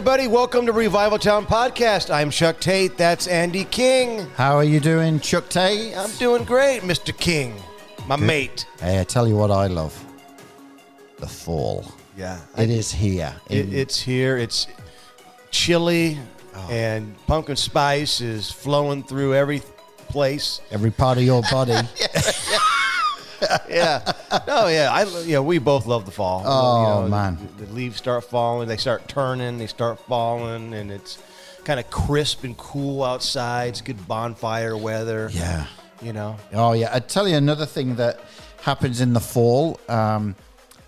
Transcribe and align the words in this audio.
everybody. 0.00 0.26
Welcome 0.28 0.64
to 0.64 0.72
Revival 0.72 1.18
Town 1.18 1.44
Podcast. 1.44 2.08
I'm 2.10 2.30
Chuck 2.30 2.58
Tate. 2.58 2.96
That's 2.96 3.26
Andy 3.26 3.64
King. 3.64 4.26
How 4.34 4.56
are 4.56 4.64
you 4.64 4.80
doing, 4.80 5.20
Chuck 5.20 5.50
Tate? 5.50 5.94
I'm 5.94 6.10
doing 6.16 6.44
great, 6.44 6.80
Mr. 6.80 7.14
King, 7.14 7.54
my 8.06 8.16
mate. 8.16 8.66
Hey, 8.80 8.98
I 8.98 9.04
tell 9.04 9.28
you 9.28 9.36
what 9.36 9.50
I 9.50 9.66
love. 9.66 9.92
The 11.18 11.26
fall. 11.26 11.84
Yeah. 12.16 12.40
It 12.56 12.70
is 12.70 12.90
here. 12.90 13.34
It, 13.50 13.74
it's 13.74 14.00
here. 14.00 14.38
It's 14.38 14.68
chilly, 15.50 16.18
Oh. 16.56 16.68
and 16.70 17.14
pumpkin 17.26 17.56
spice 17.56 18.22
is 18.22 18.50
flowing 18.50 19.02
through 19.02 19.34
every 19.34 19.60
place. 20.08 20.62
every 20.70 20.92
part 20.92 21.18
of 21.18 21.24
your 21.24 21.42
body. 21.50 21.72
Yeah. 21.72 21.82
oh 22.16 22.66
yeah. 23.68 24.12
No, 24.46 24.66
yeah. 24.68 24.90
I 24.92 25.04
yeah. 25.24 25.40
We 25.40 25.58
both 25.58 25.86
love 25.86 26.04
the 26.06 26.10
fall. 26.10 26.42
Oh, 26.44 27.08
man. 27.08 27.38
The, 27.56 27.66
the 27.66 27.72
leaves 27.72 27.96
start 27.96 28.24
falling. 28.24 28.68
They 28.68 28.76
start 28.76 29.08
turning. 29.08 29.58
They 29.58 29.66
start 29.66 29.98
falling, 30.00 30.74
and 30.74 30.90
it's 30.90 31.22
kind 31.64 31.80
of 31.80 31.90
crisp 31.90 32.44
and 32.44 32.56
cool 32.56 33.02
outside. 33.04 33.68
It's 33.70 33.80
good 33.80 34.06
bonfire 34.08 34.76
weather. 34.76 35.30
yeah. 35.32 35.66
You 36.02 36.12
know. 36.14 36.36
Oh, 36.52 36.72
yeah. 36.72 36.90
I 36.92 37.00
tell 37.00 37.28
you 37.28 37.36
another 37.36 37.66
thing 37.66 37.96
that 37.96 38.20
happens 38.62 39.00
in 39.00 39.12
the 39.12 39.20
fall 39.20 39.78
um, 39.88 40.34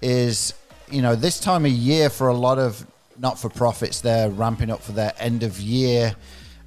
is, 0.00 0.54
you 0.90 1.02
know, 1.02 1.14
this 1.14 1.38
time 1.38 1.66
of 1.66 1.72
year 1.72 2.08
for 2.08 2.28
a 2.28 2.34
lot 2.34 2.58
of 2.58 2.86
not 3.18 3.38
for 3.38 3.48
profits, 3.50 4.00
they're 4.00 4.30
ramping 4.30 4.70
up 4.70 4.82
for 4.82 4.92
their 4.92 5.12
end 5.18 5.42
of 5.42 5.60
year. 5.60 6.14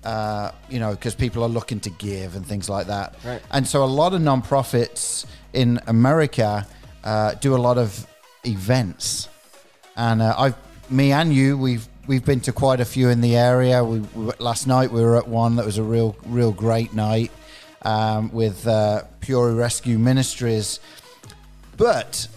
Uh, 0.03 0.51
you 0.69 0.79
know, 0.79 0.91
because 0.91 1.15
people 1.15 1.41
are 1.41 1.49
looking 1.49 1.79
to 1.79 1.89
give 1.89 2.35
and 2.35 2.45
things 2.45 2.69
like 2.69 2.85
that. 2.85 3.15
Right. 3.25 3.41
And 3.49 3.67
so 3.67 3.83
a 3.83 3.85
lot 3.85 4.13
of 4.13 4.21
nonprofits 4.21 5.25
in 5.55 5.79
America 5.87 6.67
uh, 7.03 7.33
do 7.35 7.55
a 7.55 7.57
lot 7.57 7.77
of 7.77 8.05
events. 8.45 9.29
And 9.95 10.21
uh, 10.21 10.35
I've, 10.37 10.55
me 10.89 11.11
and 11.11 11.33
you, 11.33 11.57
we've 11.57 11.87
we've 12.07 12.25
been 12.25 12.41
to 12.41 12.51
quite 12.51 12.79
a 12.79 12.85
few 12.85 13.09
in 13.09 13.21
the 13.21 13.35
area. 13.35 13.83
We, 13.83 13.99
we 13.99 14.31
last 14.39 14.67
night 14.67 14.91
we 14.91 15.01
were 15.01 15.17
at 15.17 15.27
one 15.27 15.55
that 15.55 15.65
was 15.65 15.77
a 15.77 15.83
real 15.83 16.15
real 16.25 16.51
great 16.51 16.93
night 16.93 17.31
um, 17.81 18.31
with 18.31 18.67
uh, 18.67 19.03
Peoria 19.21 19.55
Rescue 19.55 19.97
Ministries. 19.97 20.79
But 21.77 22.27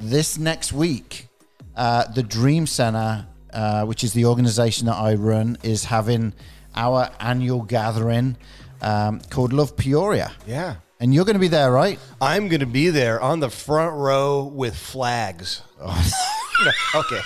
this 0.00 0.38
next 0.38 0.72
week, 0.72 1.28
uh, 1.76 2.10
the 2.12 2.22
Dream 2.22 2.66
Center, 2.66 3.26
uh, 3.52 3.84
which 3.84 4.04
is 4.04 4.12
the 4.12 4.26
organization 4.26 4.86
that 4.86 4.96
I 4.96 5.14
run, 5.14 5.58
is 5.62 5.84
having 5.84 6.32
our 6.74 7.10
annual 7.20 7.62
gathering 7.62 8.36
um, 8.80 9.20
called 9.30 9.52
Love 9.52 9.76
Peoria. 9.76 10.32
Yeah. 10.46 10.76
And 11.02 11.12
you're 11.12 11.24
going 11.24 11.34
to 11.34 11.40
be 11.40 11.48
there, 11.48 11.72
right? 11.72 11.98
I'm 12.20 12.46
going 12.46 12.60
to 12.60 12.66
be 12.66 12.90
there 12.90 13.20
on 13.20 13.40
the 13.40 13.50
front 13.50 13.96
row 13.96 14.44
with 14.44 14.76
flags. 14.76 15.60
No, 16.64 16.70
okay, 17.00 17.18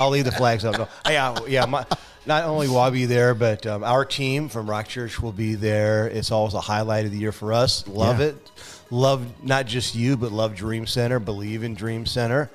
I'll 0.00 0.08
leave 0.08 0.24
the 0.24 0.32
flags 0.32 0.64
up. 0.64 0.78
No, 0.78 0.88
yeah, 1.10 1.36
yeah. 1.46 1.66
My, 1.66 1.84
not 2.24 2.44
only 2.44 2.68
will 2.68 2.78
I 2.78 2.88
be 2.88 3.04
there, 3.04 3.34
but 3.34 3.66
um, 3.66 3.84
our 3.84 4.06
team 4.06 4.48
from 4.48 4.70
Rock 4.70 4.88
Church 4.88 5.20
will 5.20 5.32
be 5.32 5.56
there. 5.56 6.06
It's 6.08 6.30
always 6.30 6.54
a 6.54 6.60
highlight 6.60 7.04
of 7.04 7.10
the 7.12 7.18
year 7.18 7.32
for 7.32 7.52
us. 7.52 7.86
Love 7.86 8.20
Yeah. 8.20 8.28
it. 8.28 8.50
Love 8.90 9.26
not 9.44 9.66
just 9.66 9.94
you, 9.94 10.16
but 10.16 10.32
love 10.32 10.54
Dream 10.54 10.86
Center. 10.86 11.18
Believe 11.18 11.64
in 11.64 11.74
Dream 11.74 12.06
Center, 12.06 12.48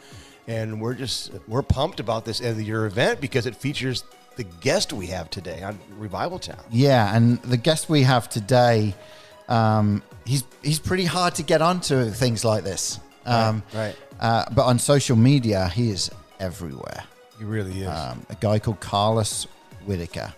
and 0.48 0.82
we're 0.82 0.96
just 0.96 1.32
we're 1.48 1.62
pumped 1.62 2.00
about 2.00 2.26
this 2.26 2.42
end 2.42 2.52
of 2.52 2.58
the 2.58 2.66
year 2.66 2.88
event 2.88 3.22
because 3.22 3.46
it 3.46 3.56
features 3.56 4.04
the 4.38 4.46
guest 4.46 4.92
we 4.92 5.06
have 5.08 5.30
today 5.30 5.62
on 5.62 5.78
Revival 6.00 6.40
Town. 6.40 6.64
Yeah, 6.72 7.16
and 7.16 7.40
the 7.44 7.58
guest 7.58 7.90
we 7.90 8.02
have 8.04 8.28
today, 8.28 8.96
um, 9.48 10.04
he's 10.26 10.44
he's 10.64 10.80
pretty 10.80 11.06
hard 11.06 11.36
to 11.36 11.44
get 11.44 11.62
onto 11.62 12.10
things 12.10 12.44
like 12.46 12.64
this. 12.64 13.00
Um, 13.26 13.64
right. 13.74 13.96
Uh, 14.20 14.46
but 14.54 14.64
on 14.66 14.80
social 14.80 15.16
media, 15.16 15.68
he 15.70 15.90
is 15.90 16.10
everywhere. 16.40 17.04
He 17.38 17.46
really 17.46 17.82
is. 17.82 17.88
Um, 17.88 18.26
a 18.30 18.36
guy 18.36 18.60
called 18.60 18.80
Carlos 18.80 19.48
Whittaker, 19.86 20.34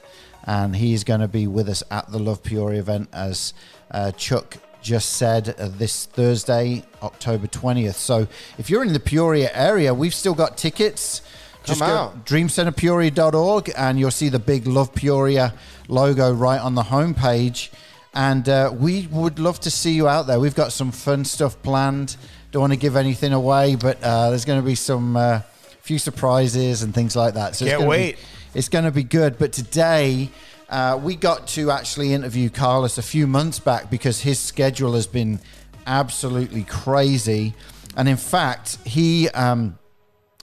and 0.45 0.75
he's 0.75 1.03
going 1.03 1.19
to 1.19 1.27
be 1.27 1.47
with 1.47 1.69
us 1.69 1.83
at 1.91 2.11
the 2.11 2.19
Love 2.19 2.41
Peoria 2.43 2.79
event, 2.79 3.09
as 3.13 3.53
uh, 3.91 4.11
Chuck 4.11 4.57
just 4.81 5.13
said, 5.13 5.55
uh, 5.59 5.67
this 5.67 6.05
Thursday, 6.05 6.83
October 7.01 7.47
twentieth. 7.47 7.95
So 7.97 8.27
if 8.57 8.69
you're 8.69 8.83
in 8.83 8.93
the 8.93 8.99
Peoria 8.99 9.49
area, 9.53 9.93
we've 9.93 10.13
still 10.13 10.35
got 10.35 10.57
tickets. 10.57 11.21
Just 11.63 11.79
Come 11.79 11.89
go 11.89 11.95
out. 11.95 12.25
dreamcenterpeoria.org 12.27 13.71
and 13.75 13.99
you'll 13.99 14.11
see 14.11 14.29
the 14.29 14.37
big 14.37 14.67
Love 14.67 14.93
Peoria 14.93 15.51
logo 15.87 16.31
right 16.31 16.59
on 16.61 16.75
the 16.75 16.83
homepage. 16.83 17.69
And 18.15 18.47
uh, 18.47 18.73
we 18.73 19.07
would 19.07 19.39
love 19.39 19.59
to 19.61 19.71
see 19.71 19.91
you 19.91 20.07
out 20.07 20.25
there. 20.25 20.39
We've 20.39 20.55
got 20.55 20.71
some 20.71 20.91
fun 20.91 21.25
stuff 21.25 21.61
planned. 21.61 22.15
Don't 22.51 22.61
want 22.61 22.73
to 22.73 22.79
give 22.79 22.95
anything 22.95 23.33
away, 23.33 23.75
but 23.75 24.01
uh, 24.01 24.29
there's 24.29 24.45
going 24.45 24.59
to 24.59 24.65
be 24.65 24.75
some 24.75 25.17
uh, 25.17 25.41
few 25.81 25.99
surprises 25.99 26.81
and 26.81 26.93
things 26.93 27.15
like 27.15 27.33
that. 27.33 27.55
So 27.55 27.65
it's 27.65 27.71
Can't 27.71 27.81
gonna 27.81 27.89
wait. 27.89 28.15
Be, 28.15 28.21
it's 28.59 28.69
going 28.69 28.85
to 28.85 28.91
be 28.91 29.03
good. 29.03 29.37
But 29.37 29.51
today, 29.51 30.29
uh, 30.69 30.99
we 31.03 31.15
got 31.15 31.47
to 31.49 31.71
actually 31.71 32.13
interview 32.13 32.49
Carlos 32.49 32.97
a 32.97 33.03
few 33.03 33.27
months 33.27 33.59
back 33.59 33.91
because 33.91 34.21
his 34.21 34.39
schedule 34.39 34.93
has 34.93 35.07
been 35.07 35.41
absolutely 35.85 36.63
crazy. 36.63 37.53
And 37.97 38.07
in 38.09 38.17
fact, 38.17 38.77
he. 38.85 39.29
Um, 39.29 39.77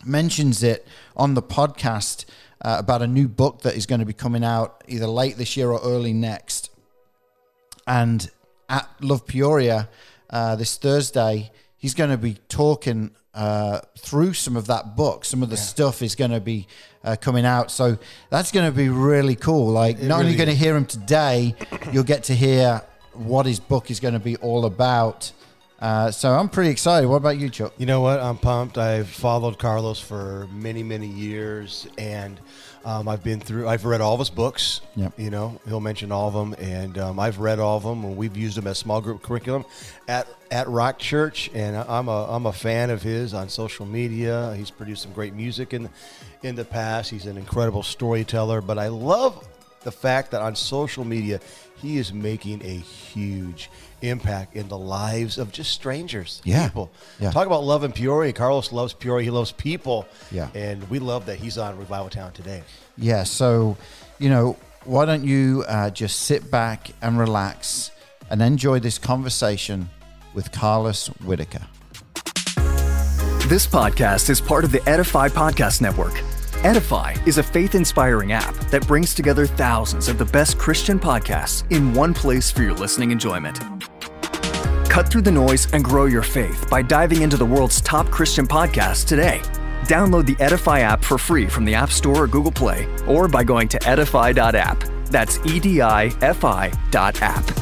mentions 0.05 0.63
it 0.63 0.87
on 1.17 1.35
the 1.35 1.43
podcast 1.43 2.25
uh, 2.61 2.77
about 2.79 3.03
a 3.03 3.07
new 3.07 3.29
book 3.29 3.63
that 3.63 3.77
is 3.77 3.87
going 3.87 4.01
to 4.01 4.07
be 4.07 4.13
coming 4.13 4.45
out 4.45 4.83
either 4.89 5.07
late 5.07 5.37
this 5.37 5.57
year 5.57 5.71
or 5.71 5.81
early 5.83 6.13
next. 6.13 6.71
And 7.87 8.31
at 8.69 8.89
Love 9.01 9.27
Peoria 9.27 9.89
uh, 10.31 10.57
this 10.57 10.77
Thursday, 10.77 11.51
he's 11.77 11.95
going 11.95 12.11
to 12.11 12.19
be 12.19 12.39
talking 12.49 13.11
uh, 13.35 13.81
through 13.99 14.35
some 14.35 14.57
of 14.57 14.67
that 14.67 14.97
book. 14.97 15.25
Some 15.25 15.43
of 15.43 15.51
the 15.51 15.57
stuff 15.57 16.03
is 16.03 16.15
going 16.15 16.31
to 16.31 16.41
be 16.41 16.67
uh, 17.05 17.17
coming 17.21 17.45
out. 17.45 17.71
So 17.71 17.99
that's 18.31 18.53
going 18.53 18.71
to 18.71 18.77
be 18.77 18.89
really 18.89 19.37
cool. 19.37 19.69
Like, 19.69 20.01
not 20.01 20.21
only 20.21 20.33
really 20.33 20.37
going 20.37 20.49
to 20.49 20.55
hear 20.55 20.77
him 20.77 20.87
today, 20.87 21.55
you'll 21.93 22.05
get 22.05 22.25
to 22.25 22.35
hear 22.35 22.83
what 23.15 23.47
his 23.47 23.61
book 23.61 23.91
is 23.91 24.01
going 24.01 24.15
to 24.15 24.21
be 24.21 24.37
all 24.37 24.65
about. 24.65 25.33
Uh, 25.81 26.11
so 26.13 26.31
I'm 26.33 26.49
pretty 26.49 26.71
excited. 26.71 27.09
What 27.09 27.17
about 27.17 27.39
you, 27.39 27.51
Chuck? 27.51 27.75
You 27.77 27.87
know 27.87 28.01
what? 28.01 28.21
I'm 28.21 28.39
pumped. 28.39 28.79
I've 28.79 29.09
followed 29.09 29.59
Carlos 29.59 29.99
for 29.99 30.47
many, 30.53 30.85
many 30.85 31.09
years, 31.09 31.89
and 31.99 32.39
um, 32.85 33.09
I've 33.09 33.23
been 33.23 33.41
through. 33.41 33.69
I've 33.69 33.85
read 33.85 34.01
all 34.01 34.15
of 34.15 34.19
his 34.19 34.31
books. 34.31 34.81
Yep. 34.97 35.19
You 35.19 35.31
know, 35.31 35.61
he'll 35.67 35.81
mention 35.81 36.11
all 36.11 36.29
of 36.29 36.35
them, 36.35 36.55
and 36.59 36.99
um, 36.99 37.21
I've 37.21 37.39
read 37.39 37.59
all 37.59 37.77
of 37.77 37.83
them, 37.83 38.05
and 38.05 38.17
we've 38.17 38.37
used 38.37 38.57
them 38.57 38.67
as 38.67 38.79
small 38.79 39.01
group 39.01 39.23
curriculum 39.23 39.65
at 40.09 40.27
at 40.51 40.69
Rock 40.69 40.99
Church. 40.99 41.51
And 41.55 41.77
I'm 41.77 42.09
a 42.09 42.27
I'm 42.31 42.47
a 42.47 42.53
fan 42.53 42.91
of 42.91 43.03
his 43.03 43.35
on 43.35 43.49
social 43.49 43.87
media. 43.87 44.55
He's 44.57 44.71
produced 44.71 45.03
some 45.03 45.13
great 45.13 45.35
music 45.35 45.73
in 45.73 45.89
in 46.43 46.55
the 46.55 46.65
past. 46.65 47.11
He's 47.11 47.27
an 47.27 47.37
incredible 47.37 47.83
storyteller, 47.83 48.61
but 48.61 48.79
I 48.79 48.89
love 48.89 49.47
the 49.83 49.93
fact 49.93 50.31
that 50.31 50.43
on 50.43 50.57
social 50.57 51.05
media 51.05 51.41
he 51.77 51.99
is 51.99 52.13
making 52.13 52.65
a 52.65 52.77
huge 52.77 53.71
impact 54.03 54.57
in 54.57 54.69
the 54.69 54.79
lives 54.79 55.39
of 55.39 55.53
just 55.53 55.71
strangers 55.73 56.41
Yeah. 56.45 56.69
people 56.69 56.91
Yeah. 57.21 57.31
talk 57.31 57.47
about 57.47 57.65
love 57.65 57.85
in 57.85 57.93
peoria 57.93 58.33
carlos 58.33 58.73
loves 58.73 58.93
peoria 58.93 59.25
he 59.25 59.31
loves 59.31 59.53
people 59.53 60.07
Yeah. 60.31 60.49
and 60.55 60.89
we 60.91 60.99
love 60.99 61.27
that 61.27 61.39
he's 61.39 61.57
on 61.59 61.79
revival 61.79 62.11
town 62.11 62.33
today 62.33 62.63
Yeah, 62.99 63.23
so, 63.25 63.77
you 64.19 64.29
know, 64.29 64.57
why 64.85 65.05
don't 65.07 65.25
you 65.25 65.65
uh, 65.69 65.91
just 65.91 66.21
sit 66.21 66.51
back 66.51 66.91
and 67.01 67.19
relax 67.19 67.91
and 68.31 68.43
enjoy 68.43 68.81
this 68.81 68.99
conversation 68.99 69.89
with 70.35 70.51
Carlos 70.53 71.07
Whittaker. 71.25 71.67
This 73.49 73.67
podcast 73.67 74.31
is 74.31 74.41
part 74.41 74.65
of 74.65 74.73
the 74.73 74.87
Edify 74.89 75.29
Podcast 75.29 75.81
Network. 75.81 76.15
Edify 76.65 77.15
is 77.27 77.39
a 77.39 77.43
faith 77.43 77.75
inspiring 77.75 78.33
app 78.33 78.55
that 78.71 78.87
brings 78.87 79.15
together 79.15 79.47
thousands 79.47 80.09
of 80.09 80.17
the 80.19 80.25
best 80.25 80.59
Christian 80.59 80.99
podcasts 80.99 81.65
in 81.71 81.93
one 81.93 82.15
place 82.15 82.51
for 82.51 82.63
your 82.63 82.73
listening 82.75 83.11
enjoyment. 83.11 83.59
Cut 84.93 85.09
through 85.09 85.23
the 85.23 85.33
noise 85.33 85.73
and 85.73 85.83
grow 85.83 86.05
your 86.05 86.21
faith 86.21 86.69
by 86.69 86.83
diving 86.83 87.23
into 87.23 87.39
the 87.39 87.47
world's 87.47 87.81
top 87.81 88.11
Christian 88.11 88.47
podcasts 88.47 89.07
today. 89.07 89.41
Download 89.85 90.27
the 90.27 90.37
Edify 90.39 90.81
app 90.81 91.03
for 91.03 91.17
free 91.17 91.47
from 91.47 91.65
the 91.65 91.75
App 91.75 91.91
Store 91.91 92.25
or 92.25 92.27
Google 92.27 92.53
Play, 92.53 92.87
or 93.07 93.27
by 93.27 93.43
going 93.43 93.69
to 93.69 93.89
edify.app. 93.89 94.85
That's 95.07 95.39
E 95.47 95.61
D 95.61 95.81
I 95.81 96.13
F 96.21 96.45
I 96.45 96.71
dot 96.91 97.23
app. 97.23 97.62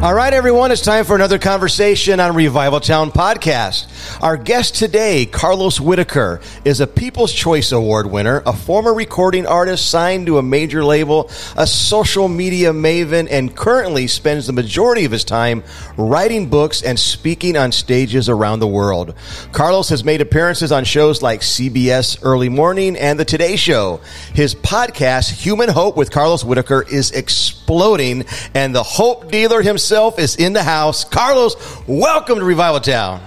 All 0.00 0.14
right, 0.14 0.32
everyone, 0.32 0.70
it's 0.70 0.80
time 0.80 1.04
for 1.04 1.16
another 1.16 1.40
conversation 1.40 2.20
on 2.20 2.36
Revival 2.36 2.78
Town 2.78 3.10
Podcast. 3.10 4.22
Our 4.22 4.36
guest 4.36 4.76
today, 4.76 5.26
Carlos 5.26 5.80
Whittaker, 5.80 6.40
is 6.64 6.78
a 6.78 6.86
People's 6.86 7.32
Choice 7.32 7.72
Award 7.72 8.06
winner, 8.06 8.40
a 8.46 8.52
former 8.52 8.94
recording 8.94 9.44
artist 9.44 9.90
signed 9.90 10.26
to 10.26 10.38
a 10.38 10.42
major 10.42 10.84
label, 10.84 11.28
a 11.56 11.66
social 11.66 12.28
media 12.28 12.72
maven, 12.72 13.26
and 13.28 13.56
currently 13.56 14.06
spends 14.06 14.46
the 14.46 14.52
majority 14.52 15.04
of 15.04 15.10
his 15.10 15.24
time 15.24 15.64
writing 15.96 16.48
books 16.48 16.80
and 16.80 16.96
speaking 16.96 17.56
on 17.56 17.72
stages 17.72 18.28
around 18.28 18.60
the 18.60 18.68
world. 18.68 19.16
Carlos 19.50 19.88
has 19.88 20.04
made 20.04 20.20
appearances 20.20 20.70
on 20.70 20.84
shows 20.84 21.22
like 21.22 21.40
CBS 21.40 22.20
Early 22.22 22.48
Morning 22.48 22.96
and 22.96 23.18
The 23.18 23.24
Today 23.24 23.56
Show. 23.56 24.00
His 24.32 24.54
podcast, 24.54 25.32
Human 25.42 25.68
Hope 25.68 25.96
with 25.96 26.12
Carlos 26.12 26.44
Whittaker, 26.44 26.82
is 26.82 27.10
exploding, 27.10 28.24
and 28.54 28.72
the 28.72 28.84
hope 28.84 29.32
dealer 29.32 29.60
himself 29.60 29.87
is 29.92 30.36
in 30.36 30.52
the 30.52 30.62
house. 30.62 31.04
Carlos, 31.04 31.56
welcome 31.86 32.38
to 32.38 32.44
Revival 32.44 32.80
Town. 32.80 33.20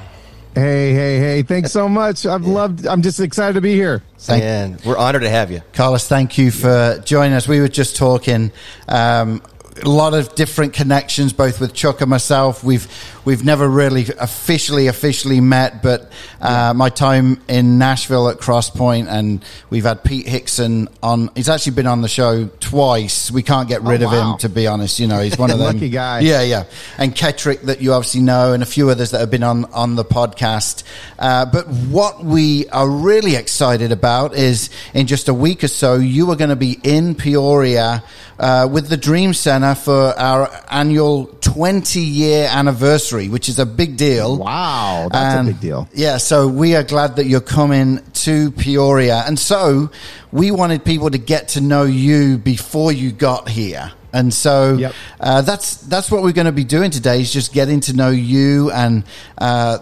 Hey, 0.53 0.93
hey, 0.93 1.17
hey! 1.17 1.41
Thanks 1.43 1.71
so 1.71 1.87
much. 1.87 2.25
I've 2.25 2.45
loved. 2.45 2.85
I'm 2.85 3.01
just 3.01 3.19
excited 3.19 3.53
to 3.53 3.61
be 3.61 3.73
here. 3.73 4.03
Thank- 4.19 4.43
and 4.43 4.81
we're 4.85 4.97
honored 4.97 5.21
to 5.21 5.29
have 5.29 5.49
you, 5.49 5.61
Carlos. 5.73 6.07
Thank 6.07 6.37
you 6.37 6.51
for 6.51 7.01
joining 7.05 7.33
us. 7.33 7.47
We 7.47 7.61
were 7.61 7.69
just 7.69 7.95
talking. 7.95 8.51
Um, 8.87 9.41
a 9.83 9.87
lot 9.89 10.13
of 10.13 10.35
different 10.35 10.73
connections, 10.73 11.33
both 11.33 11.59
with 11.59 11.73
Chuck 11.73 12.01
and 12.01 12.09
myself. 12.09 12.63
We've 12.63 12.87
we've 13.23 13.43
never 13.45 13.67
really 13.67 14.05
officially 14.19 14.87
officially 14.87 15.39
met, 15.39 15.81
but 15.81 16.11
uh, 16.41 16.73
my 16.75 16.89
time 16.89 17.41
in 17.47 17.77
Nashville 17.77 18.29
at 18.29 18.37
Crosspoint, 18.37 19.07
and 19.07 19.43
we've 19.69 19.85
had 19.85 20.03
Pete 20.03 20.27
Hickson 20.27 20.87
on. 21.01 21.29
He's 21.35 21.49
actually 21.49 21.73
been 21.73 21.87
on 21.87 22.01
the 22.01 22.07
show 22.09 22.47
twice. 22.59 23.31
We 23.31 23.43
can't 23.43 23.67
get 23.69 23.81
rid 23.83 24.03
Oh, 24.03 24.07
of 24.07 24.11
him, 24.11 24.37
to 24.39 24.49
be 24.49 24.67
honest. 24.67 24.99
You 24.99 25.07
know, 25.07 25.19
he's 25.21 25.37
one 25.37 25.51
of 25.51 25.57
them 25.59 25.75
Lucky 25.75 25.89
guy. 25.89 26.19
Yeah, 26.19 26.41
yeah. 26.41 26.65
And 26.97 27.15
Ketrick, 27.15 27.61
that 27.63 27.81
you 27.81 27.93
obviously 27.93 28.21
know, 28.21 28.53
and 28.53 28.61
a 28.63 28.65
few 28.65 28.89
others 28.89 29.11
that 29.11 29.19
have 29.19 29.31
been 29.31 29.43
on 29.43 29.65
on 29.73 29.95
the 29.95 30.05
podcast. 30.05 30.83
Uh, 31.17 31.45
but 31.45 31.67
what 31.67 32.23
we 32.23 32.67
are 32.69 32.89
really 32.89 33.35
excited 33.35 33.91
about 33.91 34.35
is 34.35 34.69
in 34.93 35.07
just 35.07 35.29
a 35.29 35.33
week 35.33 35.63
or 35.63 35.67
so, 35.67 35.95
you 35.95 36.29
are 36.31 36.35
going 36.35 36.49
to 36.49 36.55
be 36.55 36.79
in 36.83 37.15
Peoria 37.15 38.03
uh, 38.41 38.67
with 38.69 38.89
the 38.89 38.97
Dream 38.97 39.33
Center 39.33 39.75
for 39.75 40.13
our 40.19 40.49
annual 40.71 41.27
20 41.41 41.99
year 42.01 42.47
anniversary, 42.51 43.29
which 43.29 43.47
is 43.47 43.59
a 43.59 43.65
big 43.65 43.97
deal. 43.97 44.37
Wow, 44.37 45.07
that's 45.11 45.35
And, 45.39 45.47
a 45.49 45.51
big 45.51 45.61
deal. 45.61 45.87
Yeah, 45.93 46.17
so 46.17 46.47
we 46.47 46.75
are 46.75 46.83
glad 46.83 47.15
that 47.17 47.25
you're 47.27 47.39
coming 47.39 47.99
to 48.25 48.51
Peoria. 48.51 49.23
And 49.27 49.37
so 49.37 49.91
we 50.31 50.49
wanted 50.49 50.83
people 50.83 51.11
to 51.11 51.19
get 51.19 51.49
to 51.49 51.61
know 51.61 51.83
you 51.83 52.37
before 52.39 52.91
you 52.91 53.11
got 53.11 53.47
here. 53.47 53.91
And 54.13 54.33
so 54.33 54.73
Yep. 54.77 54.93
uh, 55.19 55.41
that's 55.43 55.75
that's 55.77 56.09
what 56.11 56.21
we're 56.23 56.33
going 56.33 56.47
to 56.47 56.51
be 56.51 56.65
doing 56.65 56.91
today 56.91 57.21
is 57.21 57.31
just 57.31 57.53
getting 57.53 57.79
to 57.81 57.93
know 57.93 58.09
you. 58.09 58.69
And 58.71 59.03
uh, 59.37 59.77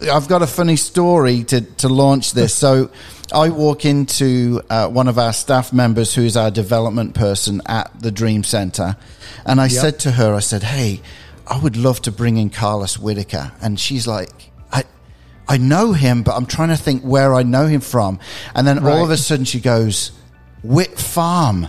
I've 0.00 0.28
got 0.28 0.42
a 0.42 0.46
funny 0.46 0.76
story 0.76 1.44
to, 1.44 1.60
to 1.60 1.88
launch 1.88 2.32
this. 2.32 2.54
So 2.66 2.90
I 3.32 3.50
walk 3.50 3.84
into 3.84 4.60
uh, 4.70 4.88
one 4.88 5.08
of 5.08 5.18
our 5.18 5.32
staff 5.32 5.72
members 5.72 6.14
who 6.14 6.22
is 6.22 6.36
our 6.36 6.50
development 6.50 7.14
person 7.14 7.62
at 7.66 7.90
the 8.00 8.10
Dream 8.10 8.44
Center. 8.44 8.96
And 9.44 9.60
I 9.60 9.68
said 9.68 10.00
to 10.00 10.12
her, 10.12 10.34
I 10.34 10.40
said, 10.40 10.62
hey, 10.62 11.00
I 11.46 11.58
would 11.58 11.76
love 11.76 12.02
to 12.02 12.12
bring 12.12 12.38
in 12.38 12.50
Carlos 12.50 12.98
Whittaker. 12.98 13.52
And 13.62 13.78
she's 13.78 14.06
like, 14.06 14.50
I, 14.72 14.84
I 15.48 15.58
know 15.58 15.92
him, 15.92 16.22
but 16.22 16.34
I'm 16.34 16.46
trying 16.46 16.70
to 16.70 16.76
think 16.76 17.02
where 17.02 17.34
I 17.34 17.44
know 17.44 17.66
him 17.66 17.80
from. 17.80 18.18
And 18.54 18.66
then 18.66 18.84
all 18.84 19.04
of 19.04 19.10
a 19.10 19.16
sudden 19.16 19.44
she 19.44 19.60
goes, 19.60 20.10
Whit 20.62 20.98
Farm, 20.98 21.68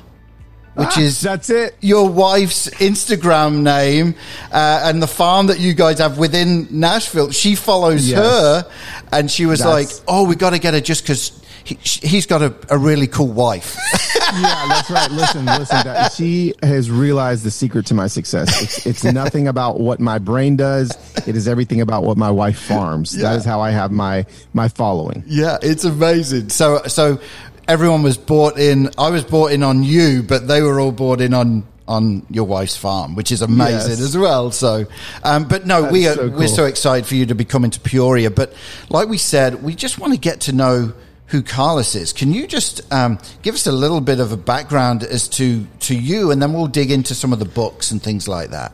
which 0.78 0.98
Ah, 0.98 1.02
is 1.02 1.22
that's 1.22 1.50
it. 1.50 1.76
your 1.82 2.08
wife's 2.10 2.70
Instagram 2.70 3.62
name 3.64 4.16
uh, 4.52 4.82
and 4.86 5.02
the 5.02 5.08
farm 5.08 5.48
that 5.48 5.60
you 5.60 5.74
guys 5.74 6.00
have 6.00 6.18
within 6.18 6.68
Nashville. 6.72 7.32
She 7.32 7.56
follows 7.56 8.08
Yes. 8.08 8.20
her, 8.20 8.66
and 9.12 9.30
she 9.30 9.46
was 9.46 9.60
That's- 9.60 10.00
like, 10.00 10.04
"Oh, 10.08 10.24
we 10.26 10.36
got 10.36 10.52
to 10.52 10.60
get 10.60 10.74
her 10.74 10.82
just 10.82 11.04
because." 11.04 11.32
He, 11.68 11.76
he's 11.84 12.26
got 12.26 12.42
a, 12.42 12.54
a 12.70 12.78
really 12.78 13.08
cool 13.08 13.28
wife. 13.28 13.76
yeah, 14.16 14.66
that's 14.70 14.90
right. 14.90 15.12
Listen, 15.12 15.46
listen. 15.46 15.84
That, 15.84 16.14
she 16.14 16.54
has 16.64 16.90
realized 16.90 17.44
the 17.44 17.52
secret 17.52 17.86
to 17.88 17.94
my 17.94 18.08
success. 18.08 18.62
It's, 18.64 18.86
it's 18.86 19.04
nothing 19.14 19.50
about 19.50 19.78
what 19.78 20.00
my 20.00 20.18
brain 20.18 20.56
does. 20.56 20.92
It 21.28 21.36
is 21.36 21.46
everything 21.46 21.82
about 21.82 22.04
what 22.04 22.16
my 22.16 22.32
wife 22.32 22.58
farms. 22.58 23.12
That 23.18 23.36
is 23.36 23.44
how 23.44 23.60
I 23.60 23.72
have 23.72 23.92
my 23.92 24.26
my 24.54 24.70
following. 24.70 25.24
yeah, 25.28 25.58
it's 25.62 25.84
amazing. 25.84 26.48
So, 26.52 26.84
so 26.88 27.20
everyone 27.68 28.04
was 28.04 28.18
bought 28.18 28.58
in. 28.58 28.90
I 28.98 29.10
was 29.10 29.24
bought 29.24 29.52
in 29.52 29.64
on 29.64 29.84
you, 29.84 30.24
but 30.24 30.48
they 30.48 30.62
were 30.62 30.80
all 30.80 30.92
bought 30.92 31.22
in 31.22 31.34
on 31.34 31.66
on 31.88 32.26
your 32.30 32.44
wife's 32.44 32.76
farm, 32.76 33.16
which 33.16 33.32
is 33.32 33.42
amazing 33.42 33.92
Yes. 33.92 34.02
as 34.02 34.18
well. 34.18 34.52
So, 34.52 34.86
um, 35.24 35.48
but 35.48 35.66
no, 35.66 35.90
we 35.90 36.08
are 36.08 36.16
so 36.16 36.28
we're 36.30 36.48
so 36.50 36.66
excited 36.66 37.06
for 37.06 37.16
you 37.16 37.26
to 37.28 37.36
be 37.36 37.46
coming 37.46 37.72
to 37.72 37.80
Peoria. 37.80 38.30
But 38.30 38.54
like 38.90 39.08
we 39.08 39.18
said, 39.18 39.64
we 39.64 39.74
just 39.74 39.98
want 39.98 40.14
to 40.14 40.20
get 40.20 40.42
to 40.42 40.52
know 40.54 40.94
who 41.28 41.42
Carlos 41.42 41.96
is. 41.96 42.14
Can 42.14 42.34
you 42.34 42.48
just 42.48 42.82
um, 42.94 43.20
give 43.42 43.56
us 43.56 43.68
a 43.68 43.72
little 43.72 44.00
bit 44.02 44.20
of 44.20 44.32
a 44.32 44.38
background 44.38 45.04
as 45.04 45.28
to 45.30 45.66
to 45.82 45.96
you, 45.98 46.32
and 46.32 46.42
then 46.42 46.54
we'll 46.54 46.68
dig 46.68 46.92
into 46.92 47.16
some 47.16 47.32
of 47.32 47.40
the 47.40 47.46
books 47.46 47.92
and 47.92 48.02
things 48.04 48.28
like 48.28 48.50
that. 48.50 48.74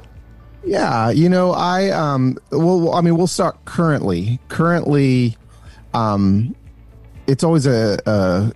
Yeah, 0.66 1.10
you 1.12 1.30
know, 1.30 1.51
I 1.51 1.89
um 1.89 2.38
well 2.51 2.94
I 2.94 3.01
mean 3.01 3.16
we'll 3.18 3.28
start 3.28 3.63
currently. 3.66 4.39
Currently 4.48 5.38
um 5.94 6.56
it's 7.28 7.44
always 7.44 7.66
a, 7.66 8.00
a 8.06 8.51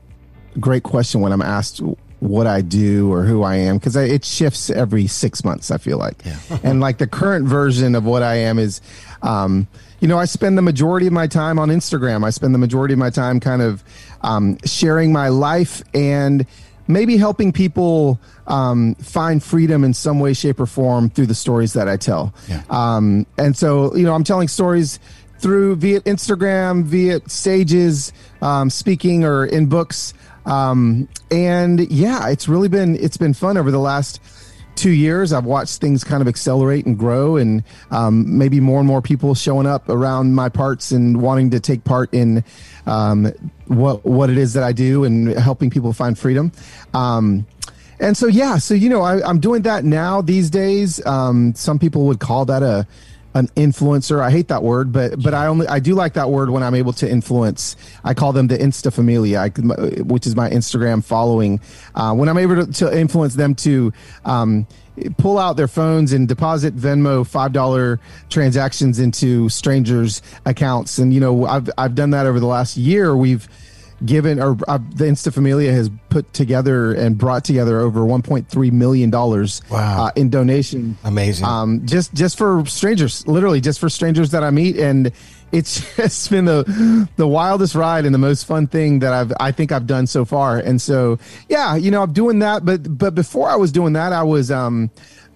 great 0.59 0.83
question 0.83 1.21
when 1.21 1.31
I'm 1.31 1.41
asked 1.41 1.81
what 2.19 2.47
I 2.47 2.61
do 2.61 3.11
or 3.11 3.23
who 3.23 3.43
I 3.43 3.55
am 3.57 3.77
because 3.77 3.95
it 3.95 4.25
shifts 4.25 4.69
every 4.69 5.07
six 5.07 5.43
months. 5.43 5.69
I 5.69 5.77
feel 5.77 5.97
like, 5.97 6.17
and 6.63 6.79
like 6.79 6.97
the 6.97 7.07
current 7.07 7.47
version 7.47 7.95
of 7.95 8.05
what 8.05 8.23
I 8.23 8.35
am 8.35 8.59
is, 8.59 8.81
um, 9.21 9.67
you 9.99 10.07
know, 10.07 10.17
I 10.17 10.25
spend 10.25 10.57
the 10.57 10.61
majority 10.61 11.07
of 11.07 11.13
my 11.13 11.27
time 11.27 11.57
on 11.59 11.69
Instagram. 11.69 12.23
I 12.23 12.29
spend 12.29 12.53
the 12.53 12.59
majority 12.59 12.93
of 12.93 12.99
my 12.99 13.09
time 13.09 13.39
kind 13.39 13.61
of 13.61 13.83
um, 14.21 14.57
sharing 14.65 15.11
my 15.11 15.29
life 15.29 15.81
and 15.93 16.45
maybe 16.87 17.17
helping 17.17 17.51
people 17.51 18.19
um, 18.47 18.95
find 18.95 19.43
freedom 19.43 19.83
in 19.83 19.93
some 19.93 20.19
way, 20.19 20.33
shape, 20.33 20.59
or 20.59 20.65
form 20.65 21.09
through 21.09 21.25
the 21.25 21.35
stories 21.35 21.73
that 21.73 21.87
I 21.87 21.97
tell. 21.97 22.33
Yeah. 22.47 22.63
Um, 22.69 23.25
and 23.37 23.57
so, 23.57 23.95
you 23.95 24.03
know, 24.03 24.13
I'm 24.13 24.23
telling 24.23 24.47
stories 24.47 24.99
through 25.39 25.75
via 25.75 26.01
Instagram, 26.01 26.83
via 26.83 27.19
stages, 27.27 28.13
um, 28.41 28.69
speaking, 28.69 29.23
or 29.23 29.45
in 29.45 29.67
books. 29.67 30.13
Um, 30.47 31.07
and 31.29 31.91
yeah, 31.91 32.29
it's 32.29 32.47
really 32.47 32.69
been 32.69 32.95
it's 32.95 33.17
been 33.17 33.33
fun 33.33 33.57
over 33.57 33.69
the 33.69 33.79
last 33.79 34.21
two 34.75 34.91
years. 34.91 35.33
I've 35.33 35.45
watched 35.45 35.81
things 35.81 36.03
kind 36.03 36.21
of 36.21 36.27
accelerate 36.27 36.85
and 36.85 36.97
grow, 36.97 37.35
and 37.35 37.63
um, 37.91 38.37
maybe 38.37 38.59
more 38.59 38.79
and 38.79 38.87
more 38.87 39.01
people 39.01 39.35
showing 39.35 39.67
up 39.67 39.89
around 39.89 40.33
my 40.33 40.49
parts 40.49 40.91
and 40.91 41.21
wanting 41.21 41.49
to 41.51 41.59
take 41.59 41.83
part 41.83 42.13
in 42.13 42.43
um, 42.85 43.31
what 43.65 44.05
what 44.05 44.29
it 44.29 44.37
is 44.37 44.53
that 44.53 44.63
I 44.63 44.71
do 44.71 45.03
and 45.03 45.27
helping 45.29 45.69
people 45.69 45.91
find 45.91 46.17
freedom. 46.17 46.51
Um, 46.93 47.45
and 47.99 48.15
so 48.15 48.27
yeah, 48.27 48.57
so 48.57 48.73
you 48.73 48.89
know, 48.89 49.01
I, 49.01 49.27
I'm 49.27 49.39
doing 49.39 49.63
that 49.63 49.83
now 49.83 50.21
these 50.21 50.49
days. 50.49 51.05
Um, 51.05 51.53
some 51.55 51.79
people 51.79 52.05
would 52.05 52.19
call 52.19 52.45
that 52.45 52.63
a 52.63 52.87
an 53.33 53.47
influencer. 53.49 54.21
I 54.21 54.31
hate 54.31 54.47
that 54.47 54.63
word, 54.63 54.91
but 54.91 55.21
but 55.21 55.33
I 55.33 55.47
only 55.47 55.67
I 55.67 55.79
do 55.79 55.93
like 55.93 56.13
that 56.13 56.29
word 56.29 56.49
when 56.49 56.63
I'm 56.63 56.75
able 56.75 56.93
to 56.93 57.09
influence. 57.09 57.75
I 58.03 58.13
call 58.13 58.33
them 58.33 58.47
the 58.47 58.57
Insta 58.57 58.91
Familia, 58.91 59.47
which 60.03 60.25
is 60.25 60.35
my 60.35 60.49
Instagram 60.49 61.03
following. 61.03 61.59
Uh, 61.95 62.13
when 62.13 62.29
I'm 62.29 62.37
able 62.37 62.65
to, 62.65 62.71
to 62.73 62.97
influence 62.97 63.35
them 63.35 63.55
to 63.55 63.93
um, 64.25 64.67
pull 65.17 65.37
out 65.37 65.57
their 65.57 65.67
phones 65.67 66.13
and 66.13 66.27
deposit 66.27 66.75
Venmo 66.75 67.25
five 67.25 67.53
dollar 67.53 67.99
transactions 68.29 68.99
into 68.99 69.49
strangers' 69.49 70.21
accounts, 70.45 70.97
and 70.97 71.13
you 71.13 71.19
know 71.19 71.45
I've 71.45 71.69
I've 71.77 71.95
done 71.95 72.11
that 72.11 72.25
over 72.25 72.39
the 72.39 72.47
last 72.47 72.77
year. 72.77 73.15
We've 73.15 73.47
given 74.05 74.39
or 74.39 74.57
uh, 74.67 74.77
the 74.95 75.05
Instafamilia 75.05 75.71
has 75.71 75.89
put 76.09 76.31
together 76.33 76.93
and 76.93 77.17
brought 77.17 77.43
together 77.43 77.79
over 77.79 78.01
1.3 78.01 78.71
million 78.71 79.09
dollars 79.09 79.61
Wow. 79.71 80.05
uh, 80.05 80.11
in 80.15 80.29
donation 80.29 80.97
Amazing. 81.03 81.45
um, 81.45 81.85
just 81.85 82.13
just 82.13 82.37
for 82.37 82.63
strangers, 82.67 83.27
literally 83.27 83.59
just 83.61 83.79
for 83.79 83.89
strangers 83.89 84.31
that 84.31 84.43
I 84.43 84.51
meet, 84.51 84.77
and 84.77 85.11
it's 85.51 85.95
just 85.95 86.29
been 86.29 86.45
the 86.45 87.07
the 87.15 87.27
wildest 87.27 87.73
ride 87.75 88.05
and 88.05 88.13
the 88.13 88.19
most 88.19 88.43
fun 88.45 88.67
thing 88.67 88.99
that 88.99 89.13
I've 89.13 89.33
I 89.39 89.51
think 89.51 89.71
I've 89.71 89.87
done 89.87 90.05
so 90.05 90.25
far. 90.25 90.57
And 90.59 90.81
so, 90.81 91.17
yeah, 91.49 91.75
you 91.75 91.89
know, 91.89 92.03
I'm 92.03 92.13
doing 92.13 92.39
that, 92.39 92.65
but 92.65 92.97
but 92.97 93.15
before 93.15 93.49
I 93.49 93.55
was 93.55 93.71
doing 93.71 93.93
that, 93.93 94.13
I 94.13 94.23
was 94.23 94.51
um 94.51 94.91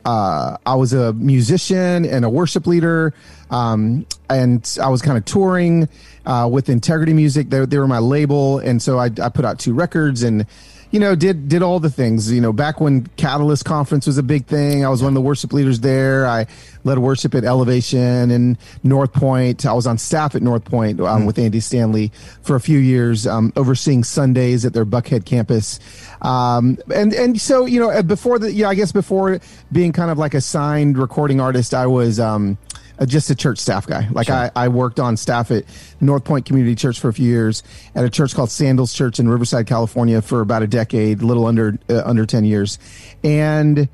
uh 0.06 0.58
I 0.66 0.76
was 0.76 0.94
a 0.94 1.14
musician 1.14 2.06
and 2.06 2.26
a 2.26 2.30
worship 2.30 2.68
leader, 2.68 3.14
um, 3.50 4.06
and 4.30 4.78
I 4.82 4.90
was 4.90 5.02
kind 5.02 5.18
of 5.18 5.26
touring 5.26 5.88
uh, 6.26 6.48
with 6.52 6.70
Integrity 6.70 7.14
Music. 7.14 7.50
They 7.50 7.66
they 7.66 7.78
were 7.78 7.88
my 7.88 8.00
label, 8.00 8.60
and 8.60 8.82
so 8.82 9.00
I 9.00 9.10
I 9.22 9.30
put 9.30 9.46
out 9.46 9.60
two 9.60 9.74
records 9.74 10.24
and 10.24 10.46
you 10.92 11.00
know, 11.00 11.16
did 11.16 11.48
did 11.48 11.64
all 11.64 11.80
the 11.80 11.90
things. 11.90 12.32
You 12.32 12.42
know, 12.42 12.52
back 12.52 12.82
when 12.82 13.08
Catalyst 13.16 13.64
Conference 13.64 14.06
was 14.06 14.18
a 14.18 14.24
big 14.24 14.46
thing, 14.46 14.86
I 14.86 14.90
was 14.90 15.02
one 15.02 15.12
of 15.12 15.16
the 15.16 15.22
worship 15.22 15.54
leaders 15.54 15.80
there. 15.80 16.28
I 16.28 16.48
led 16.84 17.00
worship 17.00 17.34
at 17.34 17.46
Elevation 17.46 18.30
and 18.30 18.58
North 18.84 19.14
Point. 19.14 19.66
I 19.66 19.72
was 19.72 19.88
on 19.88 19.98
staff 19.98 20.36
at 20.36 20.42
North 20.42 20.66
Point 20.66 21.00
um, 21.00 21.26
with 21.26 21.40
Andy 21.40 21.62
Stanley 21.62 22.12
for 22.42 22.58
a 22.58 22.60
few 22.60 22.78
years, 22.78 23.26
um, 23.26 23.54
overseeing 23.56 24.04
Sundays 24.04 24.66
at 24.66 24.74
their 24.74 24.86
Buckhead 24.86 25.26
campus. 25.26 25.80
Um, 26.22 26.78
and 26.94 27.14
and 27.14 27.40
so 27.40 27.66
you 27.66 27.80
know, 27.80 27.90
uh, 27.90 28.02
before 28.02 28.38
the 28.38 28.52
yeah, 28.52 28.68
I 28.68 28.76
guess 28.76 28.92
before 28.92 29.40
being 29.72 29.94
kind 29.94 30.12
of 30.12 30.18
like 30.18 30.34
a 30.34 30.42
signed 30.42 30.98
recording 30.98 31.40
artist, 31.40 31.74
I 31.74 31.88
was. 31.88 32.20
Um, 32.20 32.58
uh, 33.02 33.06
just 33.06 33.30
a 33.30 33.36
church 33.36 33.58
staff 33.58 33.88
guy. 33.88 34.08
Like 34.12 34.30
I, 34.30 34.52
I 34.56 34.68
worked 34.68 35.00
on 35.00 35.18
staff 35.18 35.52
at 35.52 35.66
North 36.00 36.24
Point 36.24 36.46
Community 36.46 36.76
Church 36.76 37.00
for 37.00 37.10
a 37.10 37.14
few 37.14 37.28
years, 37.28 37.64
at 37.96 38.06
a 38.06 38.10
church 38.10 38.36
called 38.36 38.52
Sandals 38.52 38.94
Church 38.94 39.20
in 39.20 39.28
Riverside, 39.28 39.68
California, 39.68 40.22
for 40.22 40.42
about 40.42 40.62
a 40.62 40.68
decade, 40.68 41.22
a 41.22 41.26
little 41.26 41.48
under 41.48 41.78
uh, 41.90 42.04
under 42.06 42.26
ten 42.26 42.46
years, 42.46 42.80
and 43.24 43.90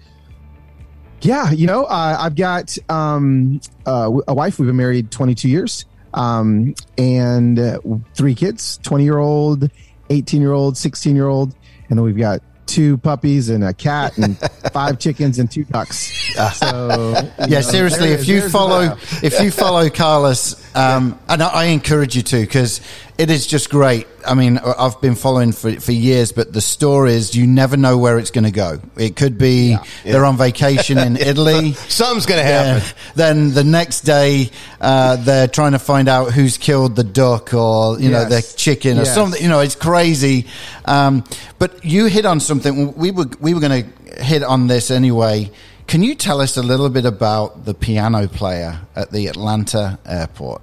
yeah, 1.21 1.51
you 1.51 1.65
know, 1.65 1.85
uh, 1.85 2.17
I've 2.19 2.35
got 2.35 2.77
um, 2.89 3.61
uh, 3.85 4.11
a 4.27 4.33
wife. 4.33 4.59
We've 4.59 4.67
been 4.67 4.75
married 4.75 5.09
22 5.09 5.49
years, 5.49 5.85
um, 6.13 6.75
and 6.97 7.57
uh, 7.57 7.79
three 8.13 8.35
kids: 8.35 8.77
20 8.83 9.03
year 9.03 9.17
old, 9.17 9.69
18 10.09 10.41
year 10.41 10.51
old, 10.51 10.77
16 10.77 11.15
year 11.15 11.27
old, 11.27 11.55
and 11.89 11.97
then 11.97 12.03
we've 12.03 12.17
got 12.17 12.41
two 12.67 12.97
puppies 12.97 13.49
and 13.49 13.63
a 13.63 13.73
cat 13.73 14.17
and 14.17 14.37
five 14.71 14.99
chickens 14.99 15.39
and 15.39 15.49
two 15.49 15.63
ducks. 15.63 16.35
Ah. 16.37 16.51
So 16.51 17.45
Yeah, 17.47 17.61
seriously, 17.61 18.09
if 18.09 18.27
you 18.27 18.47
follow 18.49 18.97
if 19.23 19.39
you 19.41 19.51
follow 19.51 19.89
Carlos 19.89 20.55
Um, 20.77 21.19
and 21.27 21.41
I, 21.41 21.47
I 21.47 21.65
encourage 21.65 22.15
you 22.15 22.21
to 22.21 22.39
because 22.39 22.81
it 23.17 23.31
is 23.31 23.47
just 23.47 23.71
great. 23.71 24.05
I 24.25 24.35
mean, 24.35 24.59
I've 24.59 25.01
been 25.01 25.15
following 25.15 25.51
for, 25.51 25.79
for 25.79 25.91
years, 25.91 26.31
but 26.31 26.53
the 26.53 26.61
stories, 26.61 27.35
you 27.35 27.47
never 27.47 27.77
know 27.77 27.97
where 27.97 28.19
it's 28.19 28.29
going 28.29 28.43
to 28.43 28.51
go. 28.51 28.79
It 28.95 29.15
could 29.15 29.39
be 29.39 29.75
they're 30.03 30.23
on 30.23 30.37
vacation 30.37 30.99
in 30.99 31.15
Italy. 31.31 31.73
Something's 31.73 32.27
going 32.27 32.41
to 32.41 32.45
happen. 32.45 32.83
Yeah. 32.83 33.13
Then 33.15 33.53
the 33.55 33.63
next 33.63 34.01
day, 34.01 34.51
uh, 34.79 35.15
they're 35.15 35.47
trying 35.47 35.71
to 35.71 35.79
find 35.79 36.07
out 36.07 36.31
who's 36.31 36.59
killed 36.59 36.95
the 36.95 37.03
duck 37.03 37.55
or, 37.55 37.99
you 37.99 38.11
know, 38.11 38.25
the 38.25 38.41
chicken 38.55 38.99
or 38.99 39.05
something. 39.05 39.41
You 39.41 39.49
know, 39.49 39.61
it's 39.61 39.75
crazy. 39.75 40.45
Um, 40.85 41.23
but 41.57 41.83
you 41.83 42.05
hit 42.05 42.27
on 42.27 42.39
something. 42.39 42.93
We 42.95 43.09
were, 43.09 43.25
we 43.39 43.55
were 43.55 43.61
going 43.61 43.83
to 43.83 44.23
hit 44.23 44.43
on 44.43 44.67
this 44.67 44.91
anyway. 44.91 45.49
Can 45.87 46.03
you 46.03 46.15
tell 46.15 46.41
us 46.41 46.57
a 46.57 46.61
little 46.61 46.89
bit 46.89 47.05
about 47.05 47.63
the 47.63 47.73
piano 47.73 48.27
player 48.27 48.81
at 48.95 49.11
the 49.11 49.27
Atlanta 49.27 49.97
airport? 50.05 50.61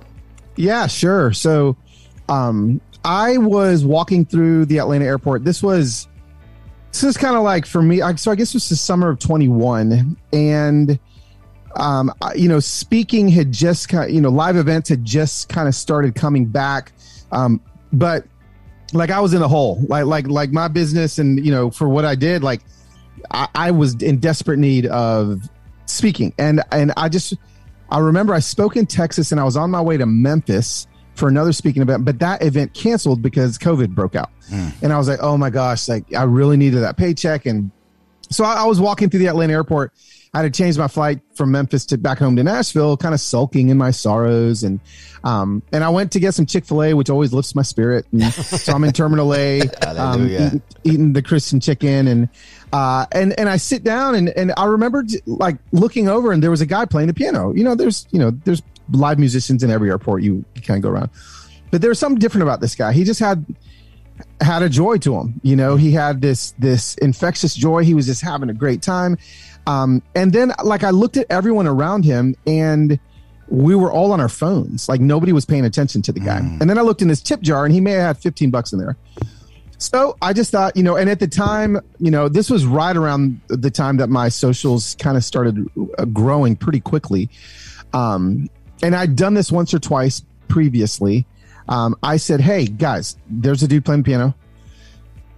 Yeah, 0.56 0.86
sure. 0.86 1.32
So, 1.32 1.76
um, 2.28 2.80
I 3.04 3.36
was 3.36 3.84
walking 3.84 4.24
through 4.24 4.66
the 4.66 4.78
Atlanta 4.78 5.04
airport. 5.04 5.44
This 5.44 5.62
was, 5.62 6.08
this 6.92 7.04
is 7.04 7.16
kind 7.16 7.36
of 7.36 7.42
like 7.42 7.66
for 7.66 7.82
me. 7.82 8.00
I, 8.00 8.14
so 8.14 8.30
I 8.30 8.34
guess 8.34 8.52
this 8.52 8.70
is 8.72 8.80
summer 8.80 9.10
of 9.10 9.18
21 9.18 10.16
and, 10.32 10.98
um, 11.76 12.12
I- 12.22 12.34
you 12.34 12.48
know, 12.48 12.60
speaking 12.60 13.28
had 13.28 13.52
just 13.52 13.88
kind 13.88 14.10
you 14.14 14.20
know, 14.20 14.30
live 14.30 14.56
events 14.56 14.88
had 14.88 15.04
just 15.04 15.48
kind 15.48 15.68
of 15.68 15.74
started 15.74 16.14
coming 16.14 16.46
back. 16.46 16.92
Um, 17.32 17.60
but 17.92 18.24
like 18.92 19.10
I 19.10 19.20
was 19.20 19.34
in 19.34 19.42
a 19.42 19.48
hole, 19.48 19.84
like, 19.88 20.06
like, 20.06 20.28
like 20.28 20.50
my 20.52 20.68
business 20.68 21.18
and, 21.18 21.44
you 21.44 21.50
know, 21.50 21.70
for 21.70 21.88
what 21.88 22.04
I 22.04 22.14
did, 22.14 22.42
like 22.42 22.62
I, 23.32 23.48
I 23.54 23.70
was 23.72 24.00
in 24.02 24.18
desperate 24.18 24.58
need 24.58 24.86
of 24.86 25.42
speaking. 25.86 26.32
And, 26.38 26.62
and 26.72 26.92
I 26.96 27.08
just, 27.08 27.34
I 27.94 27.98
remember 27.98 28.34
I 28.34 28.40
spoke 28.40 28.76
in 28.76 28.86
Texas 28.86 29.30
and 29.30 29.40
I 29.40 29.44
was 29.44 29.56
on 29.56 29.70
my 29.70 29.80
way 29.80 29.96
to 29.96 30.04
Memphis 30.04 30.88
for 31.14 31.28
another 31.28 31.52
speaking 31.52 31.80
event, 31.80 32.04
but 32.04 32.18
that 32.18 32.42
event 32.42 32.74
canceled 32.74 33.22
because 33.22 33.56
COVID 33.56 33.90
broke 33.90 34.16
out. 34.16 34.30
And 34.82 34.92
I 34.92 34.98
was 34.98 35.06
like, 35.06 35.20
oh 35.22 35.38
my 35.38 35.48
gosh, 35.48 35.88
like 35.88 36.12
I 36.12 36.24
really 36.24 36.56
needed 36.56 36.80
that 36.80 36.96
paycheck. 36.96 37.46
And 37.46 37.70
so 38.30 38.42
I, 38.42 38.54
I 38.54 38.64
was 38.64 38.80
walking 38.80 39.10
through 39.10 39.20
the 39.20 39.28
Atlanta 39.28 39.52
airport. 39.52 39.92
I 40.34 40.42
had 40.42 40.52
to 40.52 40.58
change 40.62 40.76
my 40.76 40.88
flight 40.88 41.20
from 41.36 41.52
Memphis 41.52 41.86
to 41.86 41.96
back 41.96 42.18
home 42.18 42.34
to 42.34 42.42
Nashville, 42.42 42.96
kind 42.96 43.14
of 43.14 43.20
sulking 43.20 43.68
in 43.68 43.78
my 43.78 43.92
sorrows. 43.92 44.64
And 44.64 44.80
um, 45.22 45.62
and 45.72 45.84
I 45.84 45.90
went 45.90 46.10
to 46.12 46.20
get 46.20 46.34
some 46.34 46.44
Chick 46.44 46.64
fil 46.64 46.82
A, 46.82 46.94
which 46.94 47.08
always 47.08 47.32
lifts 47.32 47.54
my 47.54 47.62
spirit. 47.62 48.06
And 48.10 48.24
so 48.32 48.72
I'm 48.72 48.82
in 48.82 48.92
Terminal 48.92 49.32
A, 49.32 49.60
um, 49.86 50.26
eating, 50.26 50.62
eating 50.82 51.12
the 51.12 51.22
Christian 51.22 51.60
chicken. 51.60 52.08
And 52.08 52.28
uh, 52.74 53.06
and 53.12 53.38
and 53.38 53.48
I 53.48 53.56
sit 53.56 53.84
down 53.84 54.16
and 54.16 54.30
and 54.30 54.52
I 54.56 54.64
remember 54.64 55.04
like 55.26 55.58
looking 55.70 56.08
over 56.08 56.32
and 56.32 56.42
there 56.42 56.50
was 56.50 56.60
a 56.60 56.66
guy 56.66 56.84
playing 56.86 57.06
the 57.06 57.14
piano. 57.14 57.54
You 57.54 57.62
know, 57.62 57.76
there's 57.76 58.08
you 58.10 58.18
know 58.18 58.32
there's 58.44 58.62
live 58.90 59.16
musicians 59.16 59.62
in 59.62 59.70
every 59.70 59.90
airport. 59.90 60.24
You, 60.24 60.44
kind 60.56 60.78
of 60.78 60.82
go 60.82 60.88
around, 60.88 61.10
but 61.70 61.82
there 61.82 61.88
was 61.88 62.00
something 62.00 62.18
different 62.18 62.42
about 62.42 62.60
this 62.60 62.74
guy. 62.74 62.92
He 62.92 63.04
just 63.04 63.20
had 63.20 63.46
had 64.40 64.64
a 64.64 64.68
joy 64.68 64.98
to 64.98 65.14
him. 65.14 65.40
You 65.44 65.54
know, 65.54 65.76
he 65.76 65.92
had 65.92 66.20
this 66.20 66.52
this 66.58 66.96
infectious 66.96 67.54
joy. 67.54 67.84
He 67.84 67.94
was 67.94 68.06
just 68.06 68.22
having 68.22 68.50
a 68.50 68.54
great 68.54 68.82
time. 68.82 69.18
Um, 69.68 70.02
and 70.16 70.32
then 70.32 70.52
like 70.64 70.82
I 70.82 70.90
looked 70.90 71.16
at 71.16 71.26
everyone 71.30 71.68
around 71.68 72.04
him 72.04 72.34
and 72.44 72.98
we 73.46 73.76
were 73.76 73.92
all 73.92 74.10
on 74.10 74.20
our 74.20 74.28
phones. 74.28 74.88
Like 74.88 75.00
nobody 75.00 75.32
was 75.32 75.44
paying 75.44 75.64
attention 75.64 76.02
to 76.02 76.12
the 76.12 76.18
guy. 76.18 76.38
And 76.38 76.68
then 76.68 76.76
I 76.76 76.82
looked 76.82 77.02
in 77.02 77.08
his 77.08 77.22
tip 77.22 77.40
jar 77.40 77.64
and 77.64 77.72
he 77.72 77.80
may 77.80 77.92
have 77.92 78.16
had 78.16 78.18
15 78.18 78.50
bucks 78.50 78.72
in 78.72 78.80
there. 78.80 78.96
So 79.92 80.16
I 80.22 80.32
just 80.32 80.50
thought, 80.50 80.76
you 80.76 80.82
know, 80.82 80.96
and 80.96 81.10
at 81.10 81.20
the 81.20 81.26
time, 81.28 81.78
you 81.98 82.10
know, 82.10 82.28
this 82.28 82.48
was 82.48 82.64
right 82.64 82.96
around 82.96 83.40
the 83.48 83.70
time 83.70 83.98
that 83.98 84.08
my 84.08 84.28
socials 84.30 84.96
kind 84.98 85.16
of 85.16 85.24
started 85.24 85.68
uh, 85.98 86.06
growing 86.06 86.56
pretty 86.56 86.80
quickly. 86.80 87.28
Um, 87.92 88.48
and 88.82 88.96
I'd 88.96 89.14
done 89.14 89.34
this 89.34 89.52
once 89.52 89.74
or 89.74 89.78
twice 89.78 90.22
previously. 90.48 91.26
Um, 91.68 91.96
I 92.02 92.16
said, 92.16 92.40
Hey 92.40 92.64
guys, 92.66 93.16
there's 93.28 93.62
a 93.62 93.68
dude 93.68 93.84
playing 93.84 94.04
piano. 94.04 94.34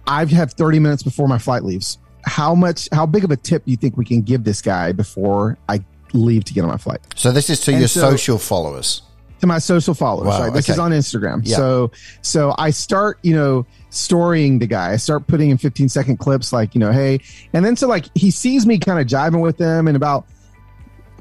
I 0.07 0.23
have 0.25 0.53
30 0.53 0.79
minutes 0.79 1.03
before 1.03 1.27
my 1.27 1.37
flight 1.37 1.63
leaves. 1.63 1.97
How 2.23 2.55
much, 2.55 2.87
how 2.91 3.05
big 3.05 3.23
of 3.23 3.31
a 3.31 3.37
tip 3.37 3.65
do 3.65 3.71
you 3.71 3.77
think 3.77 3.97
we 3.97 4.05
can 4.05 4.21
give 4.21 4.43
this 4.43 4.61
guy 4.61 4.91
before 4.93 5.57
I 5.67 5.83
leave 6.13 6.45
to 6.45 6.53
get 6.53 6.61
on 6.63 6.69
my 6.69 6.77
flight? 6.77 6.99
So 7.15 7.31
this 7.31 7.49
is 7.49 7.59
to 7.61 7.71
And 7.71 7.79
your 7.81 7.89
so- 7.89 8.01
social 8.11 8.37
followers. 8.37 9.01
To 9.41 9.47
my 9.47 9.59
social 9.59 9.93
followers. 9.93 10.27
Wow, 10.27 10.43
right? 10.43 10.53
This 10.53 10.65
okay. 10.65 10.73
is 10.73 10.79
on 10.79 10.91
Instagram. 10.91 11.41
Yeah. 11.43 11.57
So 11.57 11.91
so 12.21 12.55
I 12.57 12.71
start, 12.71 13.19
you 13.21 13.35
know, 13.35 13.65
storying 13.89 14.59
the 14.59 14.67
guy. 14.67 14.93
I 14.93 14.97
start 14.97 15.27
putting 15.27 15.49
in 15.49 15.57
15 15.57 15.89
second 15.89 16.17
clips 16.17 16.51
like, 16.53 16.75
you 16.75 16.79
know, 16.79 16.91
hey, 16.91 17.19
and 17.53 17.63
then 17.63 17.75
so 17.75 17.87
like 17.87 18.05
he 18.15 18.31
sees 18.31 18.65
me 18.65 18.79
kind 18.79 18.99
of 18.99 19.07
jiving 19.07 19.41
with 19.41 19.57
them 19.57 19.87
and 19.87 19.95
about 19.95 20.25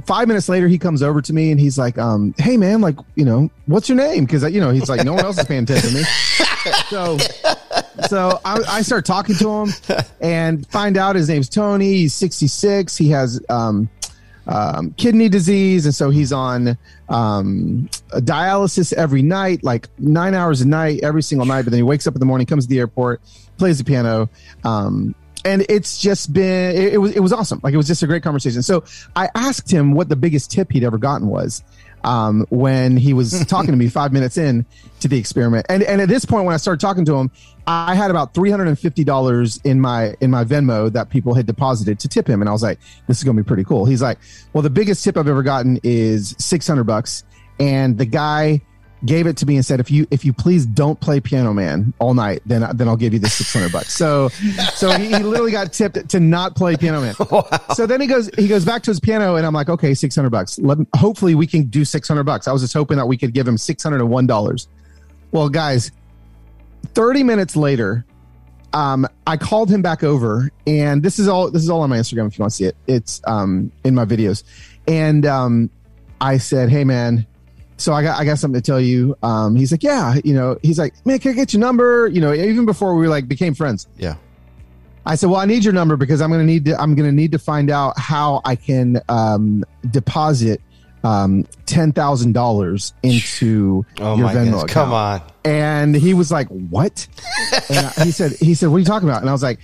five 0.07 0.29
minutes 0.29 0.49
later 0.49 0.69
he 0.69 0.79
comes 0.79 1.03
over 1.03 1.21
to 1.21 1.33
me 1.33 1.51
and 1.51 1.61
he's 1.61 1.79
like, 1.79 1.99
um, 1.99 2.35
hey 2.39 2.57
man, 2.57 2.81
like, 2.81 2.97
you 3.15 3.25
know, 3.25 3.51
what's 3.67 3.89
your 3.89 3.97
name? 3.97 4.27
Cause 4.27 4.51
you 4.51 4.61
know, 4.61 4.71
he's 4.71 4.89
like, 4.89 5.05
no 5.05 5.15
one 5.15 5.25
else 5.25 5.39
is 5.39 5.45
paying 5.45 5.65
attention 5.65 5.91
to 5.91 5.97
me. 5.97 6.03
so 6.89 7.19
so 8.09 8.41
I, 8.45 8.61
I 8.69 8.83
start 8.83 9.05
talking 9.05 9.35
to 9.37 9.49
him 9.51 9.69
and 10.21 10.67
find 10.69 10.97
out 10.97 11.17
his 11.17 11.29
name's 11.29 11.49
Tony. 11.49 11.95
He's 11.95 12.15
66. 12.15 12.97
He 12.97 13.11
has 13.11 13.41
um, 13.49 13.89
um, 14.47 14.93
kidney 14.93 15.29
disease, 15.29 15.87
and 15.87 15.95
so 15.95 16.11
he's 16.11 16.33
on 16.33 16.79
um, 17.09 17.89
a 18.13 18.21
dialysis 18.21 18.93
every 18.93 19.23
night, 19.23 19.63
like 19.63 19.89
nine 19.99 20.35
hours 20.35 20.61
a 20.61 20.69
night, 20.69 21.01
every 21.03 21.23
single 21.23 21.47
night. 21.47 21.63
But 21.63 21.71
then 21.71 21.79
he 21.79 21.83
wakes 21.83 22.07
up 22.07 22.15
in 22.15 22.21
the 22.21 22.27
morning, 22.27 22.47
comes 22.47 22.65
to 22.65 22.71
the 22.71 22.79
airport, 22.79 23.21
plays 23.59 23.79
the 23.79 23.85
piano. 23.85 24.29
Um, 24.65 25.15
and 25.45 25.65
it's 25.69 25.99
just 25.99 26.33
been 26.33 26.75
it, 26.77 26.95
it 26.95 26.99
was 26.99 27.15
it 27.15 27.21
was 27.21 27.33
awesome 27.33 27.61
like 27.63 27.73
it 27.73 27.77
was 27.77 27.87
just 27.87 28.03
a 28.03 28.07
great 28.07 28.23
conversation 28.23 28.63
so 28.63 28.83
i 29.15 29.29
asked 29.37 29.71
him 29.71 29.93
what 29.93 30.09
the 30.09 30.17
biggest 30.17 30.51
tip 30.51 30.73
he'd 30.73 30.83
ever 30.83 30.99
gotten 30.99 31.29
was 31.29 31.63
um, 32.05 32.47
when 32.51 32.97
he 32.97 33.13
was 33.13 33.45
talking 33.47 33.71
to 33.71 33.77
me 33.77 33.89
five 33.89 34.13
minutes 34.13 34.37
in 34.37 34.67
to 35.01 35.09
the 35.09 35.17
experiment 35.19 35.65
and 35.69 35.85
and 35.85 36.01
at 36.01 36.09
this 36.09 36.25
point 36.25 36.45
when 36.45 36.55
i 36.55 36.57
started 36.57 36.81
talking 36.81 37.05
to 37.05 37.15
him 37.15 37.31
i 37.67 37.95
had 37.95 38.11
about 38.11 38.33
$350 38.35 39.65
in 39.65 39.81
my 39.81 40.15
in 40.21 40.31
my 40.31 40.45
venmo 40.45 40.93
that 40.93 41.11
people 41.11 41.35
had 41.35 41.47
deposited 41.47 41.99
to 42.01 42.09
tip 42.09 42.29
him. 42.29 42.41
And 42.41 42.49
i 42.49 42.53
was 42.53 42.63
like 42.63 42.79
this 43.09 43.19
is 43.19 43.25
gonna 43.25 43.41
be 43.41 43.47
pretty 43.47 43.65
cool. 43.65 43.85
He's 43.85 44.03
like 44.03 44.19
well 44.53 44.63
the 44.63 44.71
biggest 44.71 45.03
tip 45.03 45.17
i've 45.17 45.29
ever 45.29 45.43
gotten 45.43 45.81
is 45.83 46.35
600 46.39 46.85
bucks. 46.85 47.25
And 47.59 47.97
the 47.97 48.05
guy 48.05 48.61
gave 49.05 49.27
it 49.27 49.37
to 49.37 49.47
me 49.47 49.57
and 49.57 49.65
said 49.65 49.79
if 49.79 49.91
you 49.91 50.07
if 50.11 50.25
you 50.25 50.33
please 50.33 50.65
don't 50.65 50.99
play 51.01 51.21
piano 51.21 51.53
man 51.53 51.93
all 51.99 52.15
night 52.15 52.41
then 52.47 52.67
then 52.75 52.89
i'll 52.89 52.97
give 52.97 53.13
you 53.13 53.19
the 53.19 53.29
600 53.29 53.73
bucks. 53.73 53.93
So 53.93 54.29
so 54.75 54.91
he, 54.93 55.09
he 55.09 55.23
literally 55.23 55.53
got 55.53 55.73
tipped 55.73 56.09
to 56.09 56.21
not 56.21 56.55
play 56.57 56.77
piano 56.77 57.01
man. 57.01 57.15
So 57.75 57.87
then 57.87 58.01
he 58.01 58.07
goes 58.07 58.31
he 58.39 58.49
goes 58.49 58.65
back 58.65 58.83
to 58.85 58.91
his 58.91 59.01
piano 59.01 59.37
and 59.37 59.45
i'm 59.45 59.53
like 59.53 59.69
okay 59.69 59.93
600 59.93 60.31
bucks. 60.31 60.59
Let, 60.59 60.79
hopefully 60.95 61.35
we 61.35 61.47
can 61.47 61.65
do 61.65 61.85
600 61.85 62.23
bucks. 62.25 62.47
I 62.47 62.53
was 62.53 62.63
just 62.63 62.75
hoping 62.75 62.97
that 62.97 63.07
we 63.07 63.17
could 63.17 63.35
give 63.35 63.47
him 63.47 63.59
601 63.59 64.27
dollars. 64.27 64.69
Well 65.33 65.49
guys 65.49 65.91
30 66.95 67.23
minutes 67.23 67.57
later 67.57 68.05
um, 68.77 69.07
I 69.27 69.39
called 69.39 69.71
him 69.71 69.81
back 69.81 70.05
over, 70.05 70.51
and 70.67 71.03
this 71.03 71.19
is 71.19 71.29
all 71.29 71.51
this 71.51 71.63
is 71.63 71.71
all 71.71 71.81
on 71.81 71.89
my 71.89 71.97
Instagram 71.97 72.27
if 72.27 72.39
you 72.39 72.43
want 72.43 72.53
to 72.53 72.57
see 72.57 72.65
it. 72.65 72.77
It's 72.87 73.23
um, 73.27 73.73
in 73.85 73.95
my 73.95 74.05
videos, 74.05 74.43
and 74.87 75.25
um, 75.25 75.71
I 76.21 76.37
said, 76.37 76.69
"Hey, 76.69 76.85
man, 76.85 77.27
so 77.79 77.95
I 77.95 78.03
got 78.03 78.21
I 78.21 78.27
got 78.27 78.39
something 78.39 78.61
to 78.61 78.65
tell 78.65 78.81
you." 78.81 79.17
Um, 79.23 79.57
he's 79.57 79.73
like, 79.73 79.83
"Yeah, 79.83 80.17
you 80.25 80.35
know." 80.35 80.59
He's 80.63 80.79
like, 80.79 80.95
"Man, 81.07 81.19
can 81.21 81.31
I 81.31 81.35
get 81.35 81.55
your 81.55 81.61
number?" 81.61 82.09
You 82.09 82.21
know, 82.21 82.35
even 82.35 82.67
before 82.67 82.95
we 82.97 83.09
like 83.09 83.29
became 83.29 83.55
friends. 83.55 83.87
Yeah. 83.97 84.17
I 85.07 85.15
said, 85.15 85.31
"Well, 85.31 85.41
I 85.41 85.47
need 85.47 85.65
your 85.65 85.73
number 85.73 85.97
because 85.97 86.21
I'm 86.21 86.31
gonna 86.31 86.45
need 86.45 86.67
to 86.67 86.79
I'm 86.79 86.95
gonna 86.95 87.13
need 87.13 87.33
to 87.33 87.39
find 87.39 87.71
out 87.71 87.99
how 87.99 88.43
I 88.45 88.57
can 88.57 89.01
um, 89.09 89.65
deposit 89.91 90.61
um, 91.07 91.47
ten 91.67 91.93
thousand 91.93 92.33
dollars 92.33 92.93
into 93.03 93.85
Oh 94.01 94.17
your 94.17 94.27
my 94.27 94.33
Venmo 94.35 94.45
goodness. 94.45 94.63
account." 94.65 94.71
Come 94.71 94.93
on. 94.93 95.23
And 95.45 95.95
he 95.95 96.15
was 96.15 96.31
like, 96.31 96.49
"What?" 96.49 97.07
And 97.71 97.87
I- 97.87 98.05
he 98.05 98.11
said, 98.11 98.33
"He 98.41 98.55
said, 98.55 98.69
what 98.69 98.77
are 98.77 98.81
you 98.81 98.85
talking 98.85 99.09
about?" 99.09 99.21
And 99.21 99.29
I 99.31 99.33
was 99.33 99.43
like, 99.43 99.61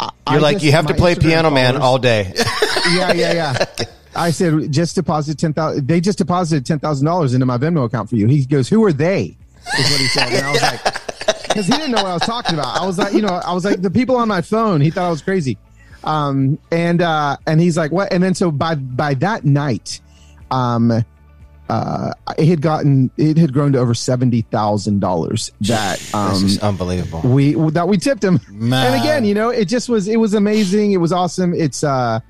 I- 0.00 0.10
You're 0.30 0.38
I 0.38 0.42
like, 0.42 0.62
you 0.62 0.72
have 0.72 0.86
to 0.86 0.94
play 0.94 1.14
Instagram 1.14 1.20
Piano 1.22 1.50
Man 1.50 1.76
all 1.76 1.98
day. 1.98 2.32
yeah, 2.92 3.12
yeah, 3.12 3.32
yeah. 3.32 3.64
I 4.16 4.30
said, 4.30 4.72
just 4.72 4.94
deposit 4.96 5.38
ten 5.38 5.52
thousand. 5.52 5.86
They 5.86 6.00
just 6.00 6.18
deposited 6.18 6.64
ten 6.66 6.78
thousand 6.78 7.06
dollars 7.06 7.34
into 7.34 7.46
my 7.46 7.58
Venmo 7.58 7.84
account 7.84 8.08
for 8.10 8.16
you. 8.16 8.26
He 8.26 8.44
goes, 8.46 8.68
"Who 8.68 8.82
are 8.84 8.92
they?" 8.92 9.36
Is 9.78 9.90
what 9.90 10.00
he 10.00 10.06
said, 10.08 10.32
and 10.32 10.46
I 10.46 10.50
was 10.52 10.62
like, 10.62 10.82
because 11.48 11.66
he 11.66 11.72
didn't 11.72 11.90
know 11.90 11.98
what 12.02 12.06
I 12.06 12.14
was 12.14 12.22
talking 12.22 12.54
about. 12.54 12.80
I 12.80 12.86
was 12.86 12.96
like, 12.98 13.12
you 13.12 13.20
know, 13.20 13.28
I 13.28 13.52
was 13.52 13.64
like 13.66 13.82
the 13.82 13.90
people 13.90 14.16
on 14.16 14.26
my 14.28 14.40
phone. 14.40 14.80
He 14.80 14.90
thought 14.90 15.06
I 15.06 15.10
was 15.10 15.20
crazy, 15.20 15.58
um, 16.04 16.58
and 16.72 17.02
uh, 17.02 17.36
and 17.46 17.60
he's 17.60 17.76
like, 17.76 17.92
what? 17.92 18.10
And 18.12 18.22
then 18.22 18.34
so 18.34 18.50
by 18.50 18.76
by 18.76 19.12
that 19.14 19.44
night, 19.44 20.00
um, 20.50 21.04
uh, 21.68 22.12
it 22.38 22.46
had 22.48 22.62
gotten 22.62 23.10
it 23.18 23.36
had 23.36 23.52
grown 23.52 23.72
to 23.72 23.78
over 23.78 23.92
seventy 23.94 24.40
thousand 24.42 25.00
dollars 25.00 25.50
that 25.60 25.98
um 26.14 26.32
this 26.32 26.42
is 26.42 26.58
unbelievable. 26.60 27.20
we 27.24 27.52
that 27.72 27.86
we 27.86 27.98
tipped 27.98 28.24
him 28.24 28.40
Man. 28.50 28.92
and 28.92 29.00
again 29.02 29.24
you 29.26 29.34
know 29.34 29.50
it 29.50 29.66
just 29.66 29.88
was 29.90 30.08
it 30.08 30.16
was 30.18 30.32
amazing 30.32 30.92
it 30.92 30.96
was 30.96 31.12
awesome 31.12 31.52
it's 31.52 31.84
uh 31.84 32.20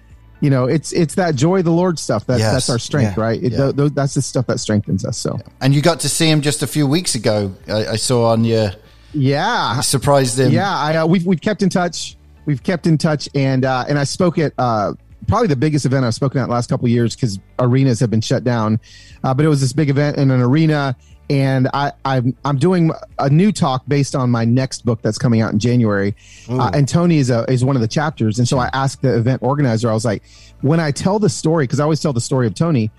you 0.41 0.51
know 0.51 0.65
it's 0.67 0.93
it's 0.93 1.15
that 1.15 1.37
joy 1.37 1.61
of 1.61 1.65
the 1.67 1.71
lord 1.71 2.01
stuff 2.01 2.27
that, 2.27 2.41
Yes. 2.41 2.53
that's 2.53 2.71
our 2.71 2.81
strength 2.81 3.17
Yeah. 3.17 3.23
right 3.25 3.41
it, 3.43 3.53
Yeah. 3.53 3.59
th- 3.67 3.77
th- 3.77 3.93
that's 3.95 4.15
the 4.15 4.23
stuff 4.23 4.47
that 4.49 4.59
strengthens 4.59 5.05
us 5.05 5.17
so 5.17 5.39
And 5.61 5.73
you 5.73 5.83
got 5.83 6.01
to 6.01 6.09
see 6.09 6.29
him 6.29 6.41
just 6.41 6.63
a 6.65 6.67
few 6.67 6.87
weeks 6.89 7.15
ago. 7.15 7.55
I, 7.69 7.87
I 7.91 7.97
saw 7.97 8.33
on 8.33 8.43
your 8.45 8.73
yeah 9.15 9.81
surprised 9.83 10.39
him. 10.41 10.51
yeah 10.51 10.77
i 10.77 10.97
uh, 10.97 11.07
we've, 11.07 11.25
we've 11.27 11.41
kept 11.41 11.63
in 11.63 11.69
touch 11.71 12.17
we've 12.45 12.63
kept 12.63 12.87
in 12.89 12.99
touch 12.99 13.29
and 13.37 13.65
uh 13.65 13.85
and 13.89 13.99
i 13.99 14.05
spoke 14.05 14.37
at 14.39 14.53
uh 14.59 14.95
probably 15.29 15.47
the 15.47 15.57
biggest 15.57 15.87
event 15.87 16.05
I've 16.05 16.15
spoken 16.15 16.41
at 16.41 16.49
last 16.49 16.69
couple 16.69 16.87
of 16.87 16.91
years 16.91 17.15
because 17.15 17.39
arenas 17.59 18.01
have 18.01 18.11
been 18.11 18.21
shut 18.21 18.43
down. 18.43 18.81
Uh, 19.23 19.35
but 19.35 19.45
it 19.45 19.49
was 19.49 19.61
this 19.61 19.73
big 19.73 19.91
event 19.91 20.17
in 20.17 20.31
an 20.31 20.41
arena, 20.41 20.97
and 21.31 21.69
I, 21.75 21.93
I'm 22.05 22.37
I'm 22.45 22.59
doing 22.59 22.91
a 23.19 23.29
new 23.29 23.53
talk 23.53 23.85
based 23.87 24.17
on 24.17 24.31
my 24.31 24.45
next 24.45 24.85
book 24.85 25.03
that's 25.03 25.19
coming 25.19 25.41
out 25.41 25.53
in 25.53 25.59
January. 25.59 26.17
Uh, 26.49 26.71
and 26.75 26.89
Tony 26.89 27.19
is 27.19 27.31
a 27.31 27.45
is 27.51 27.65
one 27.65 27.77
of 27.77 27.83
the 27.83 27.89
chapters, 27.89 28.39
and 28.39 28.49
so 28.49 28.59
I 28.59 28.71
asked 28.73 29.03
the 29.03 29.17
event 29.17 29.43
organizer, 29.43 29.91
I 29.91 29.95
was 29.95 30.05
like, 30.05 30.23
when 30.63 30.81
I 30.81 30.91
tell 30.91 31.19
the 31.19 31.29
story, 31.29 31.65
because 31.65 31.81
I 31.81 31.85
always 31.85 32.01
tell 32.01 32.13
the 32.13 32.21
story 32.21 32.47
of 32.47 32.55
Tony. 32.55 32.91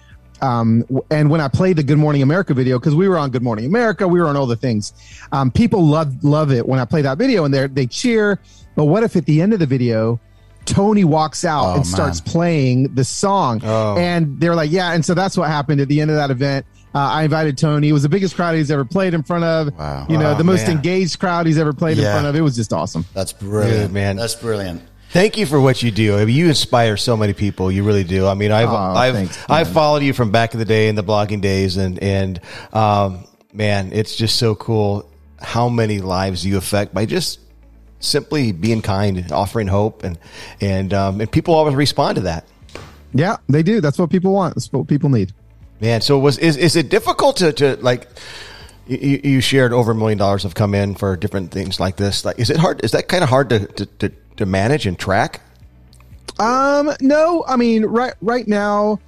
Um, 0.41 0.85
and 1.11 1.29
when 1.29 1.41
I 1.41 1.49
played 1.49 1.75
the 1.75 1.83
Good 1.83 1.97
Morning 1.97 2.21
America 2.21 2.53
video, 2.53 2.79
because 2.79 2.95
we 2.95 3.09
were 3.09 3.17
on 3.17 3.29
Good 3.29 3.43
Morning 3.43 3.65
America, 3.65 4.07
we 4.07 4.21
were 4.21 4.27
on 4.27 4.37
all 4.37 4.45
the 4.45 4.55
things. 4.55 4.93
Um, 5.33 5.51
people 5.51 5.85
love 5.85 6.23
love 6.23 6.51
it 6.53 6.65
when 6.65 6.79
I 6.79 6.85
play 6.85 7.01
that 7.01 7.17
video, 7.17 7.43
and 7.43 7.53
they 7.53 7.67
they 7.67 7.87
cheer. 7.87 8.39
But 8.75 8.85
what 8.85 9.03
if 9.03 9.17
at 9.17 9.25
the 9.25 9.41
end 9.41 9.51
of 9.51 9.59
the 9.59 9.65
video, 9.65 10.17
Tony 10.69 11.03
walks 11.03 11.43
out 11.45 11.63
Oh, 11.65 11.69
and 11.69 11.77
man. 11.77 11.83
starts 11.85 12.21
playing 12.21 12.95
the 12.95 13.03
song, 13.03 13.61
Oh. 13.63 13.97
and 13.97 14.39
they're 14.39 14.55
like, 14.55 14.71
"Yeah." 14.71 14.93
And 14.93 15.03
so 15.03 15.13
that's 15.13 15.37
what 15.37 15.47
happened 15.49 15.81
at 15.81 15.87
the 15.87 15.99
end 16.01 16.09
of 16.11 16.17
that 16.17 16.31
event. 16.31 16.65
Uh, 16.95 16.97
I 16.99 17.23
invited 17.23 17.57
Tony. 17.57 17.89
It 17.89 17.93
was 17.93 18.01
the 18.03 18.09
biggest 18.09 18.35
crowd 18.35 18.55
he's 18.55 18.71
ever 18.71 18.83
played 18.85 19.13
in 19.13 19.21
front 19.23 19.43
of. 19.43 19.77
Wow. 19.77 20.05
You 20.09 20.17
know, 20.17 20.31
Wow, 20.31 20.37
the 20.37 20.43
most 20.43 20.67
man. 20.67 20.77
engaged 20.77 21.19
crowd 21.19 21.45
he's 21.45 21.57
ever 21.59 21.71
played 21.73 21.99
in 21.99 22.03
front 22.03 22.25
of. 22.25 22.35
It 22.35 22.41
was 22.41 22.55
just 22.55 22.73
awesome. 22.73 23.05
That's 23.13 23.31
brilliant, 23.31 23.81
Dude, 23.87 23.91
man. 23.93 24.15
That's 24.15 24.33
brilliant. 24.35 24.81
Thank 25.11 25.37
you 25.37 25.45
for 25.47 25.59
what 25.59 25.81
you 25.83 25.89
do. 25.91 26.17
I 26.17 26.25
mean, 26.25 26.35
you 26.35 26.47
inspire 26.47 26.95
so 26.97 27.15
many 27.17 27.33
people. 27.33 27.71
You 27.71 27.83
really 27.83 28.03
do. 28.03 28.27
I 28.27 28.33
mean, 28.35 28.51
I've 28.51 28.69
Oh, 28.69 28.75
I've 28.75 29.13
thanks, 29.15 29.37
I've 29.49 29.67
followed 29.67 30.03
you 30.03 30.13
from 30.13 30.29
back 30.31 30.53
in 30.53 30.59
the 30.59 30.65
day 30.65 30.87
in 30.87 30.95
the 30.95 31.03
blogging 31.03 31.41
days, 31.41 31.77
and 31.77 31.97
and 32.01 32.39
um, 32.73 33.23
man, 33.53 33.89
it's 33.93 34.15
just 34.15 34.35
so 34.37 34.53
cool 34.55 35.05
how 35.41 35.67
many 35.69 35.99
lives 35.99 36.45
you 36.45 36.57
affect 36.57 36.93
by 36.93 37.05
just 37.05 37.39
simply 37.99 38.51
being 38.51 38.81
kind, 38.81 39.31
offering 39.31 39.67
hope, 39.67 40.03
and 40.03 40.17
and 40.61 40.93
um, 40.93 41.21
and 41.21 41.31
people 41.31 41.53
always 41.53 41.75
respond 41.75 42.15
to 42.15 42.21
that. 42.21 42.45
Yeah, 43.13 43.37
they 43.47 43.63
do. 43.63 43.81
That's 43.81 43.97
what 43.97 44.09
people 44.09 44.33
want. 44.33 44.55
That's 44.55 44.71
what 44.71 44.87
people 44.87 45.09
need. 45.09 45.33
Man, 45.81 46.01
so 46.01 46.19
was 46.19 46.37
is 46.37 46.57
is 46.57 46.75
it 46.75 46.89
difficult 46.89 47.37
to 47.37 47.53
to 47.53 47.75
like? 47.77 48.07
You, 48.87 49.21
you 49.23 49.41
shared 49.41 49.71
over 49.71 49.91
a 49.91 49.95
million 49.95 50.17
dollars 50.17 50.41
have 50.41 50.55
come 50.55 50.73
in 50.73 50.95
for 50.95 51.15
different 51.15 51.51
things 51.51 51.79
like 51.79 51.97
this. 51.97 52.25
Like, 52.25 52.39
is 52.39 52.49
it 52.49 52.57
hard? 52.57 52.83
Is 52.83 52.89
that 52.93 53.07
kind 53.07 53.23
of 53.23 53.29
hard 53.29 53.49
to, 53.49 53.67
to, 53.67 53.85
to, 53.85 54.11
to 54.37 54.45
manage 54.47 54.87
and 54.87 54.97
track? 54.97 55.41
Um, 56.39 56.91
no, 56.99 57.43
I 57.47 57.55
mean, 57.55 57.85
right 57.85 58.13
right 58.21 58.47
now, 58.47 58.99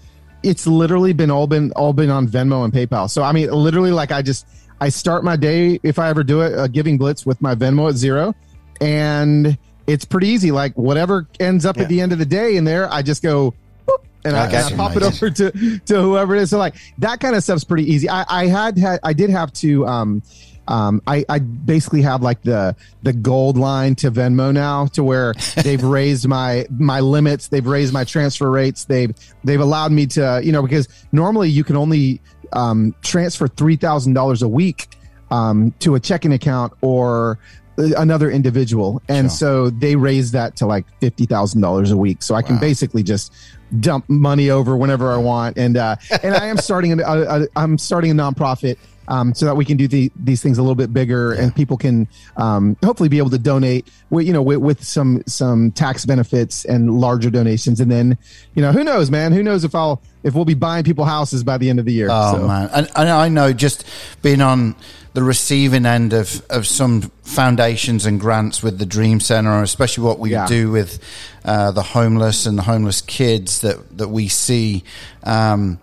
it's 0.43 0.67
literally 0.67 1.13
been 1.13 1.31
all 1.31 1.47
been 1.47 1.71
all 1.71 1.93
been 1.93 2.11
on 2.11 2.27
Venmo 2.27 2.63
and 2.63 2.71
PayPal. 2.71 3.09
So 3.09 3.23
I 3.23 3.31
mean, 3.31 3.49
literally, 3.49 3.91
like 3.91 4.11
I 4.11 4.21
just 4.21 4.45
I 4.79 4.89
start 4.89 5.23
my 5.23 5.35
day 5.35 5.79
if 5.83 5.97
I 5.97 6.09
ever 6.09 6.23
do 6.23 6.41
it, 6.41 6.53
a 6.57 6.67
giving 6.67 6.97
blitz 6.97 7.25
with 7.25 7.41
my 7.41 7.55
Venmo 7.55 7.89
at 7.89 7.95
zero, 7.95 8.35
and 8.81 9.57
it's 9.87 10.05
pretty 10.05 10.27
easy. 10.27 10.51
Like 10.51 10.73
whatever 10.77 11.27
ends 11.39 11.65
up 11.65 11.77
Yeah. 11.77 11.83
at 11.83 11.89
the 11.89 12.01
end 12.01 12.11
of 12.11 12.19
the 12.19 12.25
day 12.25 12.55
in 12.57 12.63
there, 12.65 12.91
I 12.91 13.01
just 13.01 13.21
go. 13.23 13.53
boop, 13.87 13.97
And 14.25 14.35
I, 14.35 14.41
I 14.41 14.45
and 14.45 14.55
I 14.55 14.77
pop 14.77 14.95
it 14.95 15.03
over 15.03 15.29
to, 15.29 15.79
to 15.79 16.01
whoever 16.01 16.35
it 16.35 16.41
is. 16.43 16.49
So 16.49 16.57
like 16.57 16.75
that 16.99 17.19
kind 17.19 17.35
of 17.35 17.43
stuff's 17.43 17.63
pretty 17.63 17.91
easy. 17.91 18.09
I, 18.09 18.25
I 18.27 18.47
had, 18.47 18.77
had 18.77 18.99
I 19.03 19.13
did 19.13 19.29
have 19.29 19.53
to 19.53 19.85
um 19.87 20.23
um, 20.67 21.01
I, 21.07 21.25
I 21.27 21.39
basically 21.39 22.03
have 22.03 22.21
like 22.21 22.43
the 22.43 22.75
the 23.01 23.11
gold 23.11 23.57
line 23.57 23.95
to 23.95 24.11
Venmo 24.11 24.53
now, 24.53 24.85
to 24.87 25.03
where 25.03 25.33
they've 25.63 25.83
raised 25.83 26.27
my 26.27 26.65
my 26.69 26.99
limits, 27.01 27.47
they've 27.49 27.65
raised 27.65 27.91
my 27.91 28.03
transfer 28.03 28.49
rates, 28.49 28.85
they've 28.85 29.13
they've 29.43 29.59
allowed 29.59 29.91
me 29.91 30.05
to, 30.07 30.39
you 30.43 30.51
know, 30.51 30.61
because 30.61 30.87
normally 31.11 31.49
you 31.49 31.63
can 31.63 31.75
only 31.75 32.21
um, 32.53 32.95
transfer 33.01 33.47
three 33.47 33.75
thousand 33.75 34.13
dollars 34.13 34.43
a 34.43 34.47
week 34.47 34.87
um, 35.31 35.71
to 35.79 35.95
a 35.95 35.99
checking 35.99 36.31
account 36.31 36.71
or 36.81 37.39
another 37.77 38.29
individual, 38.29 39.01
and 39.07 39.29
Sure. 39.31 39.37
so 39.37 39.69
they 39.69 39.95
raised 39.95 40.33
that 40.33 40.55
to 40.57 40.65
like 40.65 40.85
fifty 40.99 41.25
thousand 41.25 41.61
dollars 41.61 41.91
a 41.91 41.97
week, 41.97 42.21
so 42.23 42.35
I 42.35 42.41
can 42.41 42.57
basically 42.59 43.03
just 43.03 43.33
dump 43.79 44.07
money 44.09 44.49
over 44.49 44.75
whenever 44.75 45.11
I 45.11 45.17
want, 45.17 45.57
and 45.57 45.77
uh, 45.77 45.95
and 46.23 46.35
I 46.35 46.47
am 46.47 46.57
starting 46.57 46.99
a, 46.99 47.47
I'm 47.55 47.77
starting 47.77 48.11
a 48.11 48.15
nonprofit 48.15 48.77
um, 49.07 49.33
so 49.33 49.45
that 49.45 49.55
we 49.55 49.65
can 49.65 49.77
do 49.77 49.87
the, 49.87 50.11
these 50.15 50.41
things 50.41 50.57
a 50.57 50.61
little 50.61 50.75
bit 50.75 50.93
bigger 50.93 51.33
and 51.33 51.53
people 51.53 51.75
can 51.75 52.07
um, 52.37 52.77
hopefully 52.83 53.09
be 53.09 53.17
able 53.17 53.31
to 53.31 53.37
donate 53.39 53.87
with, 54.09 54.25
you 54.25 54.31
know 54.31 54.41
with, 54.41 54.59
with 54.59 54.83
some 54.83 55.21
some 55.25 55.71
tax 55.71 56.05
benefits 56.05 56.63
and 56.65 56.99
larger 57.01 57.29
donations. 57.29 57.79
And 57.81 57.91
then 57.91 58.17
you 58.55 58.61
know 58.61 58.71
who 58.71 58.83
knows 58.83 59.09
man? 59.11 59.31
Who 59.33 59.43
knows 59.43 59.63
if 59.63 59.75
I'll 59.75 60.01
if 60.23 60.33
we'll 60.35 60.45
be 60.45 60.53
buying 60.53 60.83
people 60.83 61.03
houses 61.03 61.43
by 61.43 61.57
the 61.57 61.69
end 61.69 61.79
of 61.79 61.85
the 61.85 61.93
year. 61.93 62.07
Oh 62.11 62.33
So, 62.37 62.47
man, 62.47 62.69
and, 62.73 62.89
and 62.95 63.09
I 63.09 63.27
know 63.27 63.51
just 63.53 63.85
being 64.21 64.41
on 64.41 64.75
the 65.13 65.23
receiving 65.23 65.85
end 65.85 66.13
of 66.13 66.41
of 66.49 66.65
some 66.65 67.11
foundations 67.23 68.05
and 68.05 68.19
grants 68.19 68.63
with 68.63 68.77
the 68.79 68.85
Dream 68.85 69.19
Center, 69.19 69.61
especially 69.61 70.03
what 70.05 70.19
we 70.19 70.31
Yeah. 70.31 70.47
do 70.47 70.71
with 70.71 70.99
uh, 71.43 71.71
the 71.71 71.83
homeless 71.83 72.45
and 72.45 72.57
the 72.57 72.63
homeless 72.63 73.01
kids 73.01 73.61
that 73.61 73.97
that 73.97 74.07
we 74.09 74.27
see. 74.27 74.83
Um, 75.23 75.79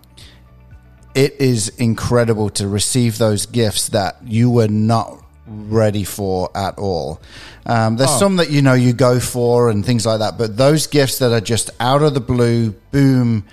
it 1.15 1.35
is 1.39 1.69
incredible 1.77 2.49
to 2.51 2.67
receive 2.67 3.17
those 3.17 3.45
gifts 3.45 3.89
that 3.89 4.17
you 4.25 4.49
were 4.49 4.67
not 4.67 5.17
ready 5.47 6.03
for 6.03 6.49
at 6.55 6.77
all. 6.77 7.19
Um, 7.65 7.97
there's 7.97 8.17
some 8.19 8.37
that 8.37 8.51
you 8.51 8.61
know 8.61 8.73
you 8.73 8.93
go 8.93 9.19
for 9.19 9.69
and 9.69 9.83
things 9.85 10.05
like 10.05 10.19
that, 10.19 10.37
but 10.37 10.55
those 10.57 10.87
gifts 10.87 11.19
that 11.19 11.31
are 11.31 11.41
just 11.41 11.71
out 11.79 12.03
of 12.03 12.13
the 12.13 12.19
blue, 12.19 12.71
boom, 12.91 13.43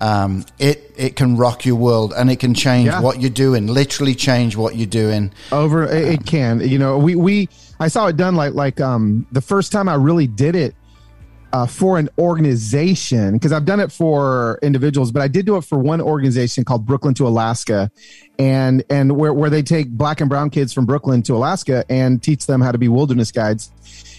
um, 0.00 0.44
it 0.58 0.92
it 0.96 1.16
can 1.16 1.36
rock 1.36 1.64
your 1.66 1.76
world 1.76 2.12
and 2.16 2.30
it 2.30 2.36
can 2.40 2.54
change 2.54 2.86
Yeah. 2.86 3.00
what 3.00 3.20
you're 3.20 3.30
doing. 3.30 3.66
Literally 3.66 4.14
change 4.14 4.56
what 4.56 4.76
you're 4.76 4.86
doing. 4.86 5.32
over 5.52 5.84
it, 5.84 6.08
it 6.14 6.26
can 6.26 6.60
you 6.60 6.78
know 6.78 6.98
we 6.98 7.14
we 7.16 7.48
i 7.80 7.88
saw 7.88 8.06
it 8.06 8.16
done 8.16 8.34
like 8.34 8.54
like 8.54 8.80
um 8.80 9.26
the 9.32 9.40
first 9.40 9.70
time 9.72 9.88
i 9.88 9.94
really 9.94 10.26
did 10.26 10.54
it 10.56 10.74
uh, 11.52 11.66
for 11.66 11.98
an 11.98 12.08
organization 12.18 13.34
because 13.34 13.52
i've 13.52 13.64
done 13.64 13.80
it 13.80 13.90
for 13.90 14.58
individuals 14.62 15.10
but 15.12 15.22
i 15.22 15.28
did 15.28 15.46
do 15.46 15.56
it 15.56 15.62
for 15.62 15.78
one 15.78 16.00
organization 16.00 16.64
called 16.64 16.84
brooklyn 16.84 17.14
to 17.14 17.26
alaska 17.26 17.90
and 18.38 18.84
and 18.90 19.16
where, 19.16 19.32
where 19.32 19.50
they 19.50 19.62
take 19.62 19.88
black 19.88 20.20
and 20.20 20.28
brown 20.28 20.50
kids 20.50 20.72
from 20.72 20.86
brooklyn 20.86 21.22
to 21.22 21.34
alaska 21.34 21.84
and 21.88 22.22
teach 22.22 22.46
them 22.46 22.60
how 22.60 22.72
to 22.72 22.78
be 22.78 22.88
wilderness 22.88 23.32
guides 23.32 23.70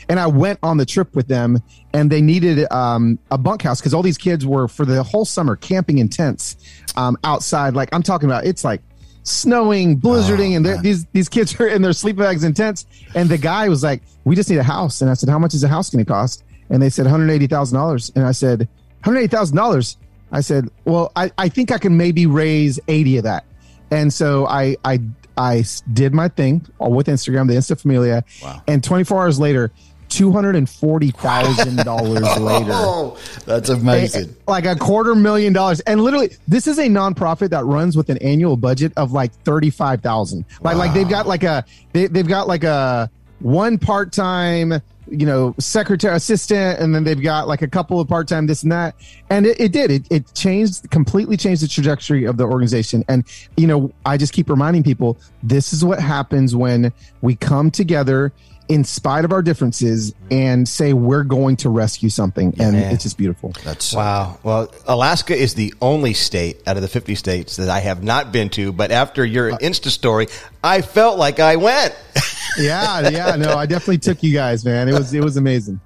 and 0.10 0.20
I 0.20 0.26
went 0.26 0.60
on 0.64 0.78
the 0.78 0.86
trip 0.88 1.16
with 1.16 1.28
them, 1.28 1.62
and 1.94 2.12
they 2.12 2.20
needed 2.20 2.70
um, 2.72 3.20
a 3.30 3.38
bunkhouse 3.38 3.80
because 3.80 3.94
all 3.94 4.02
these 4.02 4.18
kids 4.18 4.46
were 4.46 4.68
for 4.68 4.84
the 4.84 5.04
whole 5.04 5.24
summer 5.24 5.56
camping 5.56 6.00
in 6.00 6.10
tents 6.10 6.58
um, 6.98 7.16
outside. 7.24 7.76
Like 7.76 7.90
I'm 7.94 8.02
talking 8.02 8.28
about, 8.28 8.46
it's 8.46 8.64
like 8.64 8.82
snowing, 9.22 10.00
blizzarding, 10.00 10.56
and 10.56 10.84
these 10.84 11.06
these 11.08 11.30
kids 11.30 11.58
are 11.60 11.68
in 11.68 11.84
their 11.84 11.94
sleep 11.94 12.16
bags 12.16 12.44
and 12.44 12.56
tents. 12.56 12.88
And 13.14 13.30
the 13.30 13.38
guy 13.38 13.70
was 13.70 13.84
like, 13.84 14.02
"We 14.24 14.36
just 14.36 14.50
need 14.50 14.58
a 14.58 14.64
house," 14.64 15.02
and 15.02 15.12
I 15.12 15.14
said, 15.14 15.30
"How 15.30 15.40
much 15.40 15.54
is 15.54 15.64
a 15.64 15.68
house 15.68 15.92
going 15.92 16.04
to 16.04 16.12
cost?" 16.12 16.44
And 16.70 16.82
they 16.82 16.90
said, 16.90 17.06
180 17.06 17.48
thousand 17.48 17.78
dollars." 17.78 18.12
And 18.16 18.26
I 18.26 18.32
said, 18.32 18.60
180 19.04 19.28
thousand 19.28 19.58
dollars." 19.58 19.98
I 20.32 20.42
said, 20.42 20.70
"Well, 20.86 21.12
I, 21.16 21.32
I 21.38 21.50
think 21.50 21.72
I 21.72 21.78
can 21.80 21.98
maybe 21.98 22.26
raise 22.26 22.80
80 22.88 23.18
of 23.18 23.24
that." 23.24 23.46
And 23.92 24.14
so 24.14 24.46
I, 24.46 24.78
I, 24.86 25.00
I 25.36 25.64
did 25.92 26.14
my 26.14 26.28
thing 26.28 26.66
with 26.80 27.08
Instagram, 27.08 27.48
the 27.48 27.56
Insta 27.56 27.80
Familia, 27.80 28.24
Wow. 28.44 28.62
and 28.68 28.84
24 28.84 29.22
hours 29.22 29.40
later, 29.40 29.72
two 30.10 30.32
hundred 30.32 30.56
and 30.56 30.68
forty 30.70 31.12
thousand 31.12 31.78
dollars 31.78 32.22
later. 32.40 32.72
Oh, 32.72 33.18
that's 33.46 33.70
amazing. 33.70 34.36
Like 34.48 34.66
a 34.66 34.76
quarter 34.76 35.16
million 35.16 35.54
dollars, 35.54 35.80
and 35.82 36.02
literally, 36.04 36.32
this 36.48 36.68
is 36.68 36.78
a 36.78 36.88
nonprofit 36.88 37.50
that 37.50 37.66
runs 37.66 37.96
with 37.98 38.10
an 38.10 38.18
annual 38.20 38.58
budget 38.58 38.92
of 38.98 39.12
like 39.12 39.32
thirty 39.44 39.70
five 39.72 40.02
thousand. 40.02 40.46
Like, 40.62 40.78
like 40.78 40.94
they've 40.94 41.10
got 41.10 41.26
like 41.26 41.44
a 41.44 41.66
they, 41.94 42.06
they've 42.08 42.28
got 42.28 42.48
like 42.48 42.64
a 42.64 43.10
one 43.40 43.78
part 43.80 44.12
time, 44.12 44.74
you 45.12 45.26
know, 45.26 45.56
secretary 45.60 46.16
assistant, 46.16 46.80
and 46.80 46.94
then 46.94 47.04
they've 47.04 47.22
got 47.22 47.48
like 47.48 47.62
a 47.62 47.68
couple 47.68 48.00
of 48.00 48.08
part 48.08 48.28
time 48.28 48.48
this 48.48 48.64
and 48.64 48.72
that. 48.72 48.96
And 49.30 49.46
it, 49.46 49.60
it 49.60 49.72
did 49.72 49.92
it 49.92 50.08
it 50.10 50.34
changed 50.34 50.90
completely 50.92 51.38
changed 51.38 51.64
the 51.64 51.68
trajectory 51.68 52.26
of 52.26 52.38
the 52.38 52.46
organization. 52.46 53.04
And 53.08 53.24
you 53.58 53.68
know, 53.68 53.92
I 54.06 54.18
just 54.18 54.34
keep 54.34 54.50
reminding 54.50 54.84
people 54.84 55.18
this 55.44 55.74
is 55.74 55.84
what 55.84 56.00
happens 56.00 56.56
when 56.56 56.94
we 57.22 57.36
come 57.36 57.72
together 57.72 58.32
in 58.70 58.84
spite 58.84 59.26
of 59.26 59.32
our 59.32 59.42
differences 59.42 60.14
and 60.30 60.70
say 60.70 60.94
we're 60.94 61.24
going 61.24 61.56
to 61.58 61.70
rescue 61.70 62.10
something 62.10 62.54
and 62.60 62.74
man. 62.74 62.94
it's 62.94 63.04
just 63.04 63.18
beautiful 63.18 63.52
That's 63.66 63.94
Wow. 63.94 64.38
Well, 64.44 64.72
Alaska 64.88 65.36
is 65.36 65.56
the 65.56 65.74
only 65.82 66.14
state 66.14 66.62
out 66.68 66.76
of 66.76 66.84
the 66.84 66.88
50 66.88 67.16
states 67.16 67.58
that 67.58 67.68
I 67.68 67.80
have 67.80 68.04
not 68.04 68.32
been 68.32 68.50
to, 68.52 68.72
but 68.72 68.92
after 68.92 69.26
your 69.26 69.52
Insta 69.52 69.90
story, 69.90 70.28
I 70.64 70.82
felt 70.82 71.18
like 71.18 71.40
I 71.40 71.56
went. 71.56 71.96
yeah 72.58 73.10
yeah 73.10 73.36
no 73.36 73.54
i 73.54 73.66
definitely 73.66 73.98
took 73.98 74.22
you 74.24 74.34
guys 74.34 74.66
man 74.66 74.90
it 74.90 74.94
was 74.94 75.14
it 75.14 75.24
was 75.24 75.38
amazing 75.38 75.80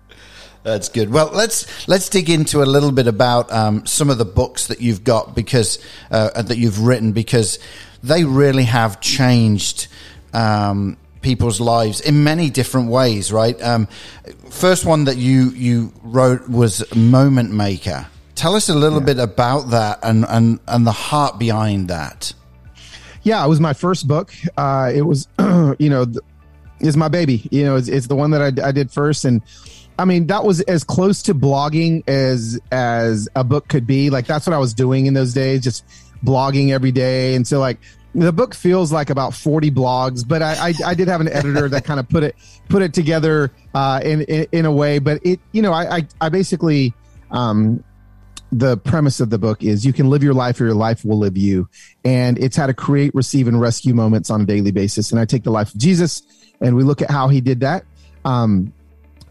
That's 0.64 0.88
good. 0.88 1.12
Well, 1.12 1.30
let's 1.34 1.88
let's 1.90 2.08
dig 2.08 2.30
into 2.30 2.64
a 2.64 2.66
little 2.66 2.94
bit 2.94 3.06
about 3.06 3.52
um, 3.52 3.86
some 3.86 4.10
of 4.10 4.18
the 4.18 4.26
books 4.26 4.68
that 4.68 4.80
you've 4.80 5.04
got 5.04 5.36
because 5.36 5.78
uh, 6.10 6.42
that 6.42 6.58
you've 6.58 6.80
written 6.80 7.12
because 7.12 7.60
they 8.02 8.24
really 8.24 8.64
have 8.64 9.02
changed 9.02 9.88
um, 10.34 10.96
people's 11.24 11.60
lives 11.60 12.00
in 12.02 12.24
many 12.24 12.50
different 12.52 12.90
ways. 12.90 13.32
Right. 13.32 13.60
Um, 13.64 13.88
first 14.50 14.86
one 14.86 15.06
that 15.06 15.18
you 15.18 15.50
you 15.52 15.92
wrote 16.04 16.48
was 16.48 16.84
Moment 16.96 17.52
Maker. 17.52 18.06
Tell 18.36 18.56
us 18.56 18.70
a 18.70 18.76
little 18.76 19.02
bit 19.02 19.18
about 19.20 19.70
that 19.72 20.00
and, 20.04 20.26
and 20.30 20.60
and 20.68 20.86
the 20.86 20.92
heart 20.92 21.40
behind 21.40 21.88
that. 21.90 22.34
yeah 23.24 23.44
it 23.46 23.48
was 23.48 23.60
my 23.60 23.74
first 23.74 24.06
book 24.08 24.34
uh 24.58 24.92
it 24.94 25.04
was 25.04 25.28
you 25.80 25.90
know 25.90 26.04
th- 26.06 26.18
is 26.82 26.98
my 26.98 27.08
baby 27.08 27.48
you 27.52 27.64
know 27.64 27.78
it's, 27.78 27.88
it's 27.88 28.08
the 28.08 28.16
one 28.16 28.32
that 28.32 28.42
I, 28.42 28.68
I 28.68 28.72
did 28.74 28.92
first 28.92 29.24
and 29.24 29.42
I 30.00 30.06
mean, 30.06 30.28
that 30.28 30.44
was 30.44 30.62
as 30.62 30.84
close 30.84 31.22
to 31.24 31.36
blogging 31.36 32.04
as 32.10 32.60
as 32.72 33.30
a 33.36 33.44
book 33.44 33.68
could 33.68 33.86
be. 33.86 34.10
Like 34.10 34.26
that's 34.26 34.48
what 34.48 34.54
I 34.54 34.58
was 34.58 34.74
doing 34.74 35.06
in 35.06 35.14
those 35.14 35.34
days, 35.34 35.62
just 35.62 35.86
blogging 36.26 36.72
every 36.72 36.92
day. 36.92 37.36
And 37.36 37.48
so 37.48 37.60
like 37.60 37.80
the 38.16 38.32
book 38.32 38.54
feels 38.54 38.92
like 38.92 39.10
about 39.10 39.34
40 39.34 39.72
blogs, 39.72 40.28
but 40.28 40.42
I 40.42 40.70
I, 40.70 40.74
I 40.88 40.94
did 40.94 41.08
have 41.08 41.22
an 41.22 41.30
editor 41.30 41.68
that 41.70 41.86
kind 41.86 42.00
of 42.00 42.08
put 42.10 42.24
it 42.24 42.36
put 42.70 42.82
it 42.82 42.94
together 42.94 43.52
uh, 43.74 44.02
in, 44.04 44.22
in 44.24 44.48
in 44.52 44.66
a 44.66 44.72
way. 44.72 45.00
But 45.00 45.26
it 45.26 45.40
you 45.52 45.62
know 45.62 45.74
I 45.74 45.98
I, 45.98 46.08
I 46.22 46.30
basically 46.30 46.94
um, 47.32 47.84
the 48.54 48.78
premise 48.78 49.20
of 49.20 49.32
the 49.32 49.40
book 49.40 49.64
is 49.64 49.86
you 49.86 49.94
can 49.94 50.10
live 50.10 50.22
your 50.22 50.34
life 50.34 50.62
or 50.62 50.66
your 50.66 50.76
life 50.76 51.04
will 51.04 51.18
live 51.18 51.36
you. 51.36 51.68
And 52.06 52.38
it's 52.38 52.56
how 52.56 52.68
to 52.68 52.74
create, 52.74 53.14
receive, 53.16 53.48
and 53.48 53.60
rescue 53.60 53.94
moments 53.94 54.30
on 54.30 54.42
a 54.42 54.46
daily 54.46 54.72
basis. 54.72 55.12
And 55.12 55.20
I 55.20 55.26
take 55.26 55.44
the 55.44 55.52
life 55.52 55.74
of 55.74 55.80
Jesus 55.80 56.22
and 56.62 56.76
we 56.76 56.84
look 56.84 57.02
at 57.02 57.10
how 57.10 57.28
he 57.28 57.42
did 57.42 57.62
that. 57.62 57.84
Um, 58.26 58.72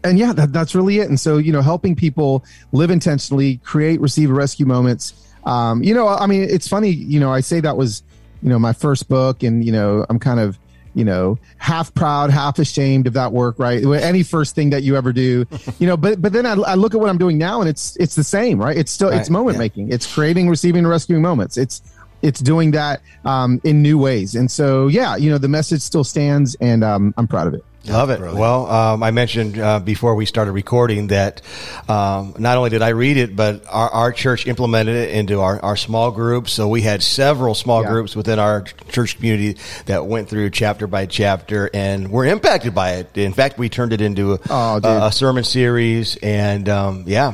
and 0.03 0.19
yeah, 0.19 0.33
that, 0.33 0.51
that's 0.51 0.75
really 0.75 0.99
it. 0.99 1.07
And 1.07 1.17
so, 1.17 1.37
you 1.37 1.53
know, 1.53 1.61
helping 1.61 1.95
people 1.95 2.43
live 2.73 2.91
intentionally, 2.91 3.57
create, 3.57 4.01
receive, 4.01 4.29
rescue 4.29 4.65
moments. 4.65 5.13
Um, 5.45 5.81
you 5.81 5.93
know, 5.93 6.07
I 6.07 6.27
mean, 6.27 6.43
it's 6.43 6.67
funny, 6.67 6.89
you 6.89 7.21
know, 7.21 7.31
I 7.31 7.39
say 7.39 7.61
that 7.61 7.77
was, 7.77 8.03
you 8.43 8.49
know, 8.49 8.59
my 8.59 8.73
first 8.73 9.07
book 9.07 9.41
and, 9.41 9.63
you 9.63 9.71
know, 9.71 10.05
I'm 10.09 10.19
kind 10.19 10.39
of, 10.39 10.59
you 10.93 11.05
know, 11.05 11.39
half 11.57 11.93
proud, 11.93 12.29
half 12.29 12.59
ashamed 12.59 13.07
of 13.07 13.13
that 13.13 13.31
work, 13.31 13.57
right? 13.57 13.83
Any 13.83 14.21
first 14.21 14.53
thing 14.53 14.69
that 14.71 14.83
you 14.83 14.95
ever 14.95 15.11
do, 15.11 15.45
you 15.79 15.87
know, 15.87 15.97
but 15.97 16.21
but 16.21 16.33
then 16.33 16.45
I, 16.45 16.53
I 16.53 16.75
look 16.75 16.93
at 16.93 16.99
what 16.99 17.09
I'm 17.09 17.17
doing 17.17 17.37
now, 17.37 17.61
and 17.61 17.69
it's 17.69 17.95
it's 17.95 18.15
the 18.15 18.23
same, 18.23 18.61
right? 18.61 18.77
It's 18.77 18.91
still 18.91 19.09
right, 19.09 19.19
it's 19.19 19.29
moment 19.29 19.55
yeah. 19.55 19.59
making, 19.59 19.91
it's 19.91 20.11
creating, 20.13 20.49
receiving, 20.49 20.79
and 20.79 20.89
rescuing 20.89 21.21
moments. 21.21 21.57
It's 21.57 21.81
it's 22.21 22.39
doing 22.39 22.71
that 22.71 23.01
um, 23.25 23.59
in 23.63 23.81
new 23.81 23.97
ways, 23.97 24.35
and 24.35 24.51
so 24.51 24.87
yeah, 24.87 25.15
you 25.15 25.31
know, 25.31 25.39
the 25.39 25.47
message 25.47 25.81
still 25.81 26.03
stands, 26.03 26.55
and 26.55 26.83
um, 26.83 27.13
I'm 27.17 27.27
proud 27.27 27.47
of 27.47 27.55
it. 27.55 27.65
Love 27.85 28.09
it. 28.11 28.19
Brilliant. 28.19 28.39
Well, 28.39 28.67
um, 28.67 29.03
I 29.03 29.11
mentioned 29.11 29.59
uh, 29.59 29.79
before 29.79 30.15
we 30.15 30.25
started 30.25 30.53
recording 30.53 31.07
that 31.07 31.41
um, 31.89 32.33
not 32.39 32.57
only 32.57 32.69
did 32.69 32.81
I 32.81 32.89
read 32.89 33.17
it, 33.17 33.35
but 33.35 33.65
our, 33.69 33.89
our, 33.89 34.11
church 34.13 34.47
implemented 34.47 34.95
it 34.95 35.11
into 35.15 35.41
our, 35.41 35.59
our 35.59 35.75
small 35.75 36.11
groups. 36.11 36.53
So 36.53 36.69
we 36.69 36.81
had 36.81 37.03
several 37.03 37.55
small 37.55 37.81
yeah. 37.81 37.89
groups 37.89 38.15
within 38.15 38.39
our 38.39 38.61
church 38.61 39.17
community 39.17 39.59
that 39.87 40.05
went 40.05 40.29
through 40.29 40.51
chapter 40.51 40.87
by 40.87 41.07
chapter 41.07 41.69
and 41.73 42.09
were 42.09 42.25
impacted 42.25 42.73
by 42.73 42.93
it. 42.93 43.17
In 43.17 43.33
fact, 43.33 43.57
we 43.57 43.67
turned 43.67 43.91
it 43.91 43.99
into 43.99 44.33
a, 44.33 44.39
oh, 44.49 44.79
a, 44.81 45.07
a 45.07 45.11
sermon 45.11 45.43
series. 45.43 46.15
And 46.17 46.69
um, 46.69 47.03
yeah, 47.05 47.33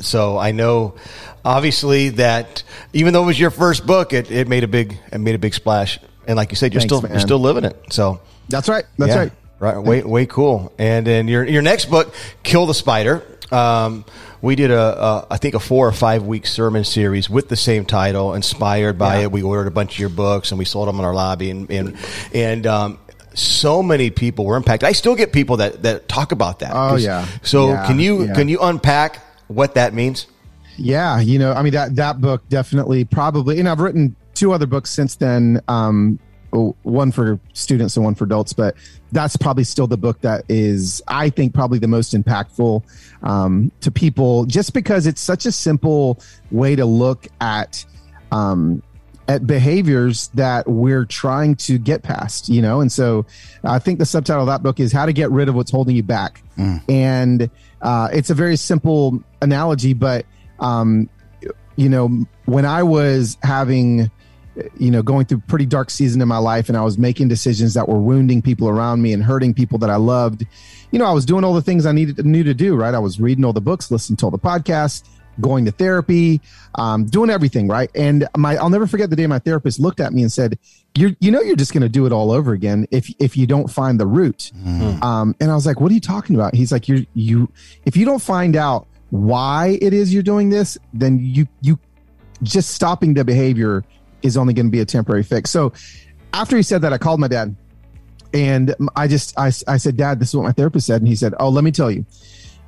so 0.00 0.38
I 0.38 0.52
know 0.52 0.94
obviously 1.44 2.10
that 2.10 2.62
even 2.94 3.12
though 3.12 3.24
it 3.24 3.26
was 3.26 3.40
your 3.40 3.50
first 3.50 3.86
book, 3.86 4.14
it, 4.14 4.30
it 4.30 4.48
made 4.48 4.64
a 4.64 4.68
big 4.68 4.98
it 5.12 5.18
made 5.18 5.34
a 5.34 5.38
big 5.38 5.52
splash. 5.52 5.98
And 6.26 6.36
like 6.36 6.50
you 6.50 6.56
said, 6.56 6.72
you're 6.72 6.80
Thanks, 6.80 6.94
still 6.94 7.02
man. 7.02 7.10
you're 7.12 7.20
still 7.20 7.40
living 7.40 7.64
it. 7.64 7.78
So 7.90 8.20
that's 8.48 8.70
right. 8.70 8.84
That's 8.96 9.10
yeah. 9.10 9.18
right. 9.18 9.32
Right, 9.62 9.78
way 9.78 10.02
way 10.02 10.26
cool. 10.26 10.72
And 10.76 11.06
then 11.06 11.28
your 11.28 11.44
your 11.44 11.62
next 11.62 11.84
book, 11.84 12.12
Kill 12.42 12.66
the 12.66 12.74
Spider. 12.74 13.22
Um, 13.52 14.04
we 14.40 14.56
did 14.56 14.72
a, 14.72 14.76
a 14.76 15.26
I 15.30 15.36
think 15.36 15.54
a 15.54 15.60
four 15.60 15.86
or 15.86 15.92
five 15.92 16.24
week 16.24 16.48
sermon 16.48 16.82
series 16.82 17.30
with 17.30 17.48
the 17.48 17.54
same 17.54 17.84
title, 17.84 18.34
inspired 18.34 18.98
by 18.98 19.18
yeah. 19.18 19.22
it. 19.22 19.30
We 19.30 19.44
ordered 19.44 19.68
a 19.68 19.70
bunch 19.70 19.92
of 19.92 19.98
your 20.00 20.08
books 20.08 20.50
and 20.50 20.58
we 20.58 20.64
sold 20.64 20.88
them 20.88 20.98
in 20.98 21.04
our 21.04 21.14
lobby, 21.14 21.50
and 21.50 21.70
and, 21.70 21.96
and 22.34 22.66
um, 22.66 22.98
so 23.34 23.84
many 23.84 24.10
people 24.10 24.46
were 24.46 24.56
impacted. 24.56 24.88
I 24.88 24.92
still 24.92 25.14
get 25.14 25.32
people 25.32 25.58
that 25.58 25.84
that 25.84 26.08
talk 26.08 26.32
about 26.32 26.58
that. 26.58 26.72
Oh 26.74 26.96
yeah. 26.96 27.28
So 27.42 27.68
yeah, 27.68 27.86
can 27.86 28.00
you 28.00 28.24
yeah. 28.24 28.34
can 28.34 28.48
you 28.48 28.58
unpack 28.60 29.20
what 29.46 29.76
that 29.76 29.94
means? 29.94 30.26
Yeah, 30.76 31.20
you 31.20 31.38
know, 31.38 31.52
I 31.52 31.62
mean 31.62 31.74
that 31.74 31.94
that 31.94 32.20
book 32.20 32.48
definitely 32.48 33.04
probably, 33.04 33.60
and 33.60 33.68
I've 33.68 33.78
written 33.78 34.16
two 34.34 34.52
other 34.52 34.66
books 34.66 34.90
since 34.90 35.14
then. 35.14 35.60
Um, 35.68 36.18
one 36.52 37.10
for 37.10 37.40
students 37.54 37.96
and 37.96 38.04
one 38.04 38.14
for 38.14 38.24
adults, 38.24 38.52
but 38.52 38.76
that's 39.10 39.36
probably 39.36 39.64
still 39.64 39.86
the 39.86 39.96
book 39.96 40.20
that 40.20 40.44
is, 40.48 41.02
I 41.08 41.30
think, 41.30 41.54
probably 41.54 41.78
the 41.78 41.88
most 41.88 42.14
impactful 42.14 42.82
um, 43.22 43.72
to 43.80 43.90
people, 43.90 44.44
just 44.44 44.74
because 44.74 45.06
it's 45.06 45.20
such 45.20 45.46
a 45.46 45.52
simple 45.52 46.20
way 46.50 46.76
to 46.76 46.84
look 46.84 47.26
at 47.40 47.84
um, 48.30 48.82
at 49.28 49.46
behaviors 49.46 50.28
that 50.28 50.68
we're 50.68 51.04
trying 51.04 51.54
to 51.54 51.78
get 51.78 52.02
past, 52.02 52.48
you 52.48 52.60
know. 52.60 52.80
And 52.80 52.92
so, 52.92 53.24
I 53.64 53.78
think 53.78 53.98
the 53.98 54.06
subtitle 54.06 54.42
of 54.42 54.48
that 54.48 54.62
book 54.62 54.78
is 54.78 54.92
"How 54.92 55.06
to 55.06 55.12
Get 55.12 55.30
Rid 55.30 55.48
of 55.48 55.54
What's 55.54 55.70
Holding 55.70 55.96
You 55.96 56.02
Back," 56.02 56.42
mm. 56.58 56.82
and 56.88 57.50
uh, 57.80 58.08
it's 58.12 58.30
a 58.30 58.34
very 58.34 58.56
simple 58.56 59.22
analogy, 59.40 59.94
but 59.94 60.26
um, 60.60 61.08
you 61.76 61.88
know, 61.88 62.26
when 62.44 62.66
I 62.66 62.82
was 62.82 63.38
having 63.42 64.10
you 64.78 64.90
know, 64.90 65.02
going 65.02 65.26
through 65.26 65.38
pretty 65.46 65.66
dark 65.66 65.90
season 65.90 66.20
in 66.20 66.28
my 66.28 66.38
life 66.38 66.68
and 66.68 66.76
I 66.76 66.82
was 66.82 66.98
making 66.98 67.28
decisions 67.28 67.74
that 67.74 67.88
were 67.88 67.98
wounding 67.98 68.42
people 68.42 68.68
around 68.68 69.02
me 69.02 69.12
and 69.12 69.22
hurting 69.22 69.54
people 69.54 69.78
that 69.78 69.90
I 69.90 69.96
loved. 69.96 70.44
You 70.90 70.98
know, 70.98 71.06
I 71.06 71.12
was 71.12 71.24
doing 71.24 71.44
all 71.44 71.54
the 71.54 71.62
things 71.62 71.86
I 71.86 71.92
needed 71.92 72.16
to, 72.16 72.22
knew 72.22 72.44
to 72.44 72.54
do, 72.54 72.76
right? 72.76 72.94
I 72.94 72.98
was 72.98 73.20
reading 73.20 73.44
all 73.44 73.52
the 73.52 73.62
books, 73.62 73.90
listening 73.90 74.18
to 74.18 74.26
all 74.26 74.30
the 74.30 74.38
podcasts, 74.38 75.04
going 75.40 75.64
to 75.64 75.70
therapy, 75.70 76.40
um, 76.74 77.06
doing 77.06 77.30
everything, 77.30 77.68
right? 77.68 77.90
And 77.94 78.28
my 78.36 78.56
I'll 78.56 78.68
never 78.70 78.86
forget 78.86 79.08
the 79.08 79.16
day 79.16 79.26
my 79.26 79.38
therapist 79.38 79.80
looked 79.80 80.00
at 80.00 80.12
me 80.12 80.20
and 80.20 80.30
said, 80.30 80.58
"You 80.94 81.16
you 81.20 81.30
know 81.30 81.40
you're 81.40 81.56
just 81.56 81.72
going 81.72 81.82
to 81.82 81.88
do 81.88 82.04
it 82.04 82.12
all 82.12 82.30
over 82.30 82.52
again 82.52 82.86
if 82.90 83.12
if 83.18 83.36
you 83.36 83.46
don't 83.46 83.70
find 83.70 83.98
the 83.98 84.06
root." 84.06 84.52
Mm-hmm. 84.56 85.02
Um, 85.02 85.34
and 85.40 85.50
I 85.50 85.54
was 85.54 85.64
like, 85.64 85.80
"What 85.80 85.90
are 85.90 85.94
you 85.94 86.00
talking 86.00 86.36
about?" 86.36 86.54
He's 86.54 86.72
like, 86.72 86.88
"You 86.88 87.06
you 87.14 87.50
if 87.86 87.96
you 87.96 88.04
don't 88.04 88.20
find 88.20 88.56
out 88.56 88.86
why 89.08 89.78
it 89.80 89.94
is 89.94 90.12
you're 90.12 90.22
doing 90.22 90.50
this, 90.50 90.76
then 90.92 91.18
you 91.20 91.46
you 91.62 91.78
just 92.42 92.70
stopping 92.70 93.14
the 93.14 93.24
behavior 93.24 93.84
is 94.22 94.36
only 94.36 94.54
going 94.54 94.66
to 94.66 94.72
be 94.72 94.80
a 94.80 94.84
temporary 94.84 95.22
fix. 95.22 95.50
So 95.50 95.72
after 96.32 96.56
he 96.56 96.62
said 96.62 96.82
that, 96.82 96.92
I 96.92 96.98
called 96.98 97.20
my 97.20 97.28
dad 97.28 97.56
and 98.34 98.74
I 98.96 99.08
just, 99.08 99.38
I, 99.38 99.46
I 99.68 99.76
said, 99.76 99.96
Dad, 99.96 100.18
this 100.18 100.30
is 100.30 100.36
what 100.36 100.44
my 100.44 100.52
therapist 100.52 100.86
said. 100.86 101.00
And 101.00 101.08
he 101.08 101.16
said, 101.16 101.34
Oh, 101.38 101.48
let 101.48 101.64
me 101.64 101.70
tell 101.70 101.90
you, 101.90 102.06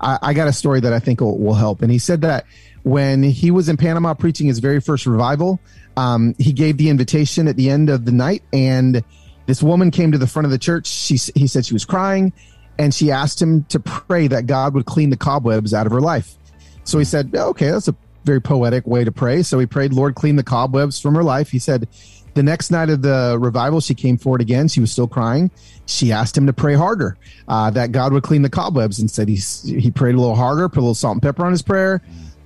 I, 0.01 0.19
I 0.23 0.35
got 0.35 0.49
a 0.49 0.53
story 0.53 0.81
that 0.81 0.93
I 0.93 0.99
think 0.99 1.21
will, 1.21 1.39
will, 1.39 1.55
help. 1.55 1.83
And 1.83 1.91
he 1.91 1.99
said 1.99 2.21
that 2.23 2.45
when 2.83 3.23
he 3.23 3.51
was 3.51 3.69
in 3.69 3.77
Panama 3.77 4.15
preaching 4.15 4.47
his 4.47 4.59
very 4.59 4.81
first 4.81 5.07
revival, 5.07 5.59
um, 5.97 6.35
he 6.39 6.53
gave 6.53 6.77
the 6.77 6.91
invitation 6.91 7.49
at 7.49 7.57
the 7.57 7.71
end 7.71 7.89
of 7.89 8.05
the 8.05 8.13
night. 8.13 8.43
And 8.53 9.03
this 9.47 9.63
woman 9.63 9.91
came 9.91 10.13
to 10.13 10.19
the 10.19 10.27
front 10.27 10.45
of 10.45 10.53
the 10.53 10.59
church. 10.59 10.87
She, 10.87 11.17
he 11.35 11.47
said 11.47 11.65
she 11.65 11.75
was 11.75 11.85
crying 11.85 12.33
and 12.79 12.93
she 12.93 13.11
asked 13.11 13.41
him 13.41 13.65
to 13.65 13.81
pray 13.81 14.27
that 14.27 14.47
God 14.47 14.75
would 14.75 14.85
clean 14.85 15.11
the 15.11 15.17
cobwebs 15.17 15.73
out 15.73 15.87
of 15.87 15.93
her 15.93 16.01
life. 16.01 16.35
So 16.85 16.99
he 16.99 17.05
said, 17.05 17.35
okay, 17.35 17.71
that's 17.71 17.89
a 17.89 17.97
very 18.25 18.41
poetic 18.41 18.87
way 18.87 19.05
to 19.05 19.13
pray. 19.13 19.43
So 19.43 19.59
he 19.59 19.67
prayed, 19.67 19.93
Lord, 19.93 20.15
clean 20.15 20.37
the 20.37 20.43
cobwebs 20.43 20.99
from 21.01 21.15
her 21.15 21.23
life. 21.23 21.51
He 21.51 21.59
said, 21.59 21.89
the 22.35 22.43
next 22.43 22.71
night 22.71 22.91
of 22.91 23.03
the 23.03 23.37
revival, 23.41 23.81
she 23.81 23.95
came 23.95 24.17
forward 24.17 24.41
again. 24.41 24.67
She 24.67 24.81
was 24.81 24.91
still 24.91 25.07
crying. 25.07 25.51
She 25.87 26.11
asked 26.11 26.37
him 26.37 26.47
to 26.47 26.53
pray 26.53 26.75
harder, 26.75 27.17
uh, 27.47 27.71
that 27.71 27.93
God 27.93 28.13
would 28.13 28.25
clean 28.25 28.43
the 28.43 28.51
cobwebs, 28.51 28.99
and 28.99 29.09
said 29.09 29.29
he 29.29 29.37
he 29.37 29.91
prayed 29.91 30.17
a 30.17 30.19
little 30.19 30.35
harder, 30.35 30.69
put 30.69 30.79
a 30.79 30.81
little 30.81 30.95
salt 30.95 31.15
and 31.15 31.23
pepper 31.23 31.45
on 31.45 31.53
his 31.53 31.63
prayer. 31.63 32.03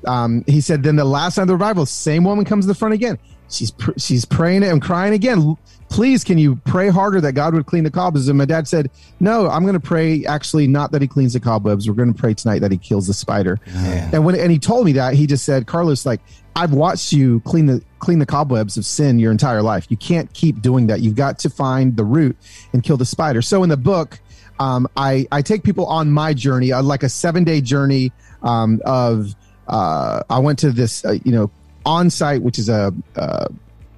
Um, 0.07 0.45
he 0.47 0.61
said, 0.61 0.83
then 0.83 0.97
the 0.97 1.05
last 1.05 1.39
night 1.39 1.45
of 1.45 1.49
the 1.49 1.55
revival, 1.55 1.87
same 1.87 2.23
woman 2.23 2.45
comes 2.45 2.65
to 2.65 2.69
the 2.69 2.75
front 2.75 2.95
again. 2.95 3.19
She's 3.49 3.71
pr- 3.71 3.93
she's 3.97 4.25
praying 4.25 4.63
and 4.63 4.81
crying 4.83 5.15
again. 5.15 5.57
Please 5.89 6.23
can 6.23 6.37
you 6.37 6.57
pray 6.67 6.89
harder 6.89 7.19
that 7.23 7.33
god 7.33 7.55
would 7.55 7.65
clean 7.65 7.85
the 7.85 7.91
cobwebs? 7.91 8.29
And 8.29 8.37
my 8.37 8.45
dad 8.45 8.69
said 8.69 8.91
no 9.21 9.49
i'm 9.49 9.63
going 9.63 9.75
to 9.75 9.81
pray 9.81 10.25
actually 10.27 10.67
not 10.67 10.93
that 10.93 11.01
he 11.01 11.09
cleans 11.09 11.33
the 11.33 11.41
cobwebs. 11.41 11.89
We're 11.89 11.95
going 11.95 12.13
to 12.13 12.19
pray 12.21 12.35
tonight 12.35 12.59
that 12.59 12.71
he 12.71 12.77
kills 12.79 13.07
the 13.07 13.15
spider. 13.15 13.59
Yeah. 13.67 14.11
and 14.13 14.25
when 14.25 14.35
and 14.35 14.53
he 14.53 14.59
told 14.59 14.85
me 14.85 14.93
that 14.93 15.15
he 15.15 15.27
just 15.27 15.45
said 15.47 15.67
carlos 15.67 16.05
like 16.05 16.21
i've 16.57 16.73
watched 16.73 17.13
you 17.13 17.41
clean 17.41 17.67
the 17.67 17.83
clean 18.01 18.19
the 18.19 18.27
cobwebs 18.27 18.77
of 18.77 18.85
sin 18.85 19.19
your 19.19 19.33
entire 19.33 19.63
life. 19.63 19.87
You 19.89 19.97
can't 19.97 20.33
keep 20.35 20.61
doing 20.61 20.87
that. 20.89 21.01
You've 21.01 21.17
got 21.17 21.39
to 21.41 21.51
find 21.51 21.97
the 21.97 22.05
root 22.05 22.37
and 22.73 22.83
kill 22.83 22.97
the 22.97 23.07
spider. 23.07 23.41
So 23.43 23.63
in 23.63 23.71
the 23.71 23.77
book 23.77 24.21
um, 24.61 24.89
I, 24.97 25.27
I 25.31 25.43
take 25.43 25.63
people 25.63 25.87
on 25.87 26.11
my 26.11 26.35
journey 26.35 26.73
uh, 26.73 26.83
like 26.83 27.03
a 27.03 27.09
seven 27.09 27.45
day 27.45 27.61
journey 27.61 28.13
um, 28.43 28.81
of 28.85 29.35
uh, 29.69 30.23
i 30.31 30.39
went 30.39 30.59
to 30.61 30.71
this 30.71 31.05
uh, 31.05 31.13
you 31.25 31.33
know 31.33 31.51
on 31.89 32.11
site 32.11 32.43
which 32.43 32.59
is 32.59 32.69
a 32.69 32.93
uh, 33.17 33.47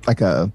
like 0.06 0.20
a 0.20 0.50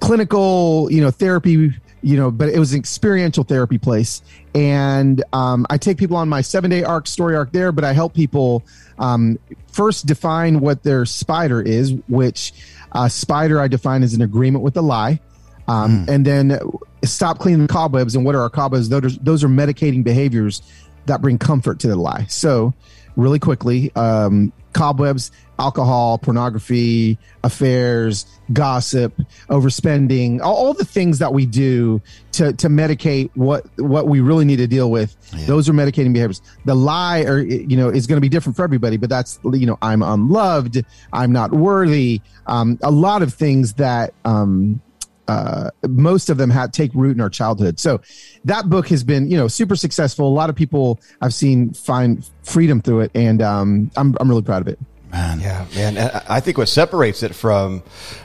clinical, 0.00 0.88
you 0.90 1.00
know, 1.00 1.10
therapy, 1.10 1.72
you 2.02 2.16
know, 2.16 2.30
but 2.30 2.48
it 2.48 2.58
was 2.58 2.72
an 2.72 2.78
experiential 2.78 3.44
therapy 3.44 3.78
place. 3.78 4.22
And 4.54 5.22
um, 5.32 5.66
I 5.70 5.78
take 5.78 5.98
people 5.98 6.16
on 6.16 6.28
my 6.28 6.40
seven 6.40 6.70
day 6.70 6.84
arc, 6.84 7.06
story 7.06 7.36
arc 7.36 7.52
there, 7.52 7.72
but 7.72 7.84
I 7.84 7.92
help 7.92 8.14
people 8.14 8.62
um, 8.98 9.38
first 9.68 10.06
define 10.06 10.60
what 10.60 10.82
their 10.82 11.04
spider 11.04 11.60
is, 11.60 11.92
which 12.08 12.52
uh, 12.92 13.08
spider 13.08 13.60
I 13.60 13.68
define 13.68 14.02
as 14.02 14.14
an 14.14 14.22
agreement 14.22 14.64
with 14.64 14.76
a 14.76 14.82
lie. 14.82 15.20
Um, 15.68 16.06
mm. 16.06 16.08
And 16.08 16.24
then 16.24 16.60
stop 17.04 17.40
cleaning 17.40 17.66
the 17.66 17.72
cobwebs. 17.72 18.14
And 18.14 18.24
what 18.24 18.34
are 18.34 18.40
our 18.42 18.50
cobwebs? 18.50 18.88
Those 18.88 19.16
are, 19.16 19.20
those 19.20 19.42
are 19.42 19.48
medicating 19.48 20.04
behaviors 20.04 20.62
that 21.06 21.20
bring 21.20 21.38
comfort 21.38 21.80
to 21.80 21.88
the 21.88 21.96
lie. 21.96 22.26
So, 22.28 22.72
really 23.16 23.38
quickly, 23.38 23.90
um, 23.96 24.52
cobwebs, 24.72 25.32
alcohol, 25.58 26.18
pornography, 26.18 27.18
affairs, 27.42 28.26
gossip, 28.52 29.16
overspending, 29.48 30.40
all, 30.42 30.54
all, 30.54 30.74
the 30.74 30.84
things 30.84 31.18
that 31.18 31.32
we 31.32 31.46
do 31.46 32.00
to, 32.32 32.52
to 32.52 32.68
medicate 32.68 33.30
what, 33.34 33.64
what 33.78 34.06
we 34.06 34.20
really 34.20 34.44
need 34.44 34.56
to 34.56 34.66
deal 34.66 34.90
with. 34.90 35.16
Yeah. 35.34 35.46
Those 35.46 35.68
are 35.68 35.72
medicating 35.72 36.12
behaviors. 36.12 36.42
The 36.66 36.74
lie 36.74 37.22
or, 37.22 37.40
you 37.40 37.76
know, 37.76 37.88
is 37.88 38.06
going 38.06 38.18
to 38.18 38.20
be 38.20 38.28
different 38.28 38.56
for 38.56 38.64
everybody, 38.64 38.98
but 38.98 39.08
that's, 39.08 39.38
you 39.44 39.66
know, 39.66 39.78
I'm 39.80 40.02
unloved. 40.02 40.84
I'm 41.12 41.32
not 41.32 41.52
worthy. 41.52 42.20
Um, 42.46 42.78
a 42.82 42.90
lot 42.90 43.22
of 43.22 43.32
things 43.32 43.74
that, 43.74 44.12
um, 44.26 44.82
uh, 45.28 45.70
most 45.88 46.30
of 46.30 46.36
them 46.36 46.50
had 46.50 46.72
take 46.72 46.92
root 46.94 47.16
in 47.16 47.20
our 47.20 47.30
childhood. 47.30 47.80
So 47.80 48.00
that 48.44 48.68
book 48.68 48.88
has 48.88 49.04
been, 49.04 49.30
you 49.30 49.36
know, 49.36 49.48
super 49.48 49.76
successful. 49.76 50.28
A 50.28 50.30
lot 50.30 50.50
of 50.50 50.56
people 50.56 51.00
I've 51.20 51.34
seen 51.34 51.72
find 51.72 52.28
freedom 52.42 52.80
through 52.80 53.00
it, 53.00 53.10
and 53.14 53.42
um, 53.42 53.90
I'm 53.96 54.16
I'm 54.20 54.28
really 54.28 54.42
proud 54.42 54.62
of 54.62 54.68
it. 54.68 54.78
Man, 55.12 55.40
yeah, 55.40 55.66
man. 55.74 56.22
I 56.28 56.40
think 56.40 56.58
what 56.58 56.68
separates 56.68 57.22
it 57.22 57.34
from 57.34 57.82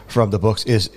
from 0.07 0.29
the 0.31 0.39
books 0.39 0.65
is 0.65 0.89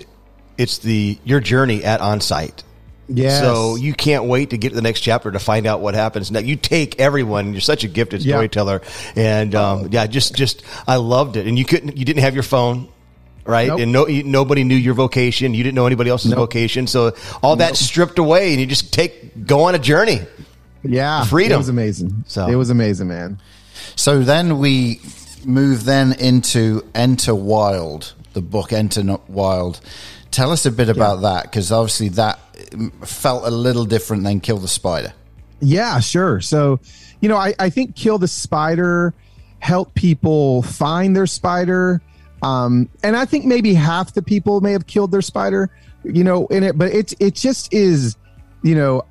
it's 0.57 0.79
the 0.79 1.17
your 1.23 1.39
journey 1.39 1.83
at 1.83 2.01
onsite. 2.01 2.63
Yeah. 3.07 3.39
So 3.39 3.75
you 3.75 3.93
can't 3.93 4.25
wait 4.25 4.49
to 4.49 4.57
get 4.57 4.69
to 4.69 4.75
the 4.75 4.81
next 4.81 5.01
chapter 5.01 5.31
to 5.31 5.37
find 5.37 5.67
out 5.67 5.79
what 5.79 5.93
happens. 5.93 6.31
Now 6.31 6.39
you 6.39 6.55
take 6.55 6.99
everyone. 6.99 7.53
You're 7.53 7.61
such 7.61 7.83
a 7.83 7.87
gifted 7.87 8.23
storyteller, 8.23 8.81
yeah. 9.15 9.39
and 9.39 9.55
um, 9.55 9.89
yeah, 9.91 10.07
just 10.07 10.35
just 10.35 10.63
I 10.87 10.95
loved 10.95 11.37
it. 11.37 11.45
And 11.45 11.57
you 11.57 11.65
couldn't, 11.65 11.97
you 11.97 12.05
didn't 12.05 12.23
have 12.23 12.33
your 12.33 12.43
phone 12.43 12.87
right? 13.45 13.67
Nope. 13.67 13.79
And 13.79 13.91
no, 13.91 14.05
nobody 14.05 14.63
knew 14.63 14.75
your 14.75 14.93
vocation. 14.93 15.53
You 15.53 15.63
didn't 15.63 15.75
know 15.75 15.85
anybody 15.85 16.09
else's 16.09 16.31
nope. 16.31 16.39
vocation. 16.39 16.87
So 16.87 17.15
all 17.41 17.55
that 17.57 17.69
nope. 17.69 17.75
stripped 17.75 18.19
away, 18.19 18.51
and 18.51 18.59
you 18.59 18.65
just 18.65 18.93
take 18.93 19.45
go 19.45 19.63
on 19.63 19.75
a 19.75 19.79
journey. 19.79 20.21
Yeah, 20.83 21.23
freedom. 21.25 21.55
It 21.55 21.57
was 21.57 21.69
amazing. 21.69 22.25
So 22.27 22.47
it 22.47 22.55
was 22.55 22.69
amazing, 22.69 23.07
man. 23.07 23.39
So 23.95 24.21
then 24.21 24.59
we 24.59 25.01
move 25.45 25.85
then 25.85 26.13
into 26.13 26.83
Enter 26.93 27.35
Wild, 27.35 28.13
the 28.33 28.41
book 28.41 28.73
Enter 28.73 29.17
Wild. 29.27 29.79
Tell 30.31 30.51
us 30.51 30.65
a 30.65 30.71
bit 30.71 30.89
about 30.89 31.21
yeah. 31.21 31.33
that 31.33 31.43
because 31.43 31.71
obviously 31.71 32.09
that 32.09 32.39
felt 33.05 33.45
a 33.45 33.51
little 33.51 33.85
different 33.85 34.23
than 34.23 34.41
Kill 34.41 34.57
the 34.57 34.67
Spider. 34.67 35.13
Yeah, 35.61 35.99
sure. 35.99 36.41
So, 36.41 36.79
you 37.21 37.29
know, 37.29 37.37
I, 37.37 37.53
I 37.57 37.69
think 37.69 37.95
Kill 37.95 38.17
the 38.17 38.27
Spider 38.27 39.13
helped 39.59 39.95
people 39.95 40.61
find 40.61 41.15
their 41.15 41.25
spider 41.25 42.01
um, 42.45 42.89
and 43.01 43.17
I 43.17 43.25
think 43.25 43.45
maybe 43.45 43.73
half 43.73 44.13
the 44.13 44.21
people 44.21 44.61
may 44.61 44.71
have 44.73 44.85
killed 44.85 45.09
their 45.09 45.23
spider, 45.23 45.71
you 46.03 46.23
know, 46.23 46.45
in 46.47 46.61
it, 46.61 46.77
but 46.77 46.93
it 46.93 47.11
it 47.19 47.33
just 47.33 47.73
is, 47.73 48.17
you 48.61 48.75
know, 48.75 49.03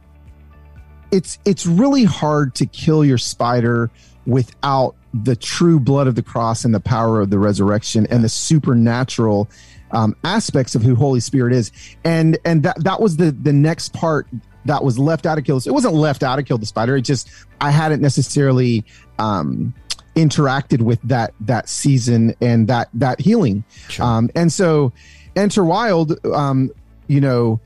it's 1.11 1.40
it's 1.44 1.66
really 1.66 2.05
hard 2.05 2.55
to 2.55 2.66
kill 2.66 3.05
your 3.05 3.18
spider 3.18 3.90
without 4.25 4.94
the 5.12 5.35
true 5.35 5.81
blood 5.81 6.07
of 6.07 6.14
the 6.14 6.23
cross 6.23 6.64
and 6.64 6.73
the 6.73 6.79
power 6.79 7.20
of 7.20 7.31
the 7.31 7.38
resurrection 7.38 8.07
and 8.07 8.23
the 8.23 8.29
supernatural 8.29 9.51
um, 9.90 10.14
aspects 10.23 10.77
of 10.77 10.83
who 10.83 10.94
Holy 10.94 11.18
Spirit 11.18 11.53
is. 11.53 11.73
And 12.05 12.38
and 12.44 12.62
that 12.62 12.85
that 12.85 13.01
was 13.01 13.16
the 13.16 13.33
the 13.33 13.53
next 13.53 13.92
part 13.92 14.29
that 14.66 14.85
was 14.85 14.97
left 14.97 15.27
out 15.27 15.38
of 15.38 15.44
kill. 15.44 15.57
It 15.57 15.73
wasn't 15.73 15.94
left 15.94 16.23
out 16.23 16.38
of 16.38 16.44
kill 16.44 16.59
the 16.59 16.66
spider. 16.66 16.97
It 16.97 17.03
just 17.03 17.29
I 17.61 17.73
hadn't 17.73 18.01
necessarily 18.01 18.85
um, 19.18 19.75
interacted 20.14 20.81
with 20.83 21.00
that 21.03 21.35
that 21.40 21.68
season 21.68 22.35
and 22.40 22.68
that 22.68 22.88
that 22.94 23.20
healing. 23.20 23.64
Sure. 23.88 24.05
Um, 24.05 24.31
and 24.35 24.53
so, 24.53 24.92
Enter 25.37 25.64
Wild, 25.64 26.24
um, 26.27 26.70
you 27.07 27.20
know, 27.20 27.61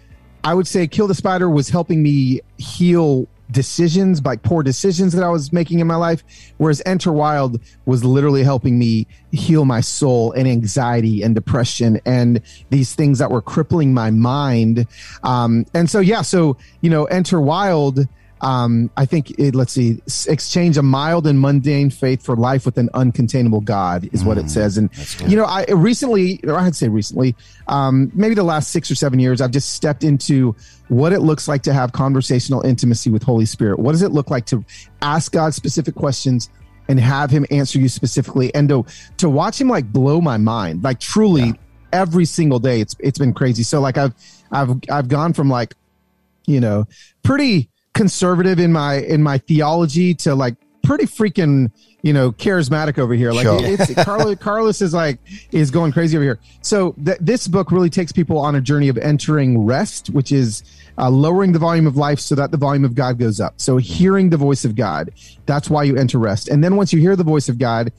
I 0.44 0.54
would 0.54 0.66
say 0.66 0.86
Kill 0.86 1.06
the 1.06 1.14
Spider 1.14 1.50
was 1.50 1.68
helping 1.68 2.02
me 2.02 2.40
heal 2.56 3.28
decisions, 3.50 4.22
like 4.24 4.42
poor 4.42 4.62
decisions 4.62 5.14
that 5.14 5.24
I 5.24 5.30
was 5.30 5.52
making 5.52 5.78
in 5.78 5.86
my 5.86 5.96
life, 5.96 6.22
whereas 6.58 6.82
Enter 6.84 7.12
Wild 7.12 7.60
was 7.86 8.04
literally 8.04 8.42
helping 8.42 8.78
me 8.78 9.06
heal 9.32 9.64
my 9.64 9.80
soul 9.80 10.32
and 10.32 10.46
anxiety 10.46 11.22
and 11.22 11.34
depression 11.34 12.00
and 12.04 12.42
these 12.70 12.94
things 12.94 13.18
that 13.18 13.30
were 13.30 13.42
crippling 13.42 13.94
my 13.94 14.10
mind. 14.10 14.86
Um, 15.22 15.64
and 15.74 15.88
so, 15.88 16.00
yeah, 16.00 16.22
so 16.22 16.56
you 16.80 16.90
know, 16.90 17.04
Enter 17.06 17.40
Wild 17.40 18.06
um, 18.40 18.90
I 18.96 19.06
think 19.06 19.38
it, 19.38 19.54
let's 19.54 19.72
see, 19.72 20.00
exchange 20.28 20.76
a 20.76 20.82
mild 20.82 21.26
and 21.26 21.40
mundane 21.40 21.90
faith 21.90 22.22
for 22.22 22.36
life 22.36 22.64
with 22.64 22.78
an 22.78 22.88
uncontainable 22.94 23.64
God 23.64 24.08
is 24.12 24.24
what 24.24 24.38
it 24.38 24.46
mm, 24.46 24.50
says. 24.50 24.78
And 24.78 24.90
you 25.28 25.36
know, 25.36 25.44
I 25.44 25.64
recently, 25.70 26.40
or 26.44 26.56
I'd 26.56 26.76
say 26.76 26.88
recently, 26.88 27.34
um, 27.66 28.12
maybe 28.14 28.34
the 28.34 28.44
last 28.44 28.70
six 28.70 28.90
or 28.90 28.94
seven 28.94 29.18
years, 29.18 29.40
I've 29.40 29.50
just 29.50 29.70
stepped 29.70 30.04
into 30.04 30.54
what 30.88 31.12
it 31.12 31.20
looks 31.20 31.48
like 31.48 31.62
to 31.64 31.72
have 31.72 31.92
conversational 31.92 32.62
intimacy 32.62 33.10
with 33.10 33.22
Holy 33.22 33.46
Spirit. 33.46 33.78
What 33.78 33.92
does 33.92 34.02
it 34.02 34.12
look 34.12 34.30
like 34.30 34.46
to 34.46 34.64
ask 35.02 35.32
God 35.32 35.54
specific 35.54 35.94
questions? 35.94 36.50
And 36.90 36.98
have 36.98 37.30
him 37.30 37.44
answer 37.50 37.78
you 37.78 37.86
specifically, 37.86 38.54
and 38.54 38.66
to 38.70 38.86
to 39.18 39.28
watch 39.28 39.60
him 39.60 39.68
like 39.68 39.92
blow 39.92 40.22
my 40.22 40.38
mind, 40.38 40.82
like 40.82 40.98
truly 40.98 41.48
yeah. 41.48 41.52
every 41.92 42.24
single 42.24 42.58
day. 42.58 42.80
It's 42.80 42.96
it's 42.98 43.18
been 43.18 43.34
crazy. 43.34 43.62
So 43.62 43.78
like 43.82 43.98
I've 43.98 44.14
I've 44.50 44.70
I've 44.90 45.06
gone 45.06 45.34
from 45.34 45.50
like, 45.50 45.74
you 46.46 46.60
know, 46.60 46.88
pretty 47.22 47.68
conservative 47.98 48.60
in 48.60 48.72
my 48.72 48.94
in 48.94 49.22
my 49.22 49.38
theology 49.38 50.14
to 50.14 50.32
like 50.34 50.54
pretty 50.84 51.04
freaking 51.04 51.70
you 52.02 52.12
know 52.12 52.30
charismatic 52.30 52.96
over 52.96 53.12
here. 53.12 53.32
Like 53.32 53.44
sure. 53.44 53.58
it's 53.60 53.92
carlos, 54.04 54.38
carlos 54.40 54.80
is 54.80 54.94
like 54.94 55.18
is 55.50 55.72
going 55.72 55.90
crazy 55.90 56.16
over 56.16 56.24
here. 56.24 56.38
So 56.62 56.92
th- 57.04 57.18
this 57.20 57.48
book 57.48 57.72
really 57.72 57.90
takes 57.90 58.12
people 58.12 58.38
on 58.38 58.54
a 58.54 58.60
journey 58.60 58.88
of 58.88 58.96
entering 58.98 59.66
rest 59.66 60.10
which 60.10 60.30
is 60.30 60.62
uh, 60.96 61.10
lowering 61.10 61.52
the 61.52 61.58
volume 61.58 61.86
of 61.86 61.96
life 61.96 62.20
so 62.20 62.34
that 62.36 62.52
the 62.52 62.56
volume 62.56 62.84
of 62.84 62.94
god 62.94 63.18
goes 63.18 63.40
up. 63.40 63.54
So 63.60 63.78
hearing 63.78 64.30
the 64.30 64.36
voice 64.36 64.64
of 64.64 64.76
god 64.76 65.10
that's 65.44 65.68
why 65.68 65.82
you 65.82 65.96
enter 65.96 66.18
rest. 66.18 66.48
And 66.48 66.62
then 66.62 66.76
once 66.76 66.92
you 66.92 67.00
hear 67.00 67.16
the 67.16 67.24
voice 67.24 67.48
of 67.48 67.58
god 67.58 67.92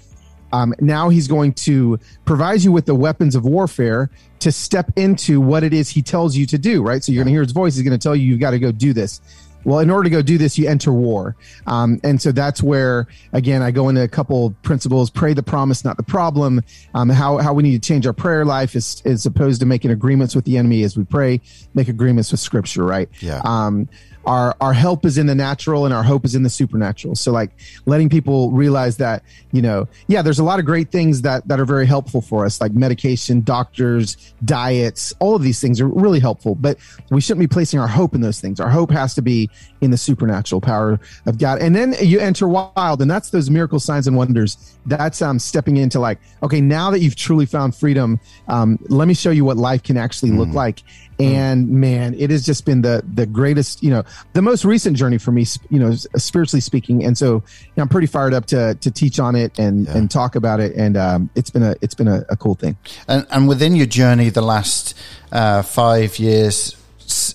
um, 0.51 0.73
now 0.79 1.09
he's 1.09 1.27
going 1.27 1.53
to 1.53 1.99
provide 2.25 2.61
you 2.61 2.71
with 2.71 2.87
the 2.87 2.95
weapons 2.95 3.35
of 3.35 3.45
warfare 3.45 4.09
to 4.39 4.51
step 4.51 4.89
into 4.95 5.39
what 5.39 5.63
it 5.63 5.73
is 5.73 5.89
he 5.89 6.01
tells 6.01 6.37
you 6.37 6.45
to 6.47 6.57
do 6.57 6.81
right? 6.81 7.03
So 7.03 7.11
you're 7.11 7.23
going 7.23 7.31
to 7.31 7.35
hear 7.35 7.43
his 7.43 7.51
voice. 7.51 7.75
He's 7.75 7.83
going 7.83 7.99
to 7.99 8.01
tell 8.01 8.15
you 8.15 8.25
you've 8.25 8.39
got 8.39 8.51
to 8.51 8.59
go 8.59 8.71
do 8.71 8.93
this 8.93 9.19
well, 9.63 9.79
in 9.79 9.89
order 9.89 10.05
to 10.05 10.09
go 10.09 10.21
do 10.21 10.37
this, 10.37 10.57
you 10.57 10.67
enter 10.67 10.91
war. 10.91 11.35
Um, 11.67 11.99
and 12.03 12.21
so 12.21 12.31
that's 12.31 12.63
where, 12.63 13.07
again, 13.33 13.61
I 13.61 13.71
go 13.71 13.89
into 13.89 14.01
a 14.01 14.07
couple 14.07 14.51
principles 14.63 15.09
pray 15.09 15.33
the 15.33 15.43
promise, 15.43 15.83
not 15.83 15.97
the 15.97 16.03
problem. 16.03 16.61
Um, 16.93 17.09
how, 17.09 17.37
how 17.37 17.53
we 17.53 17.63
need 17.63 17.81
to 17.81 17.87
change 17.87 18.07
our 18.07 18.13
prayer 18.13 18.45
life 18.45 18.75
is, 18.75 19.01
as 19.05 19.25
opposed 19.25 19.59
to 19.61 19.65
making 19.65 19.91
agreements 19.91 20.35
with 20.35 20.45
the 20.45 20.57
enemy 20.57 20.83
as 20.83 20.97
we 20.97 21.03
pray, 21.03 21.41
make 21.73 21.87
agreements 21.87 22.31
with 22.31 22.39
scripture, 22.39 22.83
right? 22.83 23.09
Yeah. 23.19 23.41
Um, 23.43 23.89
our 24.29 24.55
our 24.61 24.73
help 24.73 25.05
is 25.05 25.17
in 25.17 25.25
the 25.25 25.33
natural 25.33 25.85
and 25.85 25.93
our 25.93 26.03
hope 26.03 26.23
is 26.23 26.35
in 26.35 26.43
the 26.43 26.49
supernatural. 26.51 27.15
So 27.15 27.31
like 27.31 27.49
letting 27.87 28.09
people 28.09 28.51
realize 28.51 28.97
that 28.97 29.23
you 29.51 29.61
know 29.61 29.87
yeah 30.07 30.21
there's 30.21 30.39
a 30.39 30.43
lot 30.43 30.59
of 30.59 30.65
great 30.65 30.91
things 30.91 31.23
that 31.23 31.47
that 31.47 31.59
are 31.59 31.65
very 31.65 31.87
helpful 31.87 32.21
for 32.21 32.45
us 32.45 32.61
like 32.61 32.71
medication 32.73 33.41
doctors 33.41 34.33
diets 34.45 35.13
all 35.19 35.35
of 35.35 35.41
these 35.41 35.59
things 35.59 35.81
are 35.81 35.87
really 35.87 36.19
helpful 36.19 36.53
but 36.55 36.77
we 37.09 37.21
shouldn't 37.21 37.39
be 37.39 37.47
placing 37.47 37.79
our 37.79 37.87
hope 37.87 38.13
in 38.13 38.21
those 38.21 38.39
things. 38.39 38.59
Our 38.59 38.69
hope 38.69 38.91
has 38.91 39.15
to 39.15 39.21
be 39.21 39.49
in 39.81 39.91
the 39.91 39.97
supernatural 39.97 40.61
power 40.61 40.99
of 41.25 41.37
god. 41.37 41.59
And 41.59 41.75
then 41.75 41.95
you 42.01 42.19
enter 42.19 42.47
wild 42.47 43.01
and 43.01 43.09
that's 43.09 43.31
those 43.31 43.49
miracle 43.49 43.79
signs 43.79 44.07
and 44.07 44.15
wonders. 44.15 44.77
That's 44.85 45.21
um 45.21 45.39
stepping 45.39 45.77
into 45.77 45.99
like 45.99 46.19
okay 46.43 46.61
now 46.61 46.91
that 46.91 46.99
you've 46.99 47.15
truly 47.15 47.45
found 47.45 47.75
freedom 47.75 48.19
um 48.47 48.77
let 48.89 49.07
me 49.07 49.13
show 49.13 49.31
you 49.31 49.45
what 49.45 49.57
life 49.57 49.81
can 49.83 49.97
actually 49.97 50.31
look 50.31 50.49
mm. 50.49 50.53
like. 50.53 50.83
And 51.19 51.69
man 51.69 52.13
it 52.13 52.29
has 52.29 52.45
just 52.45 52.65
been 52.65 52.81
the 52.81 53.03
the 53.13 53.25
greatest 53.25 53.81
you 53.81 53.89
know 53.89 54.03
the 54.33 54.41
most 54.41 54.65
recent 54.65 54.97
journey 54.97 55.17
for 55.17 55.31
me 55.31 55.45
you 55.69 55.79
know 55.79 55.93
spiritually 56.15 56.61
speaking 56.61 57.03
and 57.03 57.17
so 57.17 57.35
you 57.35 57.71
know, 57.77 57.83
i'm 57.83 57.89
pretty 57.89 58.07
fired 58.07 58.33
up 58.33 58.45
to 58.45 58.75
to 58.75 58.91
teach 58.91 59.19
on 59.19 59.35
it 59.35 59.57
and 59.59 59.85
yeah. 59.87 59.97
and 59.97 60.11
talk 60.11 60.35
about 60.35 60.59
it 60.59 60.75
and 60.75 60.97
um, 60.97 61.29
it's 61.35 61.49
been 61.49 61.63
a 61.63 61.75
it's 61.81 61.95
been 61.95 62.07
a, 62.07 62.23
a, 62.29 62.37
cool 62.37 62.55
thing 62.55 62.77
and 63.07 63.25
and 63.31 63.47
within 63.47 63.75
your 63.75 63.85
journey 63.85 64.29
the 64.29 64.41
last 64.41 64.95
uh, 65.31 65.61
five 65.61 66.17
years 66.19 66.78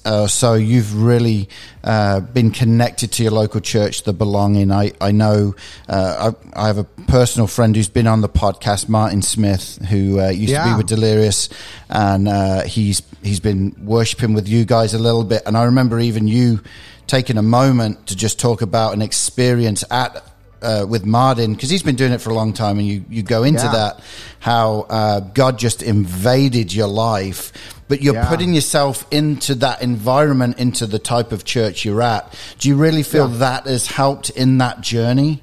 uh, 0.05 0.27
so 0.27 0.55
you've 0.55 1.03
really 1.03 1.49
uh, 1.83 2.21
been 2.21 2.51
connected 2.51 3.13
to 3.13 3.23
your 3.23 3.33
local 3.33 3.61
church, 3.61 4.03
the 4.03 4.13
belonging. 4.13 4.71
I 4.71 4.93
I 5.01 5.13
know 5.13 5.55
uh, 5.89 6.33
I, 6.55 6.65
I, 6.65 6.67
have 6.67 6.79
a 6.79 6.85
personal 6.85 7.47
friend 7.47 7.75
who's 7.75 7.89
been 7.89 8.07
on 8.07 8.21
the 8.21 8.29
podcast, 8.29 8.89
Martin 8.89 9.23
Smith, 9.23 9.79
who 9.87 10.21
uh, 10.21 10.29
used 10.29 10.53
yeah. 10.53 10.65
to 10.65 10.71
be 10.71 10.77
with 10.77 10.87
Delirious, 10.87 11.49
and 11.89 12.29
uh, 12.29 12.63
he's 12.63 13.03
he's 13.23 13.41
been 13.41 13.75
worshiping 13.81 14.35
with 14.35 14.49
you 14.49 14.65
guys 14.65 14.95
a 14.95 14.99
little 14.99 15.25
bit. 15.25 15.43
And 15.47 15.57
I 15.57 15.65
remember 15.65 15.99
even 15.99 16.29
you 16.29 16.61
taking 17.07 17.39
a 17.39 17.43
moment 17.43 18.07
to 18.09 18.17
just 18.17 18.39
talk 18.39 18.63
about 18.63 18.95
an 18.95 19.03
experience 19.03 19.85
at 19.91 20.34
uh, 20.65 20.87
with 20.87 21.05
Martin 21.05 21.55
because 21.55 21.71
he's 21.71 21.83
been 21.83 21.97
doing 21.97 22.13
it 22.13 22.21
for 22.21 22.31
a 22.31 22.35
long 22.35 22.53
time, 22.53 22.79
and 22.79 22.87
you 22.87 23.05
you 23.09 23.23
go 23.23 23.43
into 23.45 23.65
yeah. 23.65 23.73
that 23.73 24.01
how 24.41 24.87
uh, 24.89 25.21
God 25.21 25.59
just 25.59 25.83
invaded 25.83 26.73
your 26.73 26.89
life, 26.89 27.53
but 27.89 28.03
you're 28.03 28.15
yeah. 28.15 28.29
putting 28.29 28.55
yourself 28.55 29.07
into 29.11 29.55
that 29.57 29.83
environment, 29.83 30.59
into 30.59 30.87
the 30.87 30.99
type 30.99 31.33
of 31.33 31.45
church 31.45 31.85
you're 31.85 32.03
at. 32.03 32.37
Do 32.59 32.69
you 32.69 32.77
really 32.77 33.03
feel 33.03 33.31
yeah. 33.31 33.39
that 33.39 33.67
has 33.67 33.87
helped 33.87 34.31
in 34.31 34.59
that 34.59 34.81
journey? 34.81 35.43